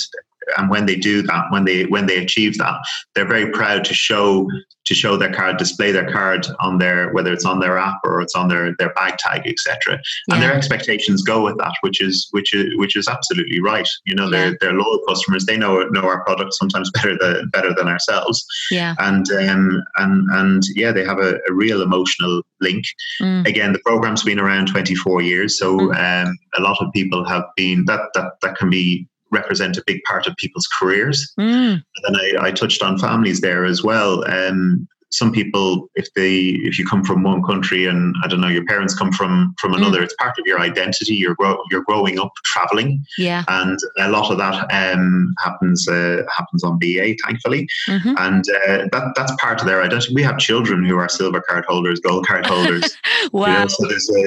and 0.56 0.70
when 0.70 0.87
they 0.87 0.96
do 0.96 1.22
that, 1.22 1.46
when 1.50 1.64
they 1.64 1.85
when 1.87 2.06
they 2.06 2.18
achieve 2.18 2.59
that, 2.59 2.76
they're 3.14 3.28
very 3.28 3.50
proud 3.50 3.85
to 3.85 3.94
show 3.94 4.48
to 4.87 4.94
show 4.94 5.16
their 5.16 5.32
card, 5.32 5.56
display 5.56 5.90
their 5.90 6.11
card 6.11 6.46
on 6.61 6.78
their 6.78 7.12
whether 7.12 7.32
it's 7.32 7.44
on 7.44 7.59
their 7.59 7.76
app 7.76 7.98
or 8.04 8.20
it's 8.20 8.35
on 8.35 8.48
their 8.48 8.74
their 8.78 8.92
bag 8.94 9.18
tag, 9.18 9.46
etc. 9.46 9.98
Yeah. 10.28 10.35
And 10.35 10.42
their 10.42 10.54
expectations 10.54 11.22
go 11.22 11.44
with 11.44 11.59
that, 11.59 11.74
which 11.80 12.00
is 12.00 12.28
which 12.30 12.54
is 12.54 12.76
which 12.76 12.96
is 12.96 13.09
absolutely 13.09 13.61
right. 13.61 13.88
You 14.04 14.14
know, 14.14 14.30
they're 14.30 14.56
they're 14.61 14.72
loyal 14.72 15.00
customers. 15.09 15.44
They 15.44 15.56
know 15.56 15.82
know 15.88 16.02
our 16.02 16.24
product 16.24 16.54
sometimes 16.54 16.90
better 16.94 17.16
than 17.18 17.48
better 17.50 17.74
than 17.74 17.88
ourselves. 17.88 18.46
Yeah. 18.70 18.94
And 18.98 19.28
um 19.32 19.82
and 19.96 20.30
and 20.30 20.62
yeah, 20.74 20.92
they 20.92 21.04
have 21.04 21.18
a, 21.18 21.38
a 21.48 21.52
real 21.52 21.82
emotional 21.82 22.42
link. 22.61 22.85
Mm. 23.20 23.46
Again, 23.46 23.72
the 23.72 23.80
program's 23.80 24.22
been 24.22 24.40
around 24.40 24.68
24 24.68 25.22
years, 25.22 25.59
so 25.59 25.78
mm. 25.78 26.26
um, 26.26 26.38
a 26.56 26.62
lot 26.62 26.76
of 26.80 26.92
people 26.92 27.24
have 27.24 27.44
been 27.56 27.85
that 27.87 28.11
that 28.14 28.32
that 28.42 28.56
can 28.56 28.70
be 28.70 29.09
represent 29.37 29.77
a 29.77 29.85
big 29.87 30.03
part 30.05 30.27
of 30.27 30.37
people's 30.37 30.68
careers. 30.79 31.33
Mm. 31.38 31.72
And 31.75 32.03
then 32.05 32.16
I, 32.16 32.46
I, 32.46 32.51
touched 32.51 32.83
on 32.83 32.99
families 32.99 33.40
there 33.40 33.64
as 33.64 33.83
well. 33.83 34.25
Um, 34.31 34.88
some 35.16 35.33
people, 35.33 35.88
if 35.94 36.12
they 36.12 36.38
if 36.68 36.79
you 36.79 36.87
come 36.87 37.02
from 37.02 37.22
one 37.22 37.42
country 37.42 37.87
and 37.87 38.14
I 38.22 38.29
don't 38.29 38.42
know 38.42 38.48
your 38.48 38.66
parents 38.66 38.94
come 38.94 39.11
from 39.12 39.55
from 39.59 39.72
mm. 39.72 39.79
another, 39.79 40.00
mm. 40.00 40.05
it's 40.05 40.14
part 40.16 40.38
of 40.38 40.46
your 40.46 40.61
identity. 40.61 41.14
You're 41.14 41.35
grow, 41.35 41.57
you're 41.70 41.85
growing 41.85 42.18
up 42.18 42.33
traveling, 42.44 43.02
yeah, 43.16 43.42
and 43.48 43.79
a 43.98 44.11
lot 44.11 44.31
of 44.31 44.37
that 44.37 44.70
um, 44.70 45.33
happens 45.38 45.88
uh, 45.88 46.22
happens 46.37 46.62
on 46.62 46.79
BA, 46.79 47.14
thankfully, 47.24 47.66
mm-hmm. 47.88 48.12
and 48.18 48.44
uh, 48.68 48.88
that 48.92 49.12
that's 49.16 49.33
part 49.40 49.61
of 49.61 49.66
their 49.66 49.83
identity. 49.83 50.14
We 50.14 50.22
have 50.22 50.37
children 50.37 50.85
who 50.85 50.98
are 50.98 51.09
silver 51.09 51.40
card 51.40 51.64
holders, 51.66 51.98
gold 51.98 52.26
card 52.26 52.44
holders. 52.44 52.94
wow! 53.33 53.46
You 53.46 53.59
know, 53.61 53.66
so 53.68 53.88
there's 53.88 54.11
a, 54.11 54.20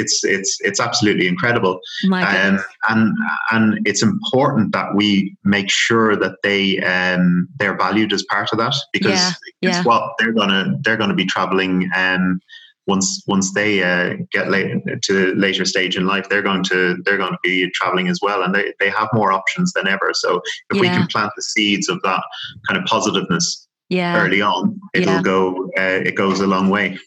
it's 0.00 0.24
it's 0.24 0.58
it's 0.62 0.80
absolutely 0.80 1.26
incredible, 1.26 1.80
um, 2.10 2.60
and 2.88 3.14
and 3.52 3.86
it's 3.86 4.02
important 4.02 4.72
that 4.72 4.94
we 4.94 5.36
make 5.44 5.70
sure 5.70 6.16
that 6.16 6.36
they 6.42 6.78
um, 6.80 7.46
they're 7.58 7.76
valued 7.76 8.14
as 8.14 8.22
part 8.24 8.48
of 8.52 8.58
that 8.58 8.74
because 8.94 9.20
yeah, 9.20 9.32
it's 9.60 9.76
yeah. 9.76 9.82
what 9.82 10.14
they're 10.18 10.29
gonna 10.32 10.74
they're 10.82 10.96
gonna 10.96 11.14
be 11.14 11.26
traveling 11.26 11.88
um, 11.96 12.40
once 12.86 13.22
once 13.26 13.52
they 13.52 13.82
uh, 13.82 14.16
get 14.32 14.50
late, 14.50 14.72
to 15.02 15.12
the 15.12 15.34
later 15.34 15.64
stage 15.64 15.96
in 15.96 16.06
life 16.06 16.28
they're 16.28 16.42
going 16.42 16.64
to 16.64 16.96
they're 17.04 17.18
going 17.18 17.32
to 17.32 17.38
be 17.42 17.70
traveling 17.70 18.08
as 18.08 18.18
well 18.22 18.42
and 18.42 18.54
they, 18.54 18.72
they 18.80 18.90
have 18.90 19.08
more 19.12 19.32
options 19.32 19.72
than 19.72 19.86
ever 19.86 20.10
so 20.12 20.40
if 20.70 20.76
yeah. 20.76 20.80
we 20.80 20.88
can 20.88 21.06
plant 21.06 21.32
the 21.36 21.42
seeds 21.42 21.88
of 21.88 22.00
that 22.02 22.22
kind 22.66 22.78
of 22.80 22.84
positiveness 22.86 23.68
yeah. 23.88 24.20
early 24.20 24.42
on 24.42 24.78
it'll 24.94 25.22
go 25.22 25.66
uh, 25.78 26.00
it 26.08 26.16
goes 26.16 26.40
a 26.40 26.46
long 26.46 26.68
way 26.68 26.98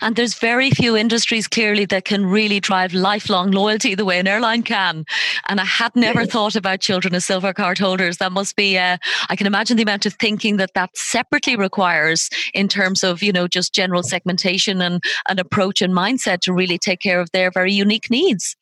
and 0.00 0.16
there's 0.16 0.34
very 0.34 0.70
few 0.70 0.96
industries 0.96 1.46
clearly 1.46 1.84
that 1.86 2.04
can 2.04 2.26
really 2.26 2.60
drive 2.60 2.94
lifelong 2.94 3.50
loyalty 3.50 3.94
the 3.94 4.04
way 4.04 4.18
an 4.18 4.26
airline 4.26 4.62
can. 4.62 5.04
And 5.48 5.60
I 5.60 5.64
had 5.64 5.94
never 5.94 6.20
yeah. 6.20 6.26
thought 6.26 6.56
about 6.56 6.80
children 6.80 7.14
as 7.14 7.24
silver 7.24 7.52
card 7.52 7.78
holders. 7.78 8.18
That 8.18 8.32
must 8.32 8.56
be, 8.56 8.78
uh, 8.78 8.96
I 9.28 9.36
can 9.36 9.46
imagine 9.46 9.76
the 9.76 9.82
amount 9.82 10.06
of 10.06 10.14
thinking 10.14 10.56
that 10.56 10.74
that 10.74 10.96
separately 10.96 11.56
requires 11.56 12.28
in 12.54 12.68
terms 12.68 13.04
of, 13.04 13.22
you 13.22 13.32
know, 13.32 13.48
just 13.48 13.74
general 13.74 14.02
segmentation 14.02 14.80
and 14.80 15.02
an 15.28 15.38
approach 15.38 15.82
and 15.82 15.92
mindset 15.92 16.40
to 16.40 16.52
really 16.52 16.78
take 16.78 17.00
care 17.00 17.20
of 17.20 17.30
their 17.32 17.50
very 17.50 17.72
unique 17.72 18.10
needs. 18.10 18.56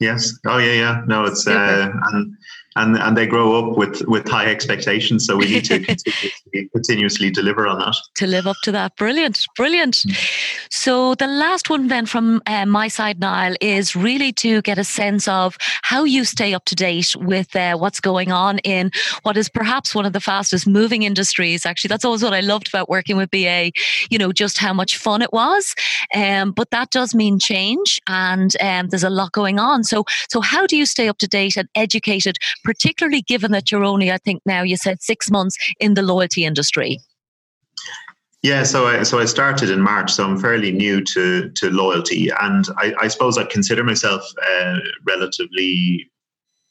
Yes. 0.00 0.32
Oh, 0.46 0.58
yeah, 0.58 0.74
yeah. 0.74 1.02
No, 1.08 1.24
it's, 1.24 1.46
uh, 1.46 1.90
and 2.12 2.36
and 2.78 2.96
and 2.96 3.16
they 3.16 3.26
grow 3.26 3.56
up 3.58 3.76
with 3.76 4.02
with 4.06 4.28
high 4.28 4.46
expectations. 4.46 5.26
So 5.26 5.36
we 5.36 5.46
need 5.46 5.64
to 5.66 5.78
continuously, 5.84 6.68
continuously 6.72 7.30
deliver 7.30 7.66
on 7.66 7.78
that. 7.80 7.96
To 8.16 8.26
live 8.26 8.46
up 8.46 8.56
to 8.62 8.72
that, 8.72 8.96
brilliant, 8.96 9.44
brilliant. 9.56 9.96
Mm. 9.96 10.68
So 10.70 11.14
the 11.14 11.26
last 11.26 11.70
one 11.70 11.88
then 11.88 12.06
from 12.06 12.40
uh, 12.46 12.66
my 12.66 12.88
side, 12.88 13.20
Niall, 13.20 13.56
is 13.60 13.96
really 13.96 14.32
to 14.34 14.62
get 14.62 14.78
a 14.78 14.84
sense 14.84 15.26
of 15.28 15.56
how 15.82 16.04
you 16.04 16.24
stay 16.24 16.54
up 16.54 16.64
to 16.66 16.74
date 16.74 17.14
with 17.16 17.54
uh, 17.56 17.76
what's 17.76 18.00
going 18.00 18.32
on 18.32 18.58
in 18.60 18.90
what 19.22 19.36
is 19.36 19.48
perhaps 19.48 19.94
one 19.94 20.06
of 20.06 20.12
the 20.12 20.20
fastest 20.20 20.66
moving 20.66 21.02
industries. 21.02 21.66
Actually, 21.66 21.88
that's 21.88 22.04
always 22.04 22.22
what 22.22 22.32
I 22.32 22.40
loved 22.40 22.68
about 22.68 22.88
working 22.88 23.16
with 23.16 23.30
BA. 23.30 23.72
You 24.10 24.18
know, 24.18 24.32
just 24.32 24.58
how 24.58 24.72
much 24.72 24.96
fun 24.96 25.22
it 25.22 25.32
was. 25.32 25.74
Um, 26.14 26.52
but 26.52 26.70
that 26.70 26.90
does 26.90 27.14
mean 27.14 27.38
change, 27.38 28.00
and 28.06 28.54
um, 28.60 28.88
there's 28.88 29.04
a 29.04 29.10
lot 29.10 29.32
going 29.32 29.58
on. 29.58 29.84
So, 29.84 30.04
so 30.28 30.40
how 30.40 30.66
do 30.66 30.76
you 30.76 30.86
stay 30.86 31.08
up 31.08 31.18
to 31.18 31.26
date 31.26 31.56
and 31.56 31.68
educated? 31.74 32.36
Particularly 32.68 33.22
given 33.22 33.50
that 33.50 33.72
you're 33.72 33.82
only, 33.82 34.12
I 34.12 34.18
think 34.18 34.42
now 34.44 34.62
you 34.62 34.76
said 34.76 35.02
six 35.02 35.30
months 35.30 35.56
in 35.80 35.94
the 35.94 36.02
loyalty 36.02 36.44
industry? 36.44 37.00
Yeah, 38.42 38.62
so 38.64 38.86
I 38.86 39.04
so 39.04 39.18
I 39.18 39.24
started 39.24 39.70
in 39.70 39.80
March, 39.80 40.12
so 40.12 40.22
I'm 40.24 40.38
fairly 40.38 40.70
new 40.70 41.02
to 41.02 41.48
to 41.48 41.70
loyalty, 41.70 42.28
and 42.40 42.66
I, 42.76 42.94
I 43.00 43.08
suppose 43.08 43.38
I 43.38 43.44
consider 43.44 43.82
myself 43.82 44.22
uh, 44.52 44.76
relatively 45.06 46.10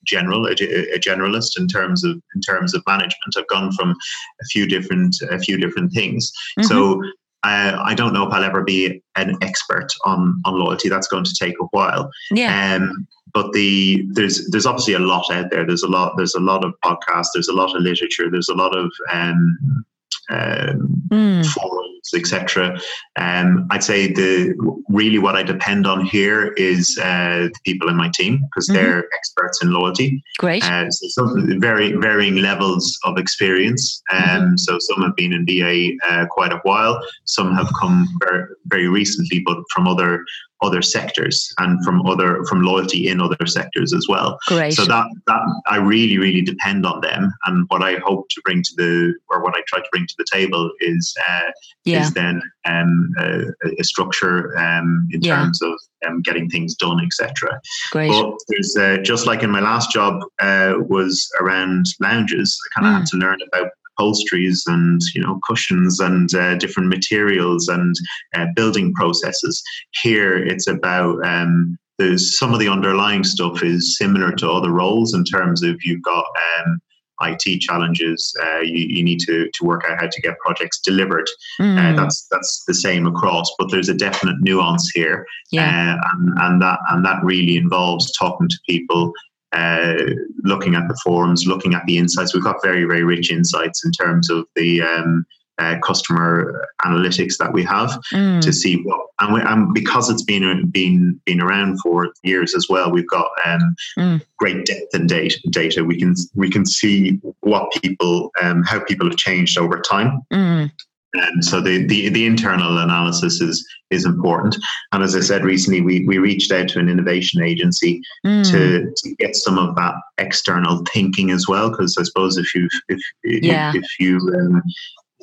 general, 0.06 0.46
a, 0.46 0.52
a, 0.52 1.00
generalist 1.00 1.60
in 1.60 1.68
terms 1.68 2.06
of 2.06 2.22
in 2.36 2.42
terms 2.42 2.76
of 2.76 2.84
management. 2.88 3.36
I've 3.36 3.48
gone 3.48 3.72
from 3.74 3.90
a 3.90 4.46
few 4.52 4.68
different 4.68 5.16
a 5.32 5.40
few 5.40 5.58
different 5.58 5.92
things. 5.94 6.32
Mm-hmm. 6.60 6.68
So 6.68 7.02
uh, 7.44 7.82
I 7.84 7.96
don't 7.96 8.14
know 8.14 8.26
if 8.28 8.32
I'll 8.32 8.44
ever 8.44 8.64
be 8.64 9.02
an 9.16 9.36
expert 9.42 9.88
on 10.06 10.40
on 10.46 10.60
loyalty. 10.60 10.90
That's 10.90 11.08
going 11.08 11.26
to 11.26 11.36
take 11.38 11.56
a 11.60 11.66
while. 11.72 12.10
Yeah. 12.32 12.76
Um, 12.76 13.08
but 13.38 13.54
the 13.54 14.04
there's 14.14 14.50
there's 14.50 14.66
obviously 14.66 14.96
a 14.96 15.00
lot 15.14 15.30
out 15.30 15.52
there. 15.52 15.64
There's 15.64 15.84
a 15.84 15.88
lot 15.88 16.18
there's 16.18 16.34
a 16.34 16.40
lot 16.40 16.66
of 16.66 16.74
podcasts. 16.84 17.28
There's 17.36 17.50
a 17.50 17.54
lot 17.54 17.76
of 17.76 17.84
literature. 17.84 18.32
There's 18.32 18.50
a 18.50 18.56
lot 18.56 18.76
of 18.76 18.92
um, 19.14 19.86
um, 20.30 21.02
mm. 21.10 21.46
forums, 21.46 22.10
etc. 22.16 22.80
Um, 23.18 23.68
I'd 23.70 23.84
say 23.84 24.12
the 24.12 24.56
really 24.90 25.20
what 25.20 25.36
I 25.36 25.44
depend 25.44 25.88
on 25.88 26.06
here 26.06 26.54
is 26.54 26.98
uh, 27.02 27.50
the 27.54 27.60
people 27.64 27.90
in 27.90 27.96
my 27.96 28.10
team 28.14 28.42
because 28.44 28.68
mm-hmm. 28.68 28.76
they're 28.76 29.06
experts 29.14 29.62
in 29.62 29.72
loyalty. 29.72 30.22
Great. 30.40 30.64
Uh, 30.64 30.90
so 30.90 31.08
some 31.08 31.60
very 31.60 31.94
varying 31.94 32.38
levels 32.38 32.98
of 33.04 33.18
experience. 33.18 34.02
Um, 34.12 34.20
mm-hmm. 34.20 34.58
So 34.58 34.78
some 34.80 35.04
have 35.04 35.16
been 35.16 35.34
in 35.34 35.46
BA 35.46 35.98
uh, 36.10 36.26
quite 36.30 36.54
a 36.54 36.60
while. 36.64 37.02
Some 37.26 37.54
have 37.56 37.70
come 37.80 38.08
very, 38.20 38.46
very 38.66 38.88
recently, 38.88 39.42
but 39.46 39.58
from 39.74 39.88
other 39.88 40.24
other 40.64 40.82
sectors 40.82 41.54
and 41.60 41.84
from 41.86 42.06
other 42.08 42.44
from 42.46 42.62
loyalty 42.62 43.10
in 43.10 43.22
other 43.22 43.46
sectors 43.46 43.94
as 43.94 44.08
well. 44.10 44.40
Great. 44.48 44.74
So 44.74 44.86
that 44.86 45.06
that 45.28 45.42
I 45.68 45.78
really 45.78 46.18
really 46.18 46.42
depend 46.42 46.86
on 46.86 47.02
them, 47.02 47.32
and 47.46 47.66
what 47.70 47.84
I 47.84 47.96
hope 47.98 48.30
to 48.30 48.42
bring 48.44 48.64
to 48.64 48.76
the 48.76 49.14
or 49.30 49.44
what 49.44 49.56
I 49.56 49.62
try 49.68 49.80
to 49.80 49.90
bring 49.92 50.08
to 50.08 50.16
the 50.18 50.26
table 50.32 50.70
is 50.80 51.14
uh, 51.30 51.52
yeah. 51.86 52.02
is 52.02 52.14
then 52.14 52.42
um, 52.66 53.14
a, 53.20 53.42
a 53.80 53.84
structure 53.84 54.58
um, 54.58 55.08
in 55.12 55.22
yeah. 55.22 55.36
terms 55.36 55.62
of 55.62 55.74
um, 56.08 56.22
getting 56.22 56.50
things 56.50 56.76
done, 56.76 57.04
etc. 57.04 57.60
Great. 57.92 58.10
But 58.10 58.36
there's 58.50 58.76
uh, 58.78 58.98
just 59.04 59.26
like 59.26 59.44
in 59.44 59.50
my 59.50 59.62
last 59.62 59.92
job 59.92 60.22
uh, 60.40 60.76
was 60.90 61.30
around 61.40 61.88
lounges. 62.00 62.58
I 62.66 62.80
kind 62.80 62.88
of 62.88 62.94
mm. 62.94 63.00
had 63.00 63.08
to 63.08 63.18
learn 63.18 63.40
about 63.54 63.72
upholsteries 63.98 64.64
and 64.68 65.02
you 65.14 65.22
know 65.22 65.40
cushions 65.48 66.00
and 66.00 66.34
uh, 66.36 66.56
different 66.56 66.90
materials 66.90 67.68
and 67.68 67.96
uh, 68.36 68.46
building 68.56 68.94
processes. 68.94 69.62
Here, 70.04 70.38
it's 70.38 70.68
about 70.68 71.26
um, 71.26 71.78
there's 71.98 72.38
some 72.38 72.54
of 72.54 72.60
the 72.60 72.70
underlying 72.70 73.24
stuff 73.24 73.64
is 73.64 73.98
similar 73.98 74.32
to 74.34 74.50
other 74.50 74.72
roles 74.72 75.14
in 75.14 75.24
terms 75.24 75.64
of 75.64 75.78
you've 75.84 76.04
got 76.04 76.26
um, 76.60 76.80
IT 77.22 77.62
challenges. 77.62 78.36
Uh, 78.42 78.60
you, 78.60 78.88
you, 78.88 79.04
need 79.04 79.20
to, 79.22 79.50
to 79.54 79.66
work 79.66 79.84
out 79.90 80.00
how 80.00 80.08
to 80.08 80.22
get 80.22 80.38
projects 80.40 80.80
delivered. 80.80 81.28
Mm. 81.60 81.78
Uh, 81.78 81.96
that's 81.96 82.28
that's 82.30 82.64
the 82.68 82.74
same 82.74 83.08
across, 83.08 83.52
but 83.58 83.72
there's 83.72 83.90
a 83.90 83.94
definite 83.94 84.38
nuance 84.42 84.90
here, 84.94 85.26
yeah. 85.52 85.96
uh, 85.96 86.08
and, 86.14 86.40
and 86.40 86.62
that 86.62 86.80
and 86.90 87.06
that 87.06 87.24
really 87.24 87.58
involves 87.58 88.12
talking 88.18 88.50
to 88.50 88.58
people, 88.68 89.14
uh, 89.54 89.96
looking 90.44 90.76
at 90.76 90.88
the 90.88 91.00
forums, 91.04 91.46
looking 91.48 91.74
at 91.74 91.86
the 91.86 91.98
insights. 91.98 92.34
We've 92.34 92.44
got 92.44 92.64
very, 92.64 92.84
very 92.84 93.04
rich 93.04 93.32
insights 93.32 93.84
in 93.86 93.92
terms 93.92 94.30
of 94.30 94.46
the 94.56 94.82
um, 94.82 95.26
uh, 95.60 95.78
customer 95.84 96.68
analytics 96.86 97.38
that 97.38 97.52
we 97.52 97.64
have 97.64 97.90
mm. 98.14 98.42
to 98.42 98.54
see 98.54 98.82
what, 98.84 99.00
and, 99.20 99.34
we, 99.34 99.42
and, 99.42 99.74
because 99.74 100.10
it's 100.10 100.24
been 100.24 100.70
been 100.70 101.20
been 101.26 101.42
around 101.42 101.80
for 101.82 102.10
years 102.24 102.56
as 102.56 102.68
well, 102.70 102.92
we've 102.92 103.10
got 103.10 103.30
um, 103.46 103.76
mm. 103.98 104.22
great 104.38 104.66
depth 104.66 104.94
in 104.94 105.08
data. 105.08 105.38
Data 105.50 105.84
we 105.84 105.98
can 105.98 106.16
we 106.36 106.50
can 106.50 106.66
see 106.66 107.20
what 107.42 107.72
people 107.82 108.32
um, 108.42 108.64
how 108.64 108.80
people 108.84 109.08
have 109.08 109.18
changed 109.18 109.58
over 109.58 109.80
time. 109.80 110.22
Mm. 110.32 110.72
And 111.14 111.44
so 111.44 111.62
the, 111.62 111.86
the, 111.86 112.10
the 112.10 112.26
internal 112.26 112.78
analysis 112.78 113.42
is 113.42 113.66
is 113.90 114.06
important. 114.06 114.58
And 114.92 115.04
as 115.04 115.16
I 115.16 115.22
said 115.22 115.44
recently, 115.44 115.82
we, 115.82 116.06
we 116.06 116.18
reached 116.18 116.52
out 116.52 116.68
to 116.70 116.80
an 116.80 116.90
innovation 116.90 117.42
agency 117.42 118.02
mm. 118.26 118.50
to, 118.52 118.94
to 118.94 119.16
get 119.16 119.36
some 119.36 119.58
of 119.58 119.76
that 119.76 119.96
external 120.18 120.84
thinking 120.94 121.32
as 121.32 121.48
well. 121.48 121.70
Because 121.70 121.96
I 121.98 122.04
suppose 122.04 122.38
if 122.38 122.54
you 122.54 122.68
if 122.90 123.02
yeah. 123.24 123.70
if, 123.70 123.84
if 123.84 124.00
you 124.00 124.18
um, 124.36 124.62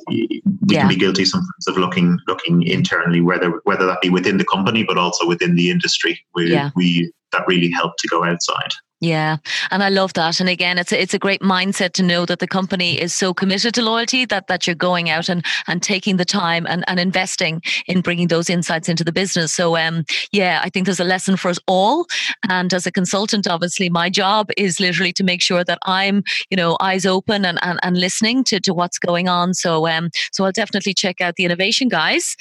we 0.07 0.41
yeah. 0.67 0.81
can 0.81 0.89
be 0.89 0.95
guilty 0.95 1.25
sometimes 1.25 1.67
of 1.67 1.77
looking 1.77 2.17
looking 2.27 2.63
internally, 2.63 3.21
whether 3.21 3.61
whether 3.63 3.85
that 3.85 4.01
be 4.01 4.09
within 4.09 4.37
the 4.37 4.45
company 4.45 4.83
but 4.83 4.97
also 4.97 5.27
within 5.27 5.55
the 5.55 5.69
industry. 5.69 6.19
We 6.33 6.51
yeah. 6.51 6.71
we 6.75 7.11
that 7.31 7.47
really 7.47 7.71
help 7.71 7.93
to 7.97 8.07
go 8.07 8.23
outside. 8.23 8.71
Yeah, 9.05 9.37
and 9.69 9.83
I 9.83 9.89
love 9.89 10.13
that. 10.13 10.39
And 10.39 10.49
again, 10.49 10.79
it's 10.79 10.91
a, 10.91 10.99
it's 10.99 11.13
a 11.13 11.19
great 11.19 11.41
mindset 11.41 11.91
to 11.93 12.03
know 12.03 12.25
that 12.25 12.39
the 12.39 12.47
company 12.47 12.99
is 12.99 13.13
so 13.13 13.35
committed 13.35 13.75
to 13.75 13.83
loyalty 13.83 14.25
that 14.25 14.47
that 14.47 14.65
you're 14.65 14.75
going 14.75 15.11
out 15.11 15.29
and 15.29 15.45
and 15.67 15.83
taking 15.83 16.17
the 16.17 16.25
time 16.25 16.65
and, 16.67 16.83
and 16.87 16.99
investing 16.99 17.61
in 17.85 18.01
bringing 18.01 18.29
those 18.29 18.49
insights 18.49 18.89
into 18.89 19.03
the 19.03 19.11
business. 19.11 19.53
So 19.53 19.77
um, 19.77 20.05
yeah, 20.31 20.59
I 20.63 20.69
think 20.69 20.85
there's 20.85 20.99
a 20.99 21.03
lesson 21.03 21.37
for 21.37 21.49
us 21.49 21.59
all. 21.67 22.07
And 22.49 22.73
as 22.73 22.87
a 22.87 22.91
consultant, 22.91 23.47
obviously, 23.47 23.89
my 23.89 24.09
job 24.09 24.49
is 24.57 24.79
literally 24.79 25.13
to 25.13 25.23
make 25.23 25.41
sure 25.41 25.63
that 25.63 25.77
I'm 25.85 26.23
you 26.49 26.57
know 26.57 26.75
eyes 26.79 27.05
open 27.05 27.45
and 27.45 27.59
and, 27.61 27.79
and 27.83 27.97
listening 27.97 28.43
to 28.45 28.59
to 28.61 28.73
what's 28.73 28.97
going 28.97 29.29
on. 29.29 29.53
So 29.53 29.87
um, 29.87 30.09
so 30.31 30.45
I'll 30.45 30.51
definitely 30.51 30.95
check 30.95 31.21
out 31.21 31.35
the 31.35 31.45
innovation 31.45 31.89
guys. 31.89 32.35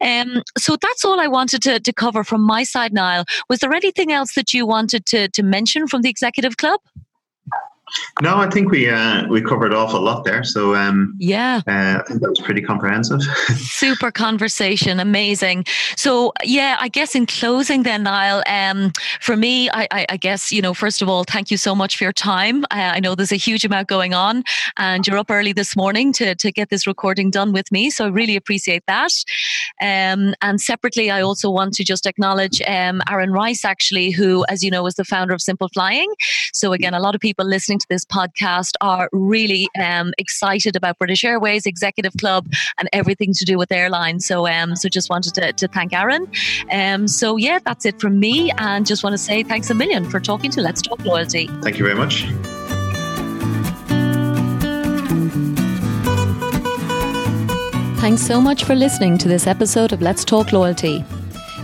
Um, 0.00 0.42
so 0.56 0.76
that's 0.82 1.04
all 1.04 1.20
I 1.20 1.28
wanted 1.28 1.62
to 1.62 1.78
to 1.78 1.92
cover 1.92 2.24
from 2.24 2.40
my 2.40 2.64
side, 2.64 2.92
Niall. 2.92 3.24
Was 3.48 3.60
there 3.60 3.72
anything 3.72 4.10
else 4.10 4.34
that 4.34 4.52
you 4.52 4.66
wanted 4.66 5.06
to 5.06 5.28
to 5.28 5.42
mention 5.44 5.86
from 5.86 5.98
from 5.98 6.02
the 6.08 6.10
executive 6.10 6.56
club? 6.56 6.80
No, 8.20 8.36
I 8.36 8.48
think 8.50 8.70
we 8.70 8.88
uh, 8.88 9.26
we 9.28 9.40
covered 9.40 9.72
an 9.72 9.78
awful 9.78 10.00
lot 10.00 10.24
there. 10.24 10.44
So 10.44 10.74
um, 10.74 11.14
yeah, 11.18 11.62
uh, 11.66 12.00
I 12.00 12.02
think 12.06 12.20
that 12.20 12.28
was 12.28 12.40
pretty 12.40 12.62
comprehensive. 12.62 13.20
Super 13.56 14.10
conversation, 14.10 15.00
amazing. 15.00 15.64
So 15.96 16.32
yeah, 16.44 16.76
I 16.80 16.88
guess 16.88 17.14
in 17.14 17.26
closing, 17.26 17.82
then 17.84 18.02
Niall, 18.02 18.42
um, 18.46 18.92
for 19.20 19.36
me, 19.36 19.70
I, 19.70 19.86
I, 19.90 20.06
I, 20.10 20.16
guess 20.16 20.50
you 20.50 20.60
know, 20.60 20.74
first 20.74 21.00
of 21.00 21.08
all, 21.08 21.24
thank 21.24 21.50
you 21.50 21.56
so 21.56 21.74
much 21.74 21.96
for 21.96 22.04
your 22.04 22.12
time. 22.12 22.64
Uh, 22.64 22.92
I 22.94 23.00
know 23.00 23.14
there's 23.14 23.32
a 23.32 23.36
huge 23.36 23.64
amount 23.64 23.88
going 23.88 24.14
on, 24.14 24.42
and 24.76 25.06
you're 25.06 25.18
up 25.18 25.30
early 25.30 25.52
this 25.52 25.76
morning 25.76 26.12
to 26.14 26.34
to 26.34 26.52
get 26.52 26.70
this 26.70 26.86
recording 26.86 27.30
done 27.30 27.52
with 27.52 27.70
me. 27.70 27.90
So 27.90 28.06
I 28.06 28.08
really 28.08 28.36
appreciate 28.36 28.84
that. 28.86 29.12
Um, 29.80 30.34
and 30.42 30.60
separately, 30.60 31.10
I 31.10 31.20
also 31.22 31.50
want 31.50 31.74
to 31.74 31.84
just 31.84 32.06
acknowledge 32.06 32.60
um, 32.62 33.00
Aaron 33.08 33.32
Rice, 33.32 33.64
actually, 33.64 34.10
who, 34.10 34.44
as 34.48 34.62
you 34.62 34.70
know, 34.70 34.86
is 34.86 34.94
the 34.94 35.04
founder 35.04 35.34
of 35.34 35.40
Simple 35.40 35.68
Flying. 35.68 36.12
So 36.52 36.72
again, 36.72 36.94
a 36.94 37.00
lot 37.00 37.14
of 37.14 37.20
people 37.20 37.44
listening 37.44 37.77
to 37.78 37.86
this 37.88 38.04
podcast 38.04 38.72
are 38.80 39.08
really 39.12 39.68
um, 39.82 40.12
excited 40.18 40.76
about 40.76 40.98
British 40.98 41.24
Airways 41.24 41.66
Executive 41.66 42.12
Club 42.18 42.46
and 42.78 42.88
everything 42.92 43.32
to 43.34 43.44
do 43.44 43.58
with 43.58 43.72
airlines. 43.72 44.26
So, 44.26 44.46
um, 44.46 44.76
so 44.76 44.88
just 44.88 45.10
wanted 45.10 45.34
to, 45.34 45.52
to 45.52 45.68
thank 45.68 45.92
Aaron. 45.92 46.30
Um, 46.70 47.08
so 47.08 47.36
yeah, 47.36 47.58
that's 47.64 47.86
it 47.86 48.00
from 48.00 48.20
me, 48.20 48.50
and 48.58 48.86
just 48.86 49.02
want 49.02 49.14
to 49.14 49.18
say 49.18 49.42
thanks 49.42 49.70
a 49.70 49.74
million 49.74 50.08
for 50.08 50.20
talking 50.20 50.50
to 50.52 50.60
Let's 50.60 50.82
Talk 50.82 51.04
Loyalty. 51.04 51.48
Thank 51.62 51.78
you 51.78 51.84
very 51.84 51.96
much. 51.96 52.26
Thanks 58.00 58.22
so 58.22 58.40
much 58.40 58.64
for 58.64 58.74
listening 58.74 59.18
to 59.18 59.28
this 59.28 59.46
episode 59.46 59.92
of 59.92 60.00
Let's 60.00 60.24
Talk 60.24 60.52
Loyalty. 60.52 61.04